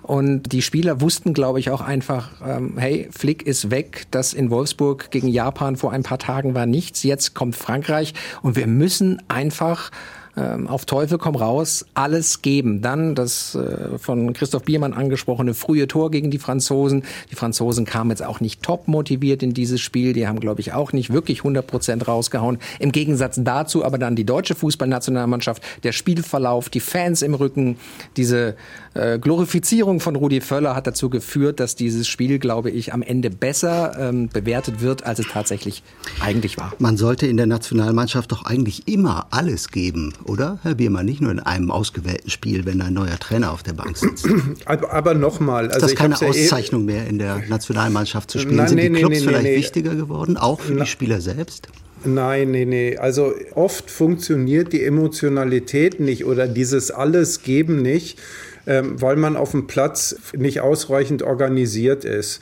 Und 0.04 0.52
die 0.52 0.62
Spieler 0.62 1.02
wussten, 1.02 1.34
glaube 1.34 1.60
ich, 1.60 1.70
auch 1.70 1.82
einfach, 1.82 2.30
ähm, 2.46 2.78
hey, 2.78 3.08
Flick 3.12 3.44
ist 3.44 3.72
weg. 3.72 4.08
Das 4.12 4.34
in 4.34 4.50
Wolfsburg 4.50 5.12
gegen 5.12 5.28
Japan 5.28 5.76
vor 5.76 5.92
ein 5.92 6.04
paar 6.04 6.20
Tagen 6.20 6.56
war 6.56 6.66
nichts. 6.66 7.04
Jetzt 7.04 7.34
kommt 7.34 7.56
Frankreich 7.56 8.14
und 8.42 8.56
wir 8.56 8.68
müssen 8.68 9.22
einfach 9.28 9.92
ähm, 10.38 10.68
auf 10.68 10.86
Teufel 10.86 11.18
komm 11.18 11.36
raus 11.36 11.86
alles 11.94 12.42
geben. 12.42 12.82
Dann 12.82 13.16
das 13.16 13.56
äh, 13.56 13.98
von 13.98 14.34
Christoph 14.34 14.64
Biermann 14.64 14.94
angesprochene 14.94 15.54
frühe 15.54 15.88
Tor 15.88 16.10
gegen 16.12 16.32
die 16.32 16.40
Franzosen. 16.40 17.04
Die 17.30 17.36
Franzosen 17.36 17.86
kamen 17.86 18.12
jetzt 18.12 18.24
auch 18.24 18.40
nicht 18.40 18.64
top 18.64 18.88
motiviert 18.88 19.44
in 19.44 19.54
dieses 19.54 19.82
Spiel. 19.82 20.14
Die 20.14 20.28
haben, 20.28 20.40
glaube 20.40 20.62
ich, 20.62 20.74
auch 20.74 20.94
nicht 20.94 21.12
wirklich 21.12 21.40
100 21.40 21.68
Prozent 21.68 22.08
rausgehauen. 22.08 22.60
Im 22.80 22.92
Gegensatz 22.92 23.40
dazu 23.44 23.84
aber 23.84 23.98
dann 23.98 24.16
die 24.16 24.26
deutsche 24.26 24.56
Fußballnationalmannschaft, 24.56 25.64
der 25.84 25.92
Spielverlauf, 25.92 26.70
die 26.70 26.80
Fans 26.80 27.22
im 27.22 27.34
Rücken, 27.34 27.78
diese 28.16 28.56
äh, 28.94 29.20
Glorifizierung 29.20 30.02
von 30.02 30.18
Rudi 30.18 30.42
Völler 30.42 30.76
hat 30.76 30.86
dazu 30.86 31.10
geführt, 31.10 31.62
dass 31.62 31.76
dieses 31.76 32.08
Spiel, 32.08 32.40
glaube 32.40 32.70
ich, 32.70 32.94
am 32.94 33.02
Ende 33.02 33.30
besser 33.30 33.96
ähm, 33.98 34.28
bewertet 34.28 34.82
wird, 34.82 35.06
als 35.06 35.20
es 35.20 35.28
tatsächlich 35.32 35.82
eigentlich 36.20 36.58
war. 36.58 36.74
Man 36.78 36.98
sollte 36.98 37.26
in 37.26 37.38
der 37.38 37.46
Nationalmannschaft 37.46 38.32
doch 38.32 38.44
eigentlich 38.44 38.88
immer 38.90 39.28
alles 39.32 39.70
geben, 39.70 40.14
oder, 40.26 40.60
Herr 40.64 40.76
Biermann? 40.76 41.06
Nicht 41.06 41.22
nur 41.22 41.32
in 41.32 41.40
einem 41.40 41.72
ausgewählten 41.72 42.30
Spiel, 42.30 42.66
wenn 42.66 42.82
ein 42.82 42.94
neuer 42.94 43.18
Trainer 43.18 43.52
auf 43.54 43.64
der 43.64 43.74
Bank 43.74 43.98
sitzt. 43.98 44.28
Aber, 44.66 44.92
aber 44.94 45.14
nochmal. 45.14 45.66
Also 45.68 45.86
ist 45.86 45.94
das 45.94 45.96
keine 45.96 46.16
Auszeichnung 46.16 46.86
mehr, 46.86 47.08
in 47.08 47.18
der 47.18 47.44
Nationalmannschaft 47.48 48.30
zu 48.30 48.40
spielen? 48.40 48.58
Nein, 48.58 48.68
Sind 48.68 48.78
nee, 48.78 48.90
die 48.90 48.96
Clubs 48.96 49.20
nee, 49.20 49.26
nee, 49.26 49.28
vielleicht 49.28 49.58
wichtiger 49.58 49.96
geworden, 49.96 50.38
auch 50.38 50.62
für 50.62 50.74
Na, 50.74 50.84
die 50.84 50.90
Spieler 50.90 51.22
selbst? 51.22 51.68
Nein, 52.04 52.52
nee, 52.52 52.66
nee. 52.66 52.98
Also 52.98 53.34
oft 53.54 53.90
funktioniert 53.90 54.74
die 54.74 54.84
Emotionalität 54.84 56.00
nicht 56.00 56.26
oder 56.26 56.48
dieses 56.48 56.92
Alles 56.92 57.44
geben 57.44 57.82
nicht 57.82 58.20
weil 58.66 59.16
man 59.16 59.36
auf 59.36 59.52
dem 59.52 59.68
Platz 59.68 60.16
nicht 60.36 60.62
ausreichend 60.62 61.24
organisiert 61.24 62.06
ist. 62.06 62.42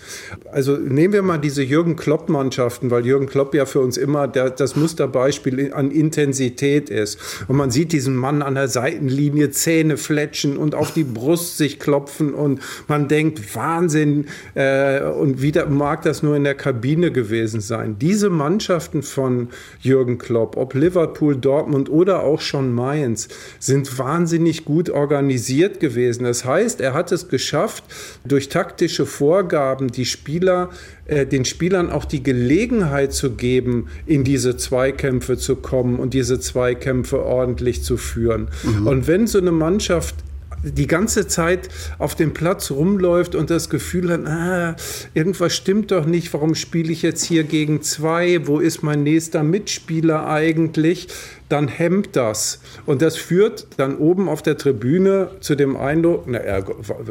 Also 0.51 0.75
nehmen 0.75 1.13
wir 1.13 1.21
mal 1.21 1.37
diese 1.37 1.63
Jürgen 1.63 1.95
Klopp-Mannschaften, 1.95 2.91
weil 2.91 3.05
Jürgen 3.05 3.27
Klopp 3.27 3.53
ja 3.53 3.65
für 3.65 3.79
uns 3.79 3.97
immer 3.97 4.27
der, 4.27 4.49
das 4.49 4.75
Musterbeispiel 4.75 5.73
an 5.73 5.91
Intensität 5.91 6.89
ist. 6.89 7.19
Und 7.47 7.55
man 7.55 7.71
sieht 7.71 7.93
diesen 7.93 8.15
Mann 8.15 8.41
an 8.41 8.55
der 8.55 8.67
Seitenlinie 8.67 9.51
Zähne 9.51 9.97
fletschen 9.97 10.57
und 10.57 10.75
auf 10.75 10.93
die 10.93 11.03
Brust 11.03 11.57
sich 11.57 11.79
klopfen 11.79 12.33
und 12.33 12.59
man 12.87 13.07
denkt, 13.07 13.55
Wahnsinn, 13.55 14.27
äh, 14.55 15.01
und 15.03 15.41
wieder 15.41 15.67
mag 15.67 16.01
das 16.03 16.23
nur 16.23 16.35
in 16.35 16.43
der 16.43 16.55
Kabine 16.55 17.11
gewesen 17.11 17.61
sein. 17.61 17.97
Diese 17.99 18.29
Mannschaften 18.29 19.03
von 19.03 19.49
Jürgen 19.79 20.17
Klopp, 20.17 20.57
ob 20.57 20.73
Liverpool, 20.73 21.35
Dortmund 21.35 21.89
oder 21.89 22.23
auch 22.23 22.41
schon 22.41 22.73
Mainz, 22.73 23.29
sind 23.59 23.97
wahnsinnig 23.97 24.65
gut 24.65 24.89
organisiert 24.89 25.79
gewesen 25.79 26.08
gewesen. 26.09 26.23
Das 26.23 26.45
heißt, 26.45 26.81
er 26.81 26.93
hat 26.93 27.11
es 27.11 27.27
geschafft, 27.29 27.83
durch 28.25 28.49
taktische 28.49 29.05
Vorgaben 29.05 29.91
die 29.91 30.05
Spieler, 30.05 30.69
äh, 31.05 31.25
den 31.25 31.45
Spielern 31.45 31.89
auch 31.89 32.05
die 32.05 32.23
Gelegenheit 32.23 33.13
zu 33.13 33.31
geben, 33.31 33.87
in 34.05 34.23
diese 34.23 34.57
Zweikämpfe 34.57 35.37
zu 35.37 35.55
kommen 35.55 35.99
und 35.99 36.13
diese 36.13 36.39
Zweikämpfe 36.39 37.23
ordentlich 37.23 37.83
zu 37.83 37.97
führen. 37.97 38.49
Mhm. 38.63 38.87
Und 38.87 39.07
wenn 39.07 39.27
so 39.27 39.37
eine 39.37 39.51
Mannschaft 39.51 40.15
die 40.63 40.87
ganze 40.87 41.27
Zeit 41.27 41.69
auf 41.97 42.15
dem 42.15 42.33
Platz 42.33 42.71
rumläuft 42.71 43.35
und 43.35 43.49
das 43.49 43.69
Gefühl 43.69 44.11
hat, 44.11 44.25
ah, 44.25 44.75
irgendwas 45.13 45.55
stimmt 45.55 45.91
doch 45.91 46.05
nicht, 46.05 46.33
warum 46.33 46.55
spiele 46.55 46.91
ich 46.91 47.01
jetzt 47.01 47.23
hier 47.23 47.43
gegen 47.43 47.81
zwei, 47.81 48.45
wo 48.47 48.59
ist 48.59 48.83
mein 48.83 49.03
nächster 49.03 49.43
Mitspieler 49.43 50.27
eigentlich, 50.27 51.07
dann 51.49 51.67
hemmt 51.67 52.15
das. 52.15 52.59
Und 52.85 53.01
das 53.01 53.17
führt 53.17 53.67
dann 53.77 53.97
oben 53.97 54.29
auf 54.29 54.41
der 54.41 54.57
Tribüne 54.57 55.31
zu 55.39 55.55
dem 55.55 55.75
Eindruck, 55.75 56.25
na, 56.27 56.39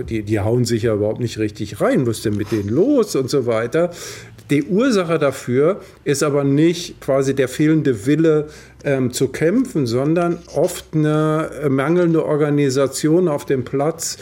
die, 0.09 0.23
die 0.23 0.41
hauen 0.41 0.65
sich 0.65 0.85
ja 0.85 0.95
überhaupt 0.95 1.21
nicht 1.21 1.39
richtig 1.39 1.81
rein, 1.81 2.07
was 2.07 2.19
ist 2.19 2.27
denn 2.27 2.37
mit 2.37 2.53
denen 2.53 2.69
los 2.69 3.17
und 3.17 3.29
so 3.31 3.47
weiter. 3.47 3.91
Die 4.51 4.65
Ursache 4.65 5.19
dafür 5.19 5.81
ist 6.05 6.23
aber 6.23 6.43
nicht 6.43 7.01
quasi 7.01 7.35
der 7.35 7.49
fehlende 7.49 8.07
Wille 8.07 8.49
ähm, 8.83 9.13
zu 9.13 9.29
kämpfen, 9.29 9.87
sondern 9.87 10.39
oft 10.55 10.87
eine 10.95 11.51
mangelnde 11.69 12.25
Organisation 12.25 13.29
auf 13.29 13.45
dem 13.45 13.65
Platz 13.65 14.17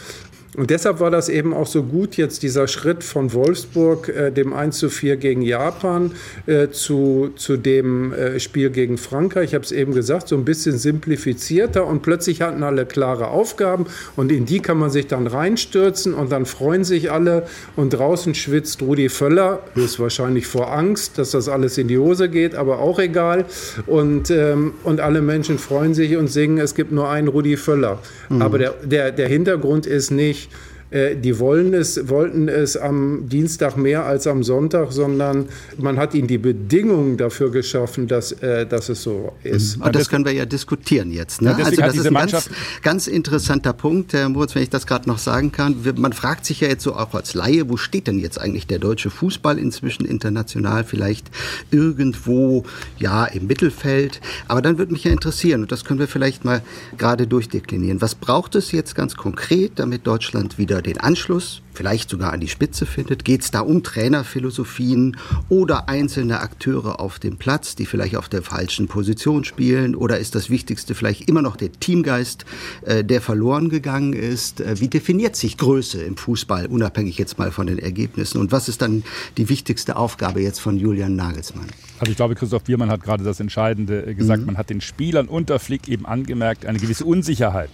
und 0.57 0.71
deshalb 0.71 0.99
war 0.99 1.11
das 1.11 1.29
eben 1.29 1.53
auch 1.53 1.67
so 1.67 1.83
gut, 1.83 2.17
jetzt 2.17 2.41
dieser 2.41 2.67
Schritt 2.67 3.03
von 3.03 3.31
Wolfsburg, 3.31 4.09
äh, 4.09 4.31
dem 4.31 4.53
1 4.53 4.79
zu 4.79 4.89
4 4.89 5.15
gegen 5.17 5.43
Japan, 5.43 6.13
äh, 6.47 6.69
zu, 6.69 7.29
zu 7.35 7.57
dem 7.57 8.11
äh, 8.11 8.39
Spiel 8.39 8.71
gegen 8.71 8.97
Frankreich. 8.97 9.49
Ich 9.49 9.53
habe 9.53 9.63
es 9.63 9.71
eben 9.71 9.93
gesagt, 9.93 10.27
so 10.27 10.35
ein 10.35 10.45
bisschen 10.45 10.79
simplifizierter 10.79 11.85
und 11.85 12.01
plötzlich 12.01 12.41
hatten 12.41 12.63
alle 12.63 12.87
klare 12.87 13.27
Aufgaben 13.27 13.85
und 14.15 14.31
in 14.31 14.47
die 14.47 14.59
kann 14.59 14.79
man 14.79 14.89
sich 14.89 15.05
dann 15.05 15.27
reinstürzen 15.27 16.15
und 16.15 16.31
dann 16.31 16.47
freuen 16.47 16.83
sich 16.83 17.11
alle 17.11 17.43
und 17.75 17.91
draußen 17.91 18.33
schwitzt 18.33 18.81
Rudi 18.81 19.09
Völler, 19.09 19.59
höchstwahrscheinlich 19.75 20.47
vor 20.47 20.73
Angst, 20.73 21.19
dass 21.19 21.31
das 21.31 21.49
alles 21.49 21.77
in 21.77 21.87
die 21.87 21.99
Hose 21.99 22.29
geht, 22.29 22.55
aber 22.55 22.79
auch 22.79 22.97
egal. 22.97 23.45
Und, 23.85 24.31
ähm, 24.31 24.73
und 24.83 25.01
alle 25.01 25.21
Menschen 25.21 25.59
freuen 25.59 25.93
sich 25.93 26.17
und 26.17 26.29
singen, 26.29 26.57
es 26.57 26.73
gibt 26.73 26.91
nur 26.91 27.09
einen 27.09 27.27
Rudi 27.27 27.57
Völler. 27.57 27.99
Mhm. 28.29 28.41
Aber 28.41 28.57
der, 28.57 28.73
der, 28.83 29.11
der 29.11 29.27
Hintergrund 29.27 29.85
ist 29.85 30.09
nicht, 30.09 30.46
die 30.91 31.37
wollen 31.39 31.73
es, 31.73 32.07
wollten 32.07 32.47
es 32.47 32.77
am 32.77 33.27
Dienstag 33.27 33.75
mehr 33.75 34.05
als 34.05 34.25
am 34.25 34.43
Sonntag, 34.43 34.93
sondern 34.93 35.49
man 35.77 35.97
hat 35.97 36.13
ihnen 36.13 36.27
die 36.27 36.37
Bedingungen 36.37 37.17
dafür 37.17 37.51
geschaffen, 37.51 38.07
dass, 38.07 38.31
äh, 38.31 38.65
dass 38.65 38.87
es 38.87 39.03
so 39.03 39.33
ist. 39.43 39.81
Und 39.81 39.95
das 39.95 40.09
können 40.09 40.23
wir 40.23 40.31
ja 40.31 40.45
diskutieren 40.45 41.11
jetzt. 41.11 41.41
Ne? 41.41 41.49
Ja, 41.57 41.65
also 41.65 41.81
das 41.81 41.95
ist 41.95 42.07
ein 42.07 42.13
ganz, 42.13 42.49
ganz, 42.81 43.07
interessanter 43.07 43.73
Punkt, 43.73 44.13
Herr 44.13 44.29
Moritz, 44.29 44.55
wenn 44.55 44.63
ich 44.63 44.69
das 44.69 44.87
gerade 44.87 45.09
noch 45.09 45.17
sagen 45.17 45.51
kann. 45.51 45.75
Man 45.97 46.13
fragt 46.13 46.45
sich 46.45 46.61
ja 46.61 46.69
jetzt 46.69 46.83
so 46.83 46.93
auch 46.93 47.13
als 47.13 47.33
Laie, 47.33 47.69
wo 47.69 47.75
steht 47.75 48.07
denn 48.07 48.19
jetzt 48.19 48.39
eigentlich 48.39 48.67
der 48.67 48.79
deutsche 48.79 49.09
Fußball 49.09 49.57
inzwischen 49.57 50.05
international? 50.05 50.83
Vielleicht 50.85 51.29
irgendwo, 51.71 52.63
ja, 52.97 53.25
im 53.25 53.47
Mittelfeld. 53.47 54.21
Aber 54.47 54.61
dann 54.61 54.77
würde 54.77 54.93
mich 54.93 55.03
ja 55.03 55.11
interessieren, 55.11 55.61
und 55.63 55.71
das 55.71 55.83
können 55.83 55.99
wir 55.99 56.07
vielleicht 56.07 56.45
mal 56.45 56.61
gerade 56.97 57.27
durchdeklinieren. 57.27 58.01
Was 58.01 58.15
braucht 58.15 58.55
es 58.55 58.71
jetzt 58.71 58.95
ganz 58.95 59.15
konkret, 59.15 59.73
damit 59.75 60.07
Deutschland 60.07 60.57
wieder 60.57 60.76
wieder 60.77 60.93
den 60.93 60.99
Anschluss 60.99 61.61
vielleicht 61.77 62.09
sogar 62.09 62.33
an 62.33 62.39
die 62.39 62.47
Spitze 62.47 62.85
findet? 62.85 63.23
Geht 63.23 63.41
es 63.41 63.51
da 63.51 63.59
um 63.61 63.83
Trainerphilosophien 63.83 65.15
oder 65.47 65.87
einzelne 65.87 66.39
Akteure 66.39 66.99
auf 66.99 67.19
dem 67.19 67.37
Platz, 67.37 67.75
die 67.75 67.85
vielleicht 67.85 68.15
auf 68.15 68.27
der 68.27 68.41
falschen 68.41 68.87
Position 68.87 69.43
spielen? 69.43 69.95
Oder 69.95 70.17
ist 70.17 70.33
das 70.33 70.49
Wichtigste 70.49 70.95
vielleicht 70.95 71.29
immer 71.29 71.43
noch 71.43 71.55
der 71.55 71.71
Teamgeist, 71.71 72.45
äh, 72.81 73.03
der 73.03 73.21
verloren 73.21 73.69
gegangen 73.69 74.13
ist? 74.13 74.59
Äh, 74.59 74.79
wie 74.79 74.87
definiert 74.87 75.35
sich 75.35 75.57
Größe 75.57 76.01
im 76.01 76.17
Fußball, 76.17 76.65
unabhängig 76.65 77.17
jetzt 77.17 77.37
mal 77.37 77.51
von 77.51 77.67
den 77.67 77.77
Ergebnissen? 77.77 78.39
Und 78.39 78.51
was 78.51 78.67
ist 78.67 78.81
dann 78.81 79.03
die 79.37 79.47
wichtigste 79.47 79.95
Aufgabe 79.95 80.41
jetzt 80.41 80.59
von 80.59 80.77
Julian 80.77 81.15
Nagelsmann? 81.15 81.67
Also 81.99 82.11
ich 82.11 82.17
glaube, 82.17 82.35
Christoph 82.35 82.63
Biermann 82.63 82.89
hat 82.89 83.03
gerade 83.03 83.23
das 83.23 83.39
Entscheidende 83.39 84.05
äh, 84.05 84.13
gesagt. 84.15 84.41
Mhm. 84.41 84.47
Man 84.47 84.57
hat 84.57 84.69
den 84.69 84.81
Spielern 84.81 85.27
unter 85.27 85.59
Flick 85.59 85.87
eben 85.87 86.05
angemerkt, 86.05 86.65
eine 86.65 86.79
gewisse 86.79 87.05
Unsicherheit. 87.05 87.69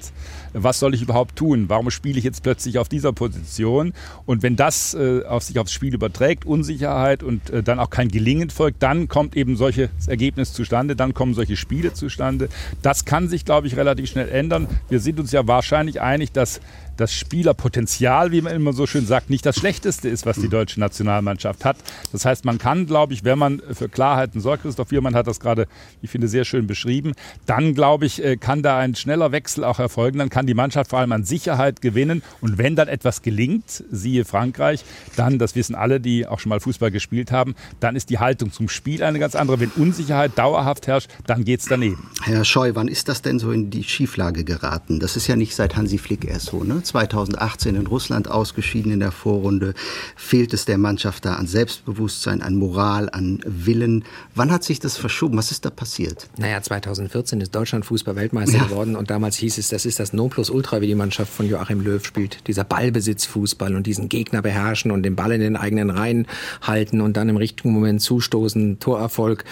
Was 0.54 0.80
soll 0.80 0.94
ich 0.94 1.02
überhaupt 1.02 1.36
tun? 1.36 1.66
Warum 1.68 1.90
spiele 1.90 2.18
ich 2.18 2.24
jetzt 2.24 2.44
plötzlich 2.44 2.78
auf 2.78 2.90
dieser 2.90 3.12
Position? 3.12 3.93
Und 4.26 4.44
wenn 4.44 4.56
das 4.56 4.94
äh, 4.94 5.24
auf 5.26 5.44
sich 5.44 5.60
aufs 5.60 5.72
Spiel 5.72 5.94
überträgt, 5.94 6.46
Unsicherheit 6.46 7.24
und 7.24 7.50
äh, 7.50 7.64
dann 7.64 7.80
auch 7.80 7.90
kein 7.90 8.10
Gelingen 8.10 8.50
folgt, 8.50 8.84
dann 8.84 9.08
kommt 9.08 9.36
eben 9.36 9.56
solches 9.56 9.90
Ergebnis 10.08 10.54
zustande, 10.54 10.96
dann 10.96 11.14
kommen 11.14 11.34
solche 11.34 11.58
Spiele 11.58 11.94
zustande. 11.94 12.50
Das 12.82 13.06
kann 13.06 13.28
sich, 13.28 13.46
glaube 13.46 13.68
ich, 13.68 13.76
relativ 13.76 14.10
schnell 14.10 14.30
ändern. 14.30 14.68
Wir 14.90 15.00
sind 15.00 15.20
uns 15.20 15.32
ja 15.32 15.48
wahrscheinlich 15.48 16.02
einig, 16.02 16.32
dass 16.32 16.62
das 16.98 17.14
Spielerpotenzial, 17.14 18.32
wie 18.32 18.42
man 18.42 18.54
immer 18.54 18.74
so 18.74 18.86
schön 18.86 19.06
sagt, 19.06 19.30
nicht 19.30 19.46
das 19.46 19.56
Schlechteste 19.56 20.10
ist, 20.10 20.26
was 20.26 20.38
die 20.38 20.50
deutsche 20.50 20.80
Nationalmannschaft 20.80 21.66
hat. 21.66 21.78
Das 22.12 22.26
heißt, 22.26 22.46
man 22.46 22.58
kann, 22.58 22.86
glaube 22.86 23.14
ich, 23.14 23.24
wenn 23.24 23.40
man 23.40 23.62
für 23.72 23.90
Klarheiten 23.90 24.42
sorgt, 24.42 24.64
Christoph 24.64 24.92
Wiermann 24.92 25.16
hat 25.16 25.28
das 25.28 25.40
gerade, 25.40 25.68
ich 26.02 26.10
finde, 26.10 26.28
sehr 26.28 26.46
schön 26.46 26.68
beschrieben, 26.68 27.14
dann, 27.46 27.74
glaube 27.74 28.06
ich, 28.06 28.24
äh, 28.24 28.38
kann 28.38 28.62
da 28.62 28.78
ein 28.78 28.96
schneller 28.96 29.32
Wechsel 29.32 29.64
auch 29.64 29.80
erfolgen. 29.80 30.20
Dann 30.20 30.30
kann 30.30 30.46
die 30.46 30.54
Mannschaft 30.54 30.90
vor 30.90 31.00
allem 31.00 31.12
an 31.12 31.24
Sicherheit 31.24 31.82
gewinnen. 31.82 32.22
Und 32.42 32.58
wenn 32.58 32.76
dann 32.76 32.88
etwas 32.88 33.22
gelingt, 33.22 33.84
siehe 33.92 34.26
Frankreich, 34.26 34.84
dann, 35.16 35.40
das 35.40 35.56
wissen 35.56 35.76
alle, 35.76 36.00
die 36.00 36.28
auch 36.28 36.40
schon 36.40 36.50
mal 36.50 36.60
Fußball 36.60 36.92
gespielt 36.92 37.32
haben, 37.32 37.56
dann 37.80 37.96
ist 37.96 38.10
die 38.10 38.20
Haltung 38.20 38.52
zum 38.52 38.70
Spiel 38.70 39.04
eine 39.04 39.20
ganz 39.20 39.36
andere. 39.36 39.60
Wenn 39.60 39.70
Unsicherheit 39.72 40.38
dauerhaft 40.38 40.88
herrscht, 40.88 41.10
dann 41.26 41.44
geht 41.44 41.62
es 41.62 41.66
daneben. 41.66 42.10
Herr 42.22 42.46
Scheu, 42.46 42.72
wann 42.76 42.88
ist 42.88 43.10
das 43.10 43.22
denn 43.22 43.40
so 43.40 43.52
in 43.52 43.70
die 43.70 43.84
Schieflage 43.84 44.44
geraten? 44.44 45.00
Das 45.00 45.18
ist 45.18 45.28
ja 45.28 45.36
nicht 45.36 45.56
seit 45.56 45.76
Hansi 45.76 45.98
Flick 45.98 46.26
erst 46.26 46.48
so, 46.48 46.64
ne? 46.64 46.83
2018 46.84 47.76
in 47.76 47.88
Russland 47.88 48.30
ausgeschieden 48.30 48.92
in 48.92 49.00
der 49.00 49.12
Vorrunde. 49.12 49.74
Fehlt 50.16 50.54
es 50.54 50.66
der 50.66 50.78
Mannschaft 50.78 51.26
da 51.26 51.36
an 51.36 51.48
Selbstbewusstsein, 51.48 52.42
an 52.42 52.56
Moral, 52.56 53.10
an 53.10 53.40
Willen? 53.46 54.06
Wann 54.36 54.52
hat 54.52 54.64
sich 54.64 54.80
das 54.80 54.98
verschoben? 54.98 55.38
Was 55.38 55.52
ist 55.52 55.66
da 55.66 55.70
passiert? 55.70 56.28
Naja, 56.38 56.62
2014 56.62 57.42
ist 57.42 57.54
Deutschland 57.56 57.86
Fußball-Weltmeister 57.86 58.58
ja. 58.58 58.64
geworden 58.66 58.96
und 58.96 59.10
damals 59.10 59.38
hieß 59.38 59.58
es, 59.58 59.70
das 59.70 59.86
ist 59.86 60.00
das 60.00 60.14
Nonplusultra, 60.14 60.82
wie 60.82 60.88
die 60.88 60.96
Mannschaft 60.96 61.32
von 61.32 61.48
Joachim 61.48 61.82
Löw 61.82 62.04
spielt. 62.06 62.48
Dieser 62.48 62.64
Ballbesitzfußball 62.64 63.76
und 63.76 63.88
diesen 63.88 64.10
Gegner 64.10 64.42
beherrschen 64.42 64.92
und 64.92 65.04
den 65.04 65.16
Ball 65.16 65.32
in 65.32 65.42
den 65.42 65.56
eigenen 65.56 65.90
Reihen 65.90 66.28
halten 66.62 67.02
und 67.02 67.18
dann 67.18 67.30
im 67.30 67.38
richtigen 67.38 67.72
Moment 67.72 68.02
zustoßen, 68.02 68.80
Torerfolg. 68.80 69.44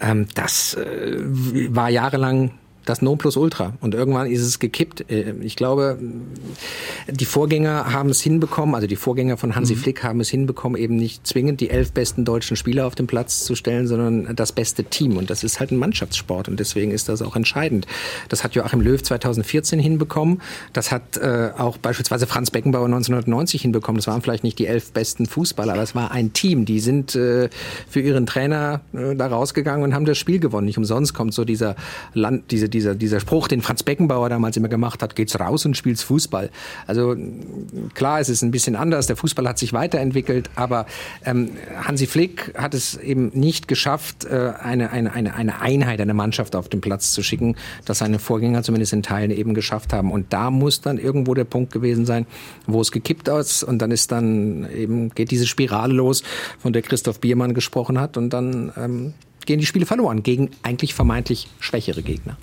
Ähm, 0.00 0.26
das 0.34 0.74
äh, 0.74 1.18
war 1.68 1.90
jahrelang 1.90 2.52
das 2.88 3.02
Nonplusultra. 3.02 3.74
Und 3.80 3.94
irgendwann 3.94 4.30
ist 4.30 4.42
es 4.42 4.58
gekippt. 4.58 5.10
Äh, 5.10 5.34
ich 5.40 5.56
glaube, 5.56 5.98
die 7.10 7.24
Vorgänger 7.24 7.92
haben 7.92 8.08
es 8.08 8.20
hinbekommen, 8.20 8.74
also 8.74 8.86
die 8.86 8.96
Vorgänger 8.96 9.36
von 9.36 9.54
Hansi 9.54 9.74
mhm. 9.74 9.78
Flick 9.78 10.02
haben 10.02 10.20
es 10.20 10.28
hinbekommen, 10.28 10.80
eben 10.80 10.96
nicht 10.96 11.26
zwingend 11.26 11.60
die 11.60 11.70
elf 11.70 11.92
besten 11.92 12.24
deutschen 12.24 12.56
Spieler 12.56 12.86
auf 12.86 12.94
den 12.94 13.06
Platz 13.06 13.44
zu 13.44 13.54
stellen, 13.54 13.86
sondern 13.86 14.34
das 14.34 14.52
beste 14.52 14.84
Team. 14.84 15.16
Und 15.16 15.30
das 15.30 15.44
ist 15.44 15.60
halt 15.60 15.70
ein 15.70 15.76
Mannschaftssport 15.76 16.48
und 16.48 16.58
deswegen 16.60 16.90
ist 16.90 17.08
das 17.08 17.22
auch 17.22 17.36
entscheidend. 17.36 17.86
Das 18.28 18.44
hat 18.44 18.54
Joachim 18.54 18.80
Löw 18.80 19.02
2014 19.02 19.78
hinbekommen. 19.78 20.40
Das 20.72 20.90
hat 20.90 21.16
äh, 21.18 21.50
auch 21.56 21.76
beispielsweise 21.78 22.26
Franz 22.26 22.50
Beckenbauer 22.50 22.86
1990 22.86 23.62
hinbekommen. 23.62 23.98
Das 23.98 24.06
waren 24.06 24.22
vielleicht 24.22 24.44
nicht 24.44 24.58
die 24.58 24.66
elf 24.66 24.92
besten 24.92 25.26
Fußballer, 25.26 25.74
aber 25.74 25.82
es 25.82 25.94
war 25.94 26.10
ein 26.10 26.32
Team. 26.32 26.64
Die 26.64 26.80
sind 26.80 27.14
äh, 27.14 27.50
für 27.88 28.00
ihren 28.00 28.26
Trainer 28.26 28.80
äh, 28.92 29.14
da 29.14 29.26
rausgegangen 29.26 29.84
und 29.84 29.94
haben 29.94 30.04
das 30.04 30.18
Spiel 30.18 30.38
gewonnen. 30.38 30.66
Nicht 30.66 30.78
umsonst 30.78 31.14
kommt 31.14 31.34
so 31.34 31.44
dieser 31.44 31.76
Land, 32.14 32.50
diese, 32.50 32.68
dieser, 32.78 32.94
dieser 32.94 33.18
Spruch, 33.18 33.48
den 33.48 33.60
Franz 33.60 33.82
Beckenbauer 33.82 34.28
damals 34.28 34.56
immer 34.56 34.68
gemacht 34.68 35.02
hat, 35.02 35.16
geht's 35.16 35.38
raus 35.38 35.66
und 35.66 35.76
spielst 35.76 36.04
Fußball. 36.04 36.50
Also 36.86 37.16
klar, 37.94 38.20
es 38.20 38.28
ist 38.28 38.42
ein 38.42 38.52
bisschen 38.52 38.76
anders, 38.76 39.08
der 39.08 39.16
Fußball 39.16 39.48
hat 39.48 39.58
sich 39.58 39.72
weiterentwickelt, 39.72 40.48
aber 40.54 40.86
ähm, 41.24 41.50
Hansi 41.82 42.06
Flick 42.06 42.54
hat 42.56 42.74
es 42.74 42.96
eben 42.96 43.30
nicht 43.34 43.66
geschafft, 43.66 44.24
äh, 44.24 44.52
eine, 44.60 44.90
eine, 44.92 45.12
eine, 45.12 45.34
eine 45.34 45.60
Einheit, 45.60 46.00
eine 46.00 46.14
Mannschaft 46.14 46.54
auf 46.54 46.68
den 46.68 46.80
Platz 46.80 47.12
zu 47.12 47.22
schicken, 47.22 47.56
das 47.84 47.98
seine 47.98 48.20
Vorgänger 48.20 48.62
zumindest 48.62 48.92
in 48.92 49.02
Teilen 49.02 49.32
eben 49.32 49.54
geschafft 49.54 49.92
haben. 49.92 50.12
Und 50.12 50.32
da 50.32 50.50
muss 50.50 50.80
dann 50.80 50.98
irgendwo 50.98 51.34
der 51.34 51.44
Punkt 51.44 51.72
gewesen 51.72 52.06
sein, 52.06 52.26
wo 52.66 52.80
es 52.80 52.92
gekippt 52.92 53.26
ist 53.26 53.64
und 53.64 53.80
dann 53.80 53.90
ist 53.90 54.12
dann 54.12 54.68
eben, 54.70 55.10
geht 55.10 55.32
diese 55.32 55.48
Spirale 55.48 55.94
los, 55.94 56.22
von 56.60 56.72
der 56.72 56.82
Christoph 56.82 57.18
Biermann 57.18 57.54
gesprochen 57.54 58.00
hat 58.00 58.16
und 58.16 58.30
dann 58.30 58.72
ähm, 58.76 59.14
gehen 59.48 59.60
die 59.60 59.66
Spiele 59.66 59.86
verloren 59.86 60.22
gegen 60.22 60.50
eigentlich 60.62 60.92
vermeintlich 60.92 61.48
schwächere 61.58 62.02
Gegner. 62.02 62.36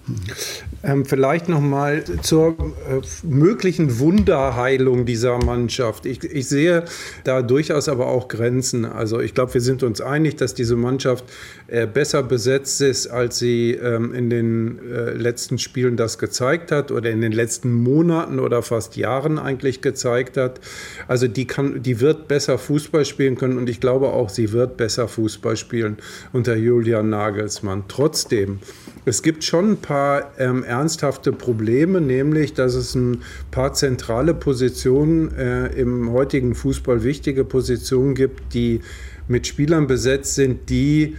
Ähm, 0.81 1.05
vielleicht 1.05 1.47
noch 1.47 1.61
mal 1.61 2.03
zur 2.23 2.57
äh, 2.89 3.01
möglichen 3.21 3.99
Wunderheilung 3.99 5.05
dieser 5.05 5.37
Mannschaft. 5.37 6.07
Ich, 6.07 6.23
ich, 6.23 6.47
sehe 6.47 6.83
da 7.23 7.43
durchaus 7.43 7.89
aber 7.89 8.07
auch 8.07 8.27
Grenzen. 8.27 8.85
Also 8.85 9.19
ich 9.19 9.35
glaube, 9.35 9.53
wir 9.53 9.61
sind 9.61 9.83
uns 9.83 10.01
einig, 10.01 10.37
dass 10.37 10.55
diese 10.55 10.75
Mannschaft 10.75 11.25
äh, 11.67 11.85
besser 11.85 12.23
besetzt 12.23 12.81
ist, 12.81 13.05
als 13.05 13.37
sie 13.37 13.73
ähm, 13.73 14.11
in 14.11 14.31
den 14.31 14.79
äh, 14.91 15.11
letzten 15.11 15.59
Spielen 15.59 15.97
das 15.97 16.17
gezeigt 16.17 16.71
hat 16.71 16.89
oder 16.89 17.11
in 17.11 17.21
den 17.21 17.33
letzten 17.33 17.71
Monaten 17.71 18.39
oder 18.39 18.63
fast 18.63 18.97
Jahren 18.97 19.37
eigentlich 19.37 19.81
gezeigt 19.81 20.37
hat. 20.37 20.59
Also 21.07 21.27
die 21.27 21.45
kann, 21.45 21.83
die 21.83 21.99
wird 21.99 22.27
besser 22.27 22.57
Fußball 22.57 23.05
spielen 23.05 23.35
können 23.35 23.59
und 23.59 23.69
ich 23.69 23.79
glaube 23.79 24.07
auch, 24.07 24.29
sie 24.29 24.53
wird 24.53 24.75
besser 24.75 25.07
Fußball 25.07 25.55
spielen 25.55 25.97
unter 26.33 26.55
Julia 26.55 26.94
Julian 26.95 27.09
Nagelsmann. 27.09 27.83
Trotzdem, 27.87 28.59
es 29.03 29.21
gibt 29.21 29.43
schon 29.43 29.71
ein 29.71 29.77
paar 29.77 30.31
ähm, 30.39 30.63
ernsthafte 30.63 31.31
Probleme, 31.33 31.99
nämlich, 31.99 32.53
dass 32.53 32.73
es 32.73 32.95
ein 32.95 33.21
paar 33.51 33.73
zentrale 33.73 34.33
Positionen 34.33 35.35
äh, 35.35 35.67
im 35.79 36.11
heutigen 36.11 36.55
Fußball, 36.55 37.03
wichtige 37.03 37.43
Positionen 37.43 38.15
gibt, 38.15 38.53
die 38.53 38.79
mit 39.27 39.45
Spielern 39.45 39.87
besetzt 39.87 40.35
sind, 40.35 40.69
die 40.69 41.17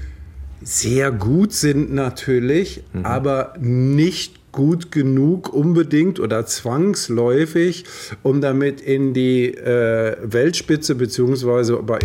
sehr 0.63 1.13
gut 1.13 1.53
sind 1.53 1.93
natürlich, 1.93 2.83
mhm. 2.93 3.05
aber 3.05 3.55
nicht 3.61 4.46
gut 4.57 4.91
genug 4.91 5.53
unbedingt 5.53 6.19
oder 6.19 6.47
zwangsläufig, 6.47 7.85
um 8.23 8.41
damit 8.41 8.81
in 8.81 9.13
die 9.13 9.55
äh, 9.55 10.17
Weltspitze 10.23 10.95
beziehungsweise 10.95 11.77
bei, 11.77 11.99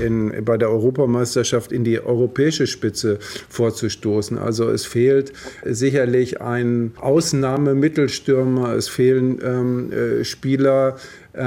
bei 0.46 0.58
der 0.58 0.70
Europameisterschaft 0.70 1.72
in 1.72 1.84
die 1.84 2.00
europäische 2.00 2.68
Spitze 2.68 3.20
vorzustoßen. 3.50 4.38
Also 4.38 4.70
es 4.70 4.86
fehlt 4.86 5.32
sicherlich 5.66 6.42
ein 6.42 6.92
Ausnahmemittelstürmer, 7.00 8.74
es 8.76 8.90
fehlen 8.90 9.40
ähm, 9.44 9.92
äh, 9.92 10.24
Spieler, 10.26 10.98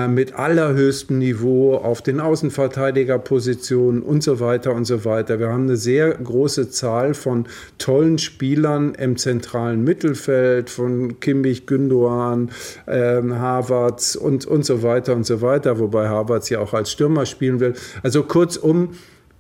mit 0.09 0.35
allerhöchstem 0.35 1.19
Niveau 1.19 1.75
auf 1.75 2.01
den 2.01 2.21
Außenverteidigerpositionen 2.21 4.03
und 4.03 4.23
so 4.23 4.41
weiter 4.41 4.73
und 4.73 4.87
so 4.87 5.05
weiter. 5.05 5.39
Wir 5.39 5.49
haben 5.49 5.65
eine 5.65 5.77
sehr 5.77 6.13
große 6.15 6.71
Zahl 6.71 7.13
von 7.13 7.47
tollen 7.77 8.19
Spielern 8.19 8.95
im 8.95 9.17
zentralen 9.17 9.85
Mittelfeld, 9.85 10.71
von 10.71 11.21
Kimmich, 11.21 11.67
Gündogan, 11.67 12.51
äh, 12.87 13.21
Havertz 13.23 14.15
und, 14.15 14.47
und 14.47 14.65
so 14.65 14.83
weiter 14.83 15.15
und 15.15 15.27
so 15.27 15.43
weiter, 15.43 15.79
wobei 15.79 16.09
Havertz 16.09 16.49
ja 16.49 16.61
auch 16.61 16.73
als 16.73 16.91
Stürmer 16.91 17.27
spielen 17.27 17.61
will. 17.61 17.75
Also 18.03 18.23
kurzum, 18.23 18.91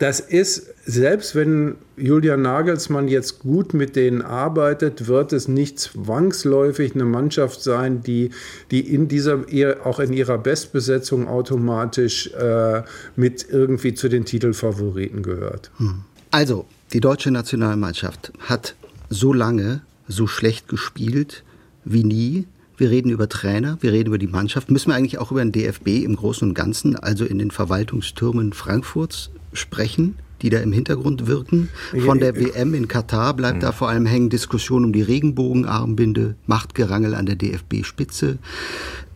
das 0.05 0.21
ist, 0.21 0.67
selbst 0.85 1.35
wenn 1.35 1.77
Julian 1.97 2.43
Nagelsmann 2.43 3.09
jetzt 3.09 3.39
gut 3.39 3.73
mit 3.73 3.97
denen 3.97 4.21
arbeitet, 4.21 5.07
wird 5.07 5.33
es 5.33 5.49
nicht 5.49 5.79
zwangsläufig 5.79 6.95
eine 6.95 7.07
Mannschaft 7.07 7.63
sein, 7.63 8.03
die, 8.03 8.29
die 8.71 8.81
in 8.81 9.09
dieser, 9.09 9.47
auch 9.83 10.01
in 10.01 10.13
ihrer 10.13 10.37
Bestbesetzung 10.37 11.27
automatisch 11.27 12.27
äh, 12.35 12.83
mit 13.17 13.47
irgendwie 13.49 13.95
zu 13.95 14.11
den 14.11 14.27
Titelfavoriten 14.27 15.23
gehört. 15.23 15.71
Hm. 15.79 16.03
Also, 16.31 16.67
die 16.93 17.01
deutsche 17.01 17.31
Nationalmannschaft 17.31 18.31
hat 18.41 18.75
so 19.09 19.33
lange 19.33 19.81
so 20.07 20.27
schlecht 20.27 20.69
gespielt 20.69 21.45
wie 21.87 22.05
nie. 22.05 22.47
Wir 22.77 22.91
reden 22.91 23.09
über 23.09 23.31
Trainer, 23.31 23.79
wir 23.81 23.93
reden 23.93 24.09
über 24.09 24.19
die 24.19 24.27
Mannschaft. 24.27 24.71
Müssen 24.71 24.91
wir 24.91 24.97
eigentlich 24.97 25.17
auch 25.17 25.31
über 25.31 25.43
den 25.43 25.53
DFB 25.53 26.05
im 26.05 26.15
Großen 26.15 26.47
und 26.47 26.53
Ganzen, 26.53 26.95
also 26.95 27.25
in 27.25 27.39
den 27.39 27.51
Verwaltungstürmen 27.51 28.53
Frankfurts 28.53 29.31
sprechen, 29.55 30.17
die 30.43 30.51
da 30.51 30.59
im 30.59 30.73
Hintergrund 30.73 31.27
wirken. 31.27 31.71
Von 32.05 32.19
der 32.19 32.37
WM 32.37 32.75
in 32.75 32.87
Katar 32.87 33.35
bleibt 33.35 33.63
da 33.63 33.73
vor 33.73 33.89
allem 33.89 34.05
hängen 34.07 34.29
Diskussion 34.29 34.85
um 34.85 34.93
die 34.93 35.03
Regenbogenarmbinde, 35.03 36.37
Machtgerangel 36.47 37.15
an 37.15 37.27
der 37.27 37.37
DFB-Spitze. 37.37 38.39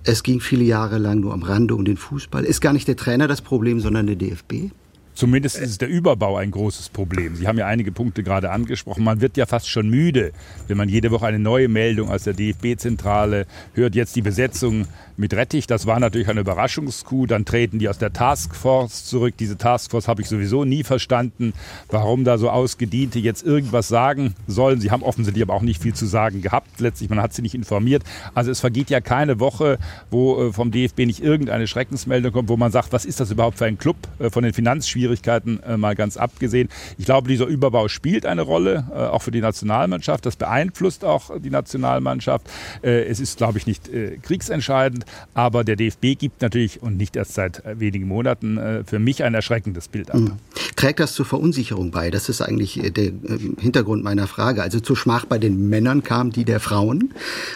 Es 0.05 0.22
ging 0.22 0.40
viele 0.40 0.64
Jahre 0.64 0.96
lang 0.98 1.20
nur 1.20 1.35
am 1.35 1.42
Rande 1.42 1.74
um 1.74 1.85
den 1.85 1.98
Fußball. 1.98 2.44
Ist 2.44 2.61
gar 2.61 2.72
nicht 2.72 2.88
der 2.88 2.96
Trainer 2.96 3.29
das 3.29 3.42
Problem, 3.42 3.81
sondern 3.81 4.07
der 4.07 4.16
DFB? 4.16 4.70
Zumindest 5.18 5.58
ist 5.58 5.80
der 5.80 5.88
Überbau 5.88 6.36
ein 6.36 6.52
großes 6.52 6.90
Problem. 6.90 7.34
Sie 7.34 7.48
haben 7.48 7.58
ja 7.58 7.66
einige 7.66 7.90
Punkte 7.90 8.22
gerade 8.22 8.52
angesprochen. 8.52 9.02
Man 9.02 9.20
wird 9.20 9.36
ja 9.36 9.46
fast 9.46 9.68
schon 9.68 9.90
müde, 9.90 10.30
wenn 10.68 10.76
man 10.76 10.88
jede 10.88 11.10
Woche 11.10 11.26
eine 11.26 11.40
neue 11.40 11.66
Meldung 11.66 12.08
aus 12.08 12.22
der 12.22 12.34
DFB-Zentrale 12.34 13.46
hört. 13.74 13.96
Jetzt 13.96 14.14
die 14.14 14.22
Besetzung 14.22 14.86
mit 15.16 15.34
Rettich, 15.34 15.66
das 15.66 15.86
war 15.86 15.98
natürlich 15.98 16.28
eine 16.28 16.42
Überraschungskuh. 16.42 17.26
Dann 17.26 17.44
treten 17.44 17.80
die 17.80 17.88
aus 17.88 17.98
der 17.98 18.12
Taskforce 18.12 19.06
zurück. 19.06 19.34
Diese 19.40 19.58
Taskforce 19.58 20.06
habe 20.06 20.22
ich 20.22 20.28
sowieso 20.28 20.64
nie 20.64 20.84
verstanden, 20.84 21.52
warum 21.90 22.22
da 22.22 22.38
so 22.38 22.48
Ausgediente 22.48 23.18
jetzt 23.18 23.44
irgendwas 23.44 23.88
sagen 23.88 24.36
sollen. 24.46 24.80
Sie 24.80 24.92
haben 24.92 25.02
offensichtlich 25.02 25.42
aber 25.42 25.54
auch 25.54 25.62
nicht 25.62 25.82
viel 25.82 25.94
zu 25.94 26.06
sagen 26.06 26.42
gehabt. 26.42 26.78
Letztlich, 26.78 27.10
man 27.10 27.20
hat 27.20 27.34
sie 27.34 27.42
nicht 27.42 27.56
informiert. 27.56 28.04
Also 28.34 28.52
es 28.52 28.60
vergeht 28.60 28.88
ja 28.88 29.00
keine 29.00 29.40
Woche, 29.40 29.80
wo 30.12 30.46
äh, 30.46 30.52
vom 30.52 30.70
DFB 30.70 30.98
nicht 31.06 31.24
irgendeine 31.24 31.66
Schreckensmeldung 31.66 32.30
kommt, 32.30 32.48
wo 32.48 32.56
man 32.56 32.70
sagt, 32.70 32.92
was 32.92 33.04
ist 33.04 33.18
das 33.18 33.32
überhaupt 33.32 33.58
für 33.58 33.64
ein 33.64 33.78
Club? 33.78 33.96
Äh, 34.20 34.30
von 34.30 34.44
den 34.44 34.52
Finanzschwierigkeiten 34.52 35.07
äh, 35.12 35.76
mal 35.76 35.94
ganz 35.94 36.16
abgesehen. 36.16 36.68
Ich 36.98 37.04
glaube, 37.04 37.28
dieser 37.28 37.46
Überbau 37.46 37.88
spielt 37.88 38.26
eine 38.26 38.42
Rolle, 38.42 38.84
auch 39.12 39.22
für 39.22 39.30
die 39.30 39.40
Nationalmannschaft. 39.40 40.26
Das 40.26 40.36
beeinflusst 40.36 41.04
auch 41.04 41.30
die 41.38 41.50
Nationalmannschaft. 41.50 42.48
Es 42.82 43.20
ist, 43.20 43.38
glaube 43.38 43.59
ich, 43.59 43.66
nicht 43.66 43.90
kriegsentscheidend. 44.22 45.04
Aber 45.34 45.64
der 45.64 45.76
DFB 45.76 46.18
gibt 46.18 46.42
natürlich, 46.42 46.82
und 46.82 46.96
nicht 46.96 47.16
erst 47.16 47.34
seit 47.34 47.64
äh, 47.64 47.78
wenigen 47.80 48.06
Monaten, 48.09 48.59
äh, 48.59 48.84
für 48.84 48.98
mich 48.98 49.22
ein 49.22 49.34
erschreckendes 49.34 49.88
Bild 49.88 50.11
ab. 50.11 50.20
Mhm. 50.20 50.32
Trägt 50.76 51.00
das 51.00 51.14
zur 51.14 51.26
Verunsicherung 51.26 51.90
bei? 51.90 52.11
Das 52.11 52.28
ist 52.28 52.40
eigentlich 52.40 52.82
äh, 52.82 52.90
der 52.90 53.12
Hintergrund 53.59 54.04
meiner 54.04 54.26
Frage. 54.26 54.62
Also 54.62 54.80
zur 54.80 54.96
Schmach 54.96 55.24
bei 55.24 55.38
den 55.38 55.68
Männern 55.68 56.02
kam 56.02 56.30
die 56.30 56.44
der 56.44 56.61
Frauen 56.61 57.14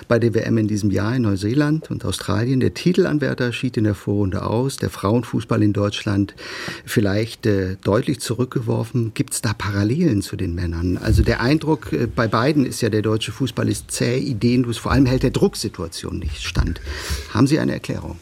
bei 0.08 0.18
der 0.18 0.34
WM 0.34 0.58
in 0.58 0.68
diesem 0.68 0.90
Jahr 0.90 1.14
in 1.14 1.22
Neuseeland 1.22 1.90
und 1.90 2.04
Australien. 2.04 2.60
Der 2.60 2.74
Titelanwärter 2.74 3.52
schied 3.52 3.76
in 3.76 3.84
der 3.84 3.94
Vorrunde 3.94 4.44
aus. 4.44 4.76
Der 4.76 4.90
Frauenfußball 4.90 5.62
in 5.62 5.72
Deutschland 5.72 6.34
vielleicht 6.84 7.41
äh, 7.46 7.76
deutlich 7.82 8.20
zurückgeworfen. 8.20 9.12
Gibt 9.14 9.34
es 9.34 9.42
da 9.42 9.52
Parallelen 9.52 10.22
zu 10.22 10.36
den 10.36 10.54
Männern? 10.54 10.96
Also 10.96 11.22
der 11.22 11.40
Eindruck 11.40 11.92
äh, 11.92 12.06
bei 12.06 12.28
beiden 12.28 12.66
ist 12.66 12.80
ja, 12.80 12.90
der 12.90 13.02
deutsche 13.02 13.32
Fußball 13.32 13.68
ist 13.68 13.90
zäh, 13.90 14.18
ideenlos. 14.18 14.78
Vor 14.78 14.92
allem 14.92 15.06
hält 15.06 15.22
der 15.22 15.30
Drucksituation 15.30 16.18
nicht 16.18 16.42
stand. 16.42 16.80
Haben 17.32 17.46
Sie 17.46 17.58
eine 17.58 17.72
Erklärung? 17.72 18.18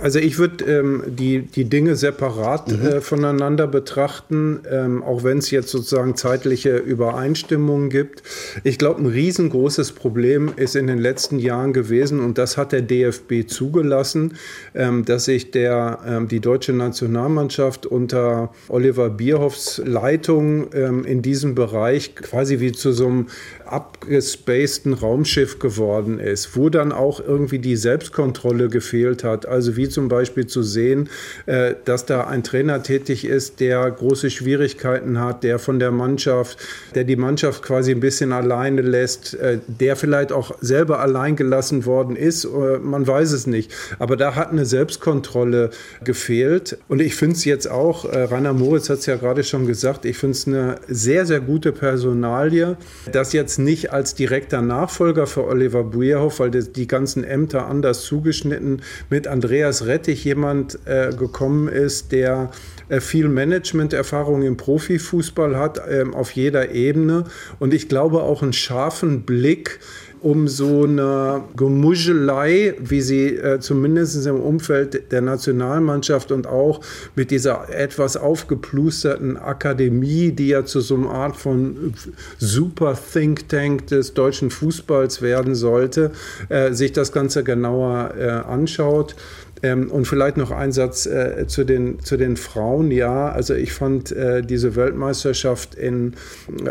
Also 0.00 0.18
ich 0.18 0.38
würde 0.38 0.64
ähm, 0.64 1.02
die, 1.06 1.40
die 1.40 1.64
Dinge 1.64 1.96
separat 1.96 2.70
mhm. 2.70 2.86
äh, 2.86 3.00
voneinander 3.00 3.66
betrachten, 3.66 4.60
ähm, 4.70 5.02
auch 5.02 5.24
wenn 5.24 5.38
es 5.38 5.50
jetzt 5.50 5.68
sozusagen 5.68 6.16
zeitliche 6.16 6.76
Übereinstimmungen 6.76 7.90
gibt. 7.90 8.22
Ich 8.64 8.78
glaube, 8.78 9.02
ein 9.02 9.06
riesengroßes 9.06 9.92
Problem 9.92 10.52
ist 10.56 10.76
in 10.76 10.86
den 10.86 10.98
letzten 10.98 11.38
Jahren 11.38 11.72
gewesen, 11.72 12.20
und 12.20 12.38
das 12.38 12.56
hat 12.56 12.72
der 12.72 12.82
DFB 12.82 13.46
zugelassen, 13.46 14.34
ähm, 14.74 15.04
dass 15.04 15.26
sich 15.26 15.50
der, 15.50 15.98
ähm, 16.06 16.28
die 16.28 16.40
deutsche 16.40 16.72
Nationalmannschaft 16.72 17.86
unter 17.86 18.52
Oliver 18.68 19.10
Bierhoffs 19.10 19.82
Leitung 19.84 20.68
ähm, 20.72 21.04
in 21.04 21.22
diesem 21.22 21.54
Bereich 21.54 22.14
quasi 22.14 22.60
wie 22.60 22.72
zu 22.72 22.92
so 22.92 23.06
einem 23.06 23.26
abgespaceden 23.72 24.94
Raumschiff 24.94 25.58
geworden 25.58 26.18
ist, 26.18 26.56
wo 26.56 26.68
dann 26.68 26.92
auch 26.92 27.20
irgendwie 27.20 27.58
die 27.58 27.76
Selbstkontrolle 27.76 28.68
gefehlt 28.68 29.24
hat. 29.24 29.46
Also 29.46 29.76
wie 29.76 29.88
zum 29.88 30.08
Beispiel 30.08 30.46
zu 30.46 30.62
sehen, 30.62 31.08
äh, 31.46 31.74
dass 31.84 32.06
da 32.06 32.26
ein 32.26 32.42
Trainer 32.42 32.82
tätig 32.82 33.24
ist, 33.24 33.60
der 33.60 33.90
große 33.90 34.30
Schwierigkeiten 34.30 35.20
hat, 35.20 35.44
der 35.44 35.58
von 35.58 35.78
der 35.78 35.92
Mannschaft, 35.92 36.58
der 36.94 37.04
die 37.04 37.16
Mannschaft 37.16 37.62
quasi 37.62 37.92
ein 37.92 38.00
bisschen 38.00 38.32
alleine 38.32 38.82
lässt, 38.82 39.34
äh, 39.34 39.58
der 39.66 39.96
vielleicht 39.96 40.32
auch 40.32 40.56
selber 40.60 41.00
allein 41.00 41.36
gelassen 41.36 41.86
worden 41.86 42.16
ist. 42.16 42.44
Äh, 42.44 42.78
man 42.78 43.06
weiß 43.06 43.32
es 43.32 43.46
nicht. 43.46 43.72
Aber 43.98 44.16
da 44.16 44.34
hat 44.34 44.50
eine 44.50 44.64
Selbstkontrolle 44.64 45.70
gefehlt. 46.02 46.78
Und 46.88 47.00
ich 47.00 47.14
finde 47.14 47.36
es 47.36 47.44
jetzt 47.44 47.70
auch, 47.70 48.04
Rainer 48.04 48.52
Moritz 48.52 48.88
hat 48.88 48.98
es 48.98 49.06
ja 49.06 49.16
gerade 49.16 49.44
schon 49.44 49.66
gesagt, 49.66 50.04
ich 50.04 50.16
finde 50.16 50.32
es 50.32 50.46
eine 50.46 50.76
sehr, 50.88 51.26
sehr 51.26 51.40
gute 51.40 51.72
Personalie, 51.72 52.76
dass 53.12 53.32
jetzt 53.32 53.59
nicht 53.64 53.92
als 53.92 54.14
direkter 54.14 54.62
Nachfolger 54.62 55.26
für 55.26 55.46
Oliver 55.46 55.84
Bierhoff, 55.84 56.40
weil 56.40 56.50
die 56.50 56.86
ganzen 56.86 57.24
Ämter 57.24 57.66
anders 57.66 58.02
zugeschnitten. 58.02 58.82
Mit 59.08 59.26
Andreas 59.26 59.86
Rettich 59.86 60.24
jemand 60.24 60.78
äh, 60.86 61.10
gekommen 61.16 61.68
ist, 61.68 62.12
der 62.12 62.50
äh, 62.88 63.00
viel 63.00 63.28
Management-Erfahrung 63.28 64.42
im 64.42 64.56
Profifußball 64.56 65.56
hat, 65.56 65.78
äh, 65.78 66.04
auf 66.12 66.32
jeder 66.32 66.72
Ebene. 66.72 67.24
Und 67.58 67.72
ich 67.72 67.88
glaube 67.88 68.22
auch 68.22 68.42
einen 68.42 68.52
scharfen 68.52 69.22
Blick 69.22 69.80
um 70.22 70.48
so 70.48 70.84
eine 70.84 71.42
Gemuschelei, 71.56 72.74
wie 72.78 73.00
sie 73.00 73.36
äh, 73.36 73.60
zumindest 73.60 74.26
im 74.26 74.40
Umfeld 74.40 75.10
der 75.12 75.22
Nationalmannschaft 75.22 76.30
und 76.32 76.46
auch 76.46 76.80
mit 77.16 77.30
dieser 77.30 77.68
etwas 77.70 78.16
aufgeplusterten 78.16 79.36
Akademie, 79.36 80.32
die 80.32 80.48
ja 80.48 80.64
zu 80.64 80.80
so 80.80 80.96
einer 80.96 81.10
Art 81.10 81.36
von 81.36 81.94
super 82.38 82.96
Think 83.12 83.48
Tank 83.48 83.86
des 83.86 84.14
deutschen 84.14 84.50
Fußballs 84.50 85.22
werden 85.22 85.54
sollte, 85.54 86.10
äh, 86.48 86.72
sich 86.72 86.92
das 86.92 87.12
Ganze 87.12 87.42
genauer 87.42 88.14
äh, 88.18 88.28
anschaut. 88.28 89.16
Ähm, 89.62 89.90
und 89.90 90.06
vielleicht 90.06 90.36
noch 90.36 90.50
ein 90.50 90.72
Satz 90.72 91.06
äh, 91.06 91.46
zu, 91.46 91.64
den, 91.64 92.00
zu 92.00 92.16
den 92.16 92.36
Frauen. 92.36 92.90
Ja, 92.90 93.30
also 93.30 93.54
ich 93.54 93.72
fand, 93.72 94.10
äh, 94.12 94.42
diese 94.42 94.74
Weltmeisterschaft 94.76 95.74
in 95.74 96.14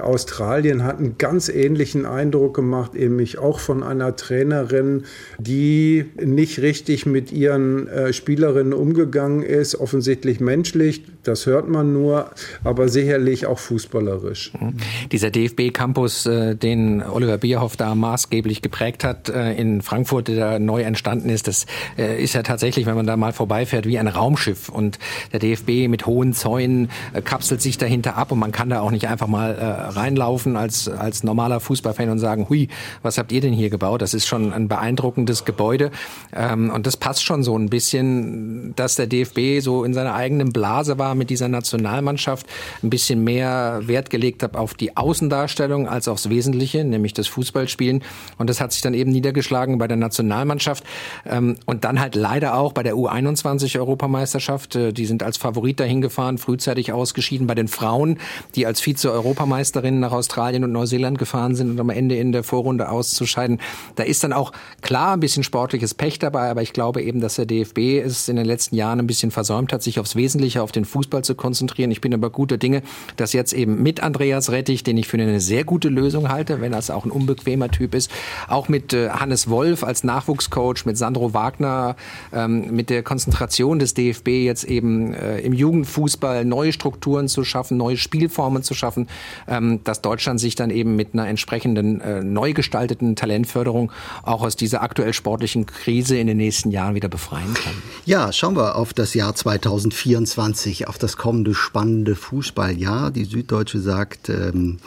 Australien 0.02 0.84
hat 0.84 0.98
einen 0.98 1.18
ganz 1.18 1.50
ähnlichen 1.50 2.06
Eindruck 2.06 2.56
gemacht, 2.56 2.96
eben 2.96 3.16
mich 3.16 3.38
auch 3.38 3.60
von 3.60 3.84
einer 3.84 4.16
Trainerin, 4.16 5.04
die 5.38 6.06
nicht 6.20 6.62
richtig 6.62 7.06
mit 7.06 7.32
ihren 7.32 7.88
äh, 7.88 8.14
Spielerinnen 8.14 8.74
umgegangen 8.74 9.44
ist, 9.44 9.76
offensichtlich 9.76 10.40
menschlich, 10.40 11.04
das 11.24 11.45
hört 11.45 11.67
man 11.67 11.93
nur, 11.93 12.32
aber 12.63 12.88
sicherlich 12.88 13.45
auch 13.45 13.59
fußballerisch. 13.59 14.53
Mhm. 14.59 14.78
Dieser 15.11 15.32
DFB-Campus, 15.32 16.26
äh, 16.26 16.55
den 16.55 17.03
Oliver 17.03 17.38
Bierhoff 17.38 17.76
da 17.76 17.93
maßgeblich 17.93 18.61
geprägt 18.61 19.03
hat 19.03 19.30
äh, 19.30 19.53
in 19.53 19.82
Frankfurt, 19.82 20.30
der 20.30 20.59
neu 20.59 20.82
entstanden 20.82 21.30
ist, 21.30 21.47
das 21.47 21.65
äh, 21.97 22.24
ist 22.24 22.34
ja 22.34 22.43
tatsächlich 22.43 22.86
wenn 22.86 22.95
man 22.95 23.05
da 23.05 23.17
mal 23.17 23.34
vorbeifährt, 23.34 23.86
wie 23.86 23.99
ein 23.99 24.07
Raumschiff. 24.07 24.70
Und 24.70 24.99
der 25.34 25.39
DFB 25.39 25.89
mit 25.89 26.05
hohen 26.05 26.34
Zäunen 26.34 26.89
kapselt 27.26 27.61
sich 27.61 27.78
dahinter 27.78 28.15
ab 28.17 28.32
und 28.32 28.39
man 28.39 28.51
kann 28.51 28.70
da 28.70 28.80
auch 28.80 28.91
nicht 28.91 29.07
einfach 29.07 29.28
mal 29.28 29.51
reinlaufen 29.51 30.55
als, 30.55 30.88
als 30.88 31.24
normaler 31.24 31.59
Fußballfan 31.59 32.09
und 32.09 32.20
sagen, 32.20 32.47
hui, 32.49 32.70
was 33.01 33.17
habt 33.17 33.32
ihr 33.32 33.41
denn 33.41 33.53
hier 33.53 33.70
gebaut? 33.70 34.01
Das 34.01 34.13
ist 34.13 34.28
schon 34.28 34.53
ein 34.53 34.67
beeindruckendes 34.67 35.45
Gebäude. 35.45 35.91
Ähm, 36.34 36.70
und 36.70 36.88
das 36.88 36.97
passt 36.97 37.24
schon 37.24 37.43
so 37.43 37.57
ein 37.57 37.70
bisschen, 37.70 38.74
dass 38.76 38.95
der 38.95 39.07
DFB 39.07 39.61
so 39.61 39.84
in 39.84 39.93
seiner 39.93 40.15
eigenen 40.15 40.51
Blase 40.51 40.97
war 40.97 41.09
mit 41.16 41.30
dieser 41.30 41.49
Nationalmannschaft, 41.49 42.47
ein 42.82 42.89
bisschen 42.89 43.24
mehr 43.24 43.82
Wert 43.84 44.10
gelegt 44.10 44.41
hat 44.43 44.55
auf 44.55 44.74
die 44.74 44.95
Außendarstellung 44.95 45.88
als 45.88 46.07
aufs 46.07 46.30
Wesentliche, 46.30 46.86
nämlich 46.86 47.14
das 47.14 47.28
Fußballspielen. 47.28 48.03
Und 48.38 48.49
das 48.49 48.62
hat 48.62 48.72
sich 48.72 48.82
dann 48.82 48.93
eben 48.93 49.12
niedergeschlagen 49.12 49.78
bei 49.78 49.88
der 49.88 49.97
Nationalmannschaft. 49.97 50.86
Ähm, 51.26 51.57
und 51.66 51.84
dann 51.84 51.99
halt 51.99 52.16
leider 52.16 52.55
auch 52.55 52.70
auch 52.70 52.74
bei 52.74 52.84
der 52.84 52.93
U21-Europameisterschaft. 52.93 54.76
Äh, 54.76 54.93
die 54.93 55.07
sind 55.07 55.24
als 55.24 55.38
Favorit 55.38 55.80
dahin 55.80 56.01
gefahren, 56.01 56.38
frühzeitig 56.38 56.93
ausgeschieden. 56.93 57.47
Bei 57.47 57.55
den 57.55 57.68
Frauen, 57.68 58.20
die 58.55 58.68
als 58.68 58.80
Vize-Europameisterinnen 58.82 59.99
nach 59.99 60.12
Australien 60.12 60.64
und 60.64 60.72
Neuseeland 60.72 61.18
gefahren 61.18 61.55
sind 61.55 61.72
und 61.72 61.80
am 61.80 61.89
Ende 61.89 62.16
in 62.16 62.32
der 62.32 62.43
Vorrunde 62.43 62.89
auszuscheiden. 62.89 63.60
Da 63.95 64.03
ist 64.03 64.24
dann 64.24 64.34
auch 64.34 64.51
klar 64.82 65.14
ein 65.14 65.20
bisschen 65.20 65.43
sportliches 65.43 65.95
Pech 65.95 66.20
dabei, 66.20 66.51
aber 66.51 66.62
ich 66.62 66.74
glaube 66.74 67.01
eben, 67.01 67.22
dass 67.22 67.36
der 67.36 67.45
DFB 67.45 68.05
es 68.05 68.30
in 68.30 68.36
den 68.36 68.45
letzten 68.45 68.76
Jahren 68.76 68.99
ein 68.99 69.07
bisschen 69.07 69.32
versäumt 69.32 69.74
hat, 69.74 69.82
sich 69.82 69.99
aufs 69.99 70.16
Wesentliche, 70.16 70.62
auf 70.62 70.72
den 70.72 70.86
Fußball 70.86 70.99
zu 71.24 71.36
konzentrieren. 71.36 71.91
Ich 71.91 72.02
bin 72.02 72.14
aber 72.14 72.30
guter 72.30 72.58
Dinge, 72.58 72.82
dass 73.18 73.34
jetzt 73.34 73.54
eben 73.54 73.82
mit 73.82 74.02
Andreas 74.02 74.52
Rettich, 74.52 74.84
den 74.84 74.97
ich 74.97 75.08
für 75.08 75.18
eine 75.18 75.39
sehr 75.39 75.64
gute 75.64 75.89
Lösung 75.89 76.30
halte, 76.30 76.62
wenn 76.62 76.72
das 76.72 76.89
auch 76.89 77.06
ein 77.06 77.12
unbequemer 77.12 77.70
Typ 77.70 77.95
ist, 77.95 78.12
auch 78.47 78.70
mit 78.70 78.93
äh, 78.93 79.10
Hannes 79.10 79.50
Wolf 79.50 79.84
als 79.84 80.04
Nachwuchscoach, 80.04 80.86
mit 80.86 80.97
Sandro 80.97 81.34
Wagner 81.34 81.95
ähm, 82.34 82.76
mit 82.76 82.89
der 82.89 83.04
Konzentration 83.04 83.80
des 83.80 83.93
DFB 83.93 84.28
jetzt 84.28 84.64
eben 84.64 85.14
äh, 85.14 85.39
im 85.39 85.54
Jugendfußball 85.54 86.45
neue 86.45 86.74
Strukturen 86.74 87.28
zu 87.28 87.43
schaffen, 87.43 87.78
neue 87.78 87.97
Spielformen 87.97 88.64
zu 88.64 88.74
schaffen, 88.74 89.08
ähm, 89.47 89.82
dass 89.84 90.02
Deutschland 90.02 90.39
sich 90.39 90.56
dann 90.56 90.70
eben 90.70 90.95
mit 90.95 91.14
einer 91.14 91.28
entsprechenden 91.28 92.02
äh, 92.02 92.24
neu 92.24 92.54
gestalteten 92.54 93.16
Talentförderung 93.16 93.91
auch 94.24 94.41
aus 94.41 94.56
dieser 94.56 94.82
aktuell 94.82 95.14
sportlichen 95.14 95.66
Krise 95.66 96.18
in 96.18 96.28
den 96.28 96.38
nächsten 96.38 96.72
Jahren 96.72 96.95
wieder 96.95 97.10
befreien 97.10 97.54
kann. 97.54 97.74
Ja, 98.06 98.32
schauen 98.32 98.56
wir 98.56 98.76
auf 98.76 98.93
das 98.93 99.14
Jahr 99.14 99.36
2024, 99.36 100.88
auf 100.90 100.98
das 100.98 101.16
kommende 101.18 101.54
spannende 101.54 102.16
Fußballjahr. 102.16 103.12
Die 103.12 103.24
Süddeutsche 103.24 103.80
sagt, 103.80 104.28
ähm, 104.30 104.80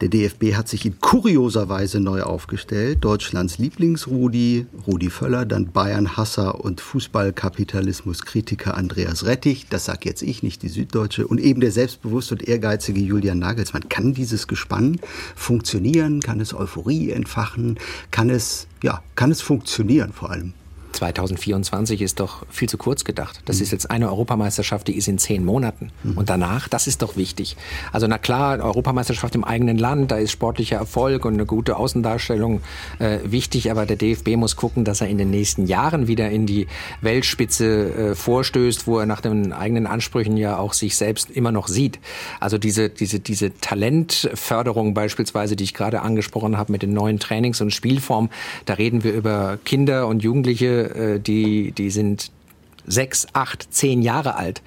der 0.00 0.08
DFB 0.08 0.54
hat 0.54 0.68
sich 0.68 0.86
in 0.86 0.98
kurioser 1.00 1.68
Weise 1.68 2.00
neu 2.00 2.22
aufgestellt. 2.22 3.04
Deutschlands 3.04 3.58
Lieblingsrudi, 3.58 4.66
Rudi 4.86 5.10
Völler, 5.10 5.44
dann 5.44 5.70
Bayern-Hasser 5.70 6.64
und 6.64 6.80
Fußballkapitalismus-Kritiker 6.80 8.74
Andreas 8.74 9.26
Rettich. 9.26 9.66
Das 9.68 9.84
sag 9.84 10.06
jetzt 10.06 10.22
ich, 10.22 10.42
nicht 10.42 10.62
die 10.62 10.70
Süddeutsche. 10.70 11.26
Und 11.26 11.38
eben 11.38 11.60
der 11.60 11.72
selbstbewusste 11.72 12.36
und 12.36 12.48
ehrgeizige 12.48 13.00
Julian 13.00 13.38
Nagelsmann. 13.38 13.90
Kann 13.90 14.14
dieses 14.14 14.48
Gespann 14.48 14.98
funktionieren? 15.36 16.20
Kann 16.20 16.40
es 16.40 16.54
Euphorie 16.54 17.10
entfachen? 17.10 17.78
Kann 18.10 18.30
es, 18.30 18.66
ja, 18.82 19.02
kann 19.14 19.30
es 19.30 19.42
funktionieren 19.42 20.14
vor 20.14 20.30
allem? 20.30 20.54
2024 20.94 22.02
ist 22.02 22.20
doch 22.20 22.46
viel 22.50 22.68
zu 22.68 22.78
kurz 22.78 23.04
gedacht. 23.04 23.40
Das 23.44 23.60
ist 23.60 23.72
jetzt 23.72 23.90
eine 23.90 24.08
Europameisterschaft, 24.08 24.88
die 24.88 24.96
ist 24.96 25.08
in 25.08 25.18
zehn 25.18 25.44
Monaten. 25.44 25.90
Und 26.16 26.30
danach, 26.30 26.68
das 26.68 26.86
ist 26.86 27.02
doch 27.02 27.16
wichtig. 27.16 27.56
Also 27.92 28.06
na 28.06 28.18
klar, 28.18 28.58
Europameisterschaft 28.60 29.34
im 29.34 29.44
eigenen 29.44 29.78
Land, 29.78 30.10
da 30.10 30.16
ist 30.16 30.30
sportlicher 30.30 30.76
Erfolg 30.76 31.24
und 31.24 31.34
eine 31.34 31.46
gute 31.46 31.76
Außendarstellung 31.76 32.60
äh, 32.98 33.18
wichtig, 33.24 33.70
aber 33.70 33.86
der 33.86 33.96
DFB 33.96 34.36
muss 34.36 34.56
gucken, 34.56 34.84
dass 34.84 35.00
er 35.00 35.08
in 35.08 35.18
den 35.18 35.30
nächsten 35.30 35.66
Jahren 35.66 36.06
wieder 36.06 36.30
in 36.30 36.46
die 36.46 36.66
Weltspitze 37.00 38.10
äh, 38.10 38.14
vorstößt, 38.14 38.86
wo 38.86 38.98
er 38.98 39.06
nach 39.06 39.20
den 39.20 39.52
eigenen 39.52 39.86
Ansprüchen 39.86 40.36
ja 40.36 40.58
auch 40.58 40.72
sich 40.72 40.96
selbst 40.96 41.30
immer 41.30 41.52
noch 41.52 41.68
sieht. 41.68 41.98
Also 42.40 42.58
diese, 42.58 42.88
diese, 42.88 43.20
diese 43.20 43.58
Talentförderung 43.58 44.94
beispielsweise, 44.94 45.56
die 45.56 45.64
ich 45.64 45.74
gerade 45.74 46.02
angesprochen 46.02 46.56
habe 46.56 46.72
mit 46.72 46.82
den 46.82 46.92
neuen 46.92 47.18
Trainings- 47.18 47.60
und 47.60 47.72
Spielformen, 47.72 48.30
da 48.66 48.74
reden 48.74 49.04
wir 49.04 49.12
über 49.12 49.58
Kinder 49.64 50.06
und 50.06 50.22
Jugendliche, 50.22 50.83
äh, 50.90 51.20
die, 51.20 51.72
die 51.72 51.90
sind 51.90 52.30
sechs, 52.86 53.26
acht, 53.32 53.72
zehn 53.72 54.02
Jahre 54.02 54.36
alt. 54.36 54.62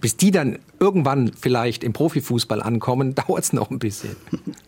Bis 0.00 0.16
die 0.16 0.30
dann 0.30 0.58
irgendwann 0.78 1.32
vielleicht 1.32 1.82
im 1.82 1.92
Profifußball 1.92 2.62
ankommen, 2.62 3.14
dauert 3.26 3.44
es 3.44 3.52
noch 3.52 3.70
ein 3.70 3.78
bisschen. 3.78 4.16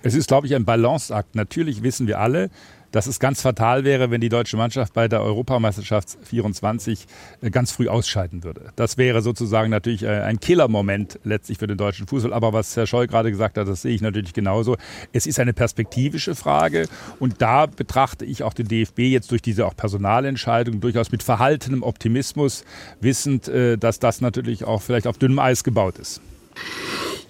Es 0.03 0.15
ist, 0.15 0.29
glaube 0.29 0.47
ich, 0.47 0.55
ein 0.55 0.65
Balanceakt. 0.65 1.35
Natürlich 1.35 1.83
wissen 1.83 2.07
wir 2.07 2.19
alle, 2.21 2.51
dass 2.91 3.07
es 3.07 3.21
ganz 3.21 3.43
fatal 3.43 3.85
wäre, 3.85 4.11
wenn 4.11 4.21
die 4.21 4.29
deutsche 4.29 4.57
Mannschaft 4.57 4.95
bei 4.95 5.09
der 5.09 5.23
Europameisterschaft 5.23 6.19
24 6.23 7.07
äh, 7.41 7.51
ganz 7.51 7.73
früh 7.73 7.89
ausscheiden 7.89 8.45
würde. 8.45 8.73
Das 8.77 8.97
wäre 8.97 9.23
sozusagen 9.23 9.71
natürlich 9.71 10.03
äh, 10.03 10.21
ein 10.23 10.41
Killermoment 10.41 11.19
letztlich 11.25 11.59
für 11.59 11.67
den 11.67 11.79
deutschen 11.79 12.07
Fußball. 12.07 12.33
Aber 12.33 12.53
was 12.53 12.77
Herr 12.77 12.87
Scholl 12.87 13.07
gerade 13.07 13.31
gesagt 13.31 13.59
hat, 13.59 13.69
das 13.69 13.83
sehe 13.83 13.95
ich 13.95 14.01
natürlich 14.01 14.33
genauso. 14.33 14.77
Es 15.13 15.27
ist 15.27 15.39
eine 15.41 15.53
perspektivische 15.53 16.35
Frage 16.35 16.89
und 17.19 17.43
da 17.43 17.67
betrachte 17.67 18.25
ich 18.25 18.43
auch 18.43 18.55
den 18.55 18.69
DFB 18.69 19.01
jetzt 19.01 19.31
durch 19.31 19.43
diese 19.43 19.67
auch 19.67 19.77
Personalentscheidung 19.77 20.81
durchaus 20.81 21.13
mit 21.13 21.23
verhaltenem 21.23 21.83
Optimismus, 21.83 22.65
wissend, 23.01 23.49
äh, 23.49 23.77
dass 23.77 23.99
das 23.99 24.21
natürlich 24.21 24.65
auch 24.65 24.83
vielleicht 24.83 25.07
auf 25.07 25.19
dünnem 25.19 25.39
Eis 25.39 25.65
gebaut 25.65 25.99
ist. 25.99 26.21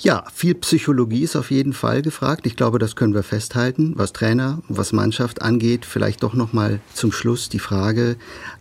Ja, 0.01 0.24
viel 0.32 0.55
Psychologie 0.55 1.24
ist 1.24 1.34
auf 1.34 1.51
jeden 1.51 1.72
Fall 1.72 2.03
gefragt. 2.03 2.46
Ich 2.46 2.55
glaube, 2.55 2.78
das 2.78 2.94
können 2.94 3.14
wir 3.14 3.24
festhalten, 3.24 3.94
was 3.96 4.12
Trainer, 4.12 4.62
was 4.68 4.92
Mannschaft 4.92 5.42
angeht. 5.42 5.84
Vielleicht 5.84 6.22
doch 6.22 6.34
noch 6.34 6.53
mal 6.53 6.78
zum 6.94 7.11
Schluss 7.11 7.49
die 7.49 7.59
Frage 7.59 8.16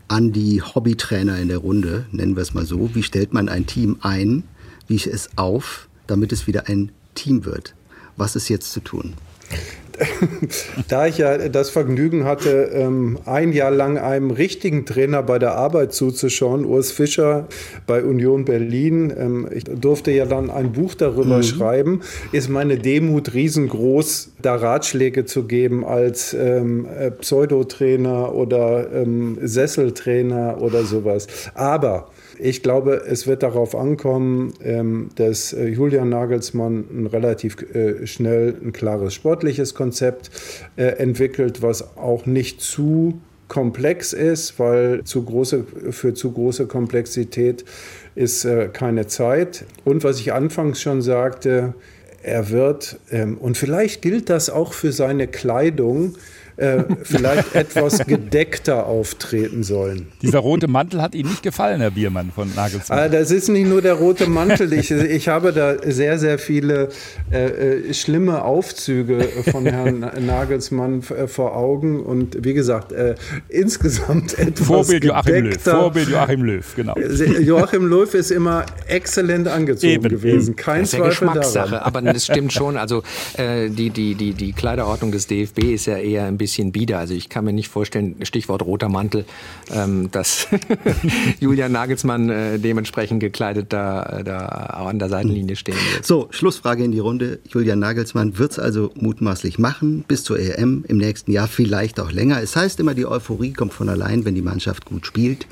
an 0.07 0.31
die 0.31 0.63
Hobbytrainer 0.63 1.37
in 1.37 1.49
der 1.49 1.59
Runde, 1.59 2.07
nennen 2.11 2.35
wir 2.35 2.41
es 2.41 2.55
mal 2.55 2.65
so. 2.65 2.95
Wie 2.95 3.03
stellt 3.03 3.33
man 3.33 3.49
ein 3.49 3.67
Team 3.67 3.97
ein? 4.01 4.45
Wie 4.87 4.95
ich 4.95 5.05
es 5.05 5.29
auf, 5.37 5.87
damit 6.07 6.31
es 6.31 6.47
wieder 6.47 6.67
ein 6.69 6.91
Team 7.13 7.45
wird? 7.45 7.75
Was 8.15 8.35
ist 8.35 8.49
jetzt 8.49 8.71
zu 8.71 8.79
tun? 8.79 9.13
da 10.87 11.07
ich 11.07 11.17
ja 11.17 11.49
das 11.49 11.69
Vergnügen 11.69 12.25
hatte, 12.25 12.69
ähm, 12.73 13.17
ein 13.25 13.51
Jahr 13.53 13.71
lang 13.71 13.97
einem 13.97 14.31
richtigen 14.31 14.85
Trainer 14.85 15.23
bei 15.23 15.39
der 15.39 15.55
Arbeit 15.55 15.93
zuzuschauen, 15.93 16.65
Urs 16.65 16.91
Fischer 16.91 17.47
bei 17.85 18.03
Union 18.03 18.45
Berlin, 18.45 19.13
ähm, 19.17 19.47
ich 19.51 19.63
durfte 19.65 20.11
ja 20.11 20.25
dann 20.25 20.49
ein 20.49 20.71
Buch 20.71 20.93
darüber 20.95 21.37
mhm. 21.37 21.43
schreiben, 21.43 22.01
ist 22.31 22.49
meine 22.49 22.77
Demut 22.77 23.33
riesengroß, 23.33 24.31
da 24.41 24.55
Ratschläge 24.55 25.25
zu 25.25 25.43
geben 25.43 25.85
als 25.85 26.33
ähm, 26.33 26.85
äh, 26.85 27.11
Pseudotrainer 27.11 28.33
oder 28.33 28.91
ähm, 28.93 29.37
Sesseltrainer 29.41 30.61
oder 30.61 30.83
sowas. 30.83 31.27
Aber 31.53 32.09
ich 32.39 32.63
glaube, 32.63 33.03
es 33.07 33.27
wird 33.27 33.43
darauf 33.43 33.75
ankommen, 33.75 34.53
ähm, 34.63 35.09
dass 35.15 35.53
äh, 35.53 35.67
Julian 35.67 36.09
Nagelsmann 36.09 37.07
relativ 37.11 37.57
äh, 37.73 38.05
schnell 38.05 38.55
ein 38.63 38.73
klares 38.73 39.13
sportliches 39.13 39.73
Konzept 39.73 40.29
äh, 40.75 40.83
entwickelt, 40.83 41.61
was 41.61 41.97
auch 41.97 42.25
nicht 42.25 42.61
zu 42.61 43.19
komplex 43.47 44.11
ist, 44.13 44.59
weil 44.59 45.03
zu 45.05 45.23
große, 45.23 45.63
für 45.91 46.13
zu 46.13 46.31
große 46.31 46.67
Komplexität 46.67 47.63
ist 48.13 48.45
keine 48.73 49.07
Zeit. 49.07 49.63
Und 49.85 50.03
was 50.03 50.19
ich 50.19 50.33
anfangs 50.33 50.81
schon 50.81 51.01
sagte, 51.01 51.75
er 52.23 52.49
wird, 52.49 52.99
ähm, 53.09 53.37
und 53.37 53.57
vielleicht 53.57 54.01
gilt 54.01 54.29
das 54.29 54.49
auch 54.49 54.73
für 54.73 54.91
seine 54.91 55.27
Kleidung, 55.27 56.15
äh, 56.57 56.83
vielleicht 57.03 57.53
etwas 57.53 57.99
gedeckter 58.05 58.87
auftreten 58.87 59.63
sollen. 59.63 60.07
Dieser 60.23 60.39
rote 60.39 60.67
Mantel 60.67 61.01
hat 61.03 61.13
Ihnen 61.13 61.29
nicht 61.29 61.43
gefallen, 61.43 61.81
Herr 61.81 61.91
Biermann 61.91 62.31
von 62.33 62.53
Nagelsmann. 62.55 62.97
Ah, 62.97 63.09
das 63.09 63.29
ist 63.29 63.47
nicht 63.49 63.67
nur 63.67 63.83
der 63.83 63.93
rote 63.93 64.27
Mantel. 64.27 64.73
Ich, 64.73 64.89
ich 64.89 65.27
habe 65.27 65.53
da 65.53 65.75
sehr, 65.85 66.17
sehr 66.17 66.39
viele 66.39 66.89
äh, 67.31 67.89
äh 67.89 67.93
schlimme 67.93 68.43
Aufzüge 68.43 69.27
von 69.51 69.67
Herrn 69.67 69.99
Nagelsmann 70.25 71.03
äh, 71.15 71.27
vor 71.27 71.55
Augen. 71.55 71.99
Und 71.99 72.43
wie 72.43 72.55
gesagt, 72.55 72.91
äh, 72.91 73.13
insgesamt 73.49 74.37
etwas 74.39 74.65
Vorbild 74.65 75.03
Joachim 75.03 75.45
Löw. 75.45 75.61
Vorbild 75.61 76.09
Joachim 76.09 76.43
Löw, 76.43 76.75
genau. 76.75 76.95
Joachim 76.97 77.85
Löw 77.85 78.11
ist 78.15 78.31
immer 78.31 78.65
exzellent 78.87 79.47
angezogen 79.47 79.93
eben, 79.93 80.09
gewesen. 80.09 80.55
Kein 80.55 80.81
das 80.81 80.93
ist 80.93 80.97
Zweifel 80.97 81.03
ja 81.03 81.09
Geschmackssache, 81.09 81.71
daran. 81.71 81.85
aber 81.85 82.01
das 82.01 82.25
stimmt 82.25 82.51
schon. 82.51 82.77
Also 82.77 83.03
äh, 83.37 83.69
die, 83.69 83.91
die, 83.91 84.15
die, 84.15 84.33
die 84.33 84.53
Kleiderordnung 84.53 85.11
des 85.11 85.27
DFB 85.27 85.59
ist 85.73 85.85
ja 85.85 85.97
eher 85.97 86.25
ein 86.25 86.37
bisschen 86.37 86.46
bisschen 86.47 86.71
bieder. 86.71 86.97
Also 86.97 87.13
ich 87.13 87.27
kann 87.27 87.43
mir 87.43 87.51
nicht 87.51 87.67
vorstellen, 87.67 88.15
Stichwort 88.23 88.61
roter 88.61 88.87
Mantel, 88.87 89.25
ähm, 89.69 90.09
dass 90.11 90.47
Julian 91.41 91.73
Nagelsmann 91.73 92.29
äh, 92.29 92.57
dementsprechend 92.57 93.19
gekleidet 93.19 93.73
da, 93.73 94.23
da 94.23 94.45
an 94.45 94.97
der 94.97 95.09
Seitenlinie 95.09 95.57
stehen 95.57 95.75
wird. 95.91 96.05
So, 96.05 96.29
Schlussfrage 96.31 96.85
in 96.85 96.93
die 96.93 96.99
Runde. 96.99 97.39
Julian 97.49 97.79
Nagelsmann 97.79 98.37
wird 98.37 98.53
es 98.53 98.59
also 98.59 98.91
mutmaßlich 98.95 99.59
machen 99.59 100.05
bis 100.07 100.23
zur 100.23 100.39
EM 100.39 100.85
im 100.87 100.97
nächsten 100.97 101.33
Jahr, 101.33 101.49
vielleicht 101.49 101.99
auch 101.99 102.11
länger. 102.13 102.41
Es 102.41 102.55
heißt 102.55 102.79
immer, 102.79 102.93
die 102.93 103.05
Euphorie 103.05 103.51
kommt 103.51 103.73
von 103.73 103.89
allein, 103.89 104.23
wenn 104.23 104.33
die 104.33 104.41
Mannschaft 104.41 104.85
gut 104.85 105.05
spielt. 105.05 105.47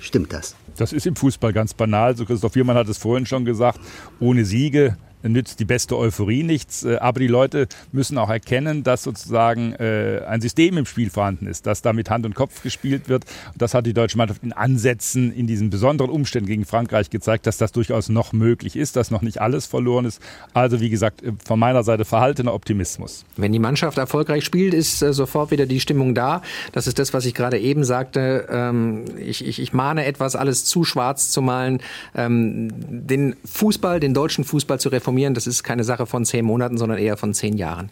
Stimmt 0.00 0.32
das? 0.32 0.56
Das 0.76 0.92
ist 0.92 1.06
im 1.06 1.14
Fußball 1.14 1.52
ganz 1.52 1.72
banal. 1.72 2.16
So 2.16 2.24
Christoph 2.24 2.56
Wiermann 2.56 2.76
hat 2.76 2.88
es 2.88 2.98
vorhin 2.98 3.26
schon 3.26 3.44
gesagt. 3.44 3.78
Ohne 4.18 4.44
Siege 4.44 4.96
nützt 5.22 5.60
die 5.60 5.64
beste 5.64 5.96
Euphorie 5.96 6.42
nichts. 6.42 6.84
Äh, 6.84 6.96
aber 6.96 7.20
die 7.20 7.26
Leute 7.26 7.68
müssen 7.92 8.18
auch 8.18 8.30
erkennen, 8.30 8.82
dass 8.82 9.02
sozusagen 9.02 9.72
äh, 9.74 10.22
ein 10.26 10.40
System 10.40 10.78
im 10.78 10.86
Spiel 10.86 11.10
vorhanden 11.10 11.46
ist, 11.46 11.66
dass 11.66 11.82
da 11.82 11.92
mit 11.92 12.10
Hand 12.10 12.26
und 12.26 12.34
Kopf 12.34 12.62
gespielt 12.62 13.08
wird. 13.08 13.24
Das 13.56 13.74
hat 13.74 13.86
die 13.86 13.94
deutsche 13.94 14.16
Mannschaft 14.16 14.42
in 14.42 14.52
Ansätzen 14.52 15.32
in 15.32 15.46
diesen 15.46 15.70
besonderen 15.70 16.10
Umständen 16.10 16.48
gegen 16.48 16.64
Frankreich 16.64 17.10
gezeigt, 17.10 17.46
dass 17.46 17.58
das 17.58 17.72
durchaus 17.72 18.08
noch 18.08 18.32
möglich 18.32 18.76
ist, 18.76 18.96
dass 18.96 19.10
noch 19.10 19.22
nicht 19.22 19.40
alles 19.40 19.66
verloren 19.66 20.04
ist. 20.04 20.20
Also 20.54 20.80
wie 20.80 20.90
gesagt, 20.90 21.22
äh, 21.22 21.32
von 21.44 21.58
meiner 21.58 21.82
Seite 21.82 22.04
verhaltener 22.04 22.54
Optimismus. 22.54 23.24
Wenn 23.36 23.52
die 23.52 23.58
Mannschaft 23.58 23.98
erfolgreich 23.98 24.44
spielt, 24.44 24.74
ist 24.74 24.98
sofort 24.98 25.50
wieder 25.50 25.66
die 25.66 25.80
Stimmung 25.80 26.14
da. 26.14 26.42
Das 26.72 26.86
ist 26.86 26.98
das, 26.98 27.12
was 27.12 27.26
ich 27.26 27.34
gerade 27.34 27.58
eben 27.58 27.84
sagte. 27.84 28.46
Ähm, 28.50 29.04
ich, 29.18 29.46
ich, 29.46 29.60
ich 29.60 29.72
mahne 29.72 30.04
etwas, 30.04 30.36
alles 30.36 30.64
zu 30.64 30.84
schwarz 30.84 31.30
zu 31.30 31.42
malen. 31.42 31.80
Ähm, 32.14 32.68
den 32.88 33.36
Fußball, 33.44 34.00
den 34.00 34.14
deutschen 34.14 34.44
Fußball 34.44 34.80
zu 34.80 34.88
reformieren 34.88 35.09
reformieren. 35.10 35.34
Das 35.34 35.46
ist 35.46 35.62
keine 35.64 35.84
Sache 35.84 36.06
von 36.06 36.24
zehn 36.24 36.44
Monaten, 36.44 36.78
sondern 36.78 36.98
eher 36.98 37.16
von 37.16 37.34
zehn 37.34 37.56
Jahren. 37.56 37.90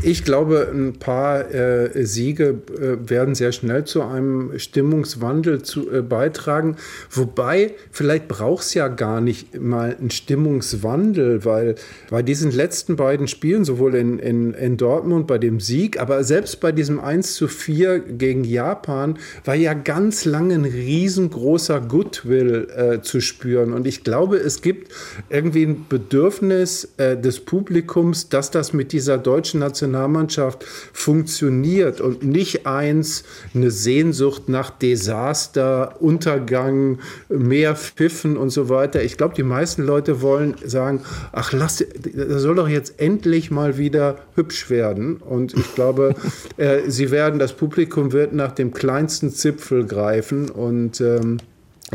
Ich 0.00 0.22
glaube, 0.22 0.70
ein 0.72 0.92
paar 0.92 1.52
äh, 1.52 2.06
Siege 2.06 2.60
äh, 2.80 3.10
werden 3.10 3.34
sehr 3.34 3.50
schnell 3.50 3.82
zu 3.82 4.02
einem 4.02 4.56
Stimmungswandel 4.56 5.62
zu, 5.62 5.90
äh, 5.90 6.02
beitragen. 6.02 6.76
Wobei, 7.10 7.74
vielleicht 7.90 8.28
braucht 8.28 8.62
es 8.62 8.74
ja 8.74 8.86
gar 8.86 9.20
nicht 9.20 9.60
mal 9.60 9.96
einen 9.98 10.12
Stimmungswandel, 10.12 11.44
weil 11.44 11.74
bei 12.10 12.22
diesen 12.22 12.52
letzten 12.52 12.94
beiden 12.94 13.26
Spielen, 13.26 13.64
sowohl 13.64 13.96
in, 13.96 14.20
in, 14.20 14.54
in 14.54 14.76
Dortmund 14.76 15.26
bei 15.26 15.38
dem 15.38 15.58
Sieg, 15.58 16.00
aber 16.00 16.22
selbst 16.22 16.60
bei 16.60 16.70
diesem 16.70 17.00
1 17.00 17.34
zu 17.34 17.48
4 17.48 17.98
gegen 17.98 18.44
Japan, 18.44 19.18
war 19.44 19.56
ja 19.56 19.74
ganz 19.74 20.24
lange 20.24 20.54
ein 20.54 20.64
riesengroßer 20.64 21.80
Goodwill 21.80 22.68
äh, 22.70 23.00
zu 23.02 23.20
spüren. 23.20 23.72
Und 23.72 23.84
ich 23.84 24.04
glaube, 24.04 24.36
es 24.36 24.62
gibt 24.62 24.92
irgendwie 25.28 25.64
ein 25.64 25.86
Bedürfnis 25.88 26.88
äh, 26.98 27.16
des 27.16 27.40
Publikums, 27.40 28.28
dass 28.28 28.52
das 28.52 28.72
mit 28.72 28.92
dieser 28.92 29.18
deutschen 29.18 29.58
Nation 29.58 29.87
Nationalmannschaft 29.88 30.64
funktioniert 30.92 32.00
und 32.00 32.22
nicht 32.22 32.66
eins 32.66 33.24
eine 33.54 33.70
Sehnsucht 33.70 34.48
nach 34.48 34.70
Desaster, 34.70 35.96
Untergang, 36.00 36.98
mehr 37.28 37.74
Pfiffen 37.74 38.36
und 38.36 38.50
so 38.50 38.68
weiter. 38.68 39.02
Ich 39.02 39.16
glaube, 39.16 39.34
die 39.34 39.42
meisten 39.42 39.82
Leute 39.82 40.22
wollen 40.22 40.54
sagen, 40.64 41.02
ach, 41.32 41.52
lass, 41.52 41.84
das 42.14 42.42
soll 42.42 42.56
doch 42.56 42.68
jetzt 42.68 43.00
endlich 43.00 43.50
mal 43.50 43.78
wieder 43.78 44.16
hübsch 44.34 44.70
werden. 44.70 45.16
Und 45.16 45.54
ich 45.54 45.74
glaube, 45.74 46.14
äh, 46.56 46.88
sie 46.88 47.10
werden, 47.10 47.38
das 47.38 47.54
Publikum 47.54 48.12
wird 48.12 48.32
nach 48.32 48.52
dem 48.52 48.72
kleinsten 48.72 49.30
Zipfel 49.30 49.86
greifen 49.86 50.50
und 50.50 51.00
ähm, 51.00 51.38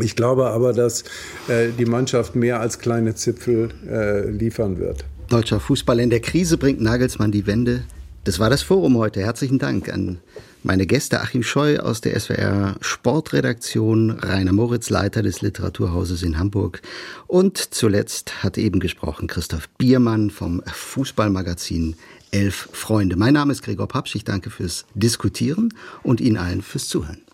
ich 0.00 0.16
glaube 0.16 0.46
aber, 0.46 0.72
dass 0.72 1.04
äh, 1.46 1.68
die 1.78 1.84
Mannschaft 1.84 2.34
mehr 2.34 2.58
als 2.58 2.80
kleine 2.80 3.14
Zipfel 3.14 3.68
äh, 3.88 4.28
liefern 4.28 4.78
wird. 4.78 5.04
Deutscher 5.28 5.60
Fußball 5.60 6.00
in 6.00 6.10
der 6.10 6.20
Krise 6.20 6.58
bringt 6.58 6.80
Nagelsmann 6.80 7.32
die 7.32 7.46
Wende. 7.46 7.84
Das 8.24 8.38
war 8.38 8.50
das 8.50 8.62
Forum 8.62 8.96
heute. 8.98 9.20
Herzlichen 9.20 9.58
Dank 9.58 9.92
an 9.92 10.18
meine 10.62 10.86
Gäste 10.86 11.20
Achim 11.20 11.42
Scheu 11.42 11.78
aus 11.78 12.00
der 12.00 12.18
SWR 12.18 12.76
Sportredaktion, 12.80 14.10
Rainer 14.10 14.52
Moritz, 14.52 14.88
Leiter 14.90 15.22
des 15.22 15.42
Literaturhauses 15.42 16.22
in 16.22 16.38
Hamburg 16.38 16.80
und 17.26 17.58
zuletzt 17.58 18.42
hat 18.42 18.56
eben 18.56 18.80
gesprochen 18.80 19.26
Christoph 19.26 19.68
Biermann 19.76 20.30
vom 20.30 20.62
Fußballmagazin 20.64 21.96
Elf 22.30 22.68
Freunde. 22.72 23.16
Mein 23.16 23.34
Name 23.34 23.52
ist 23.52 23.62
Gregor 23.62 23.88
Papsch. 23.88 24.14
Ich 24.14 24.24
danke 24.24 24.50
fürs 24.50 24.86
Diskutieren 24.94 25.74
und 26.02 26.20
Ihnen 26.20 26.36
allen 26.36 26.62
fürs 26.62 26.88
Zuhören. 26.88 27.24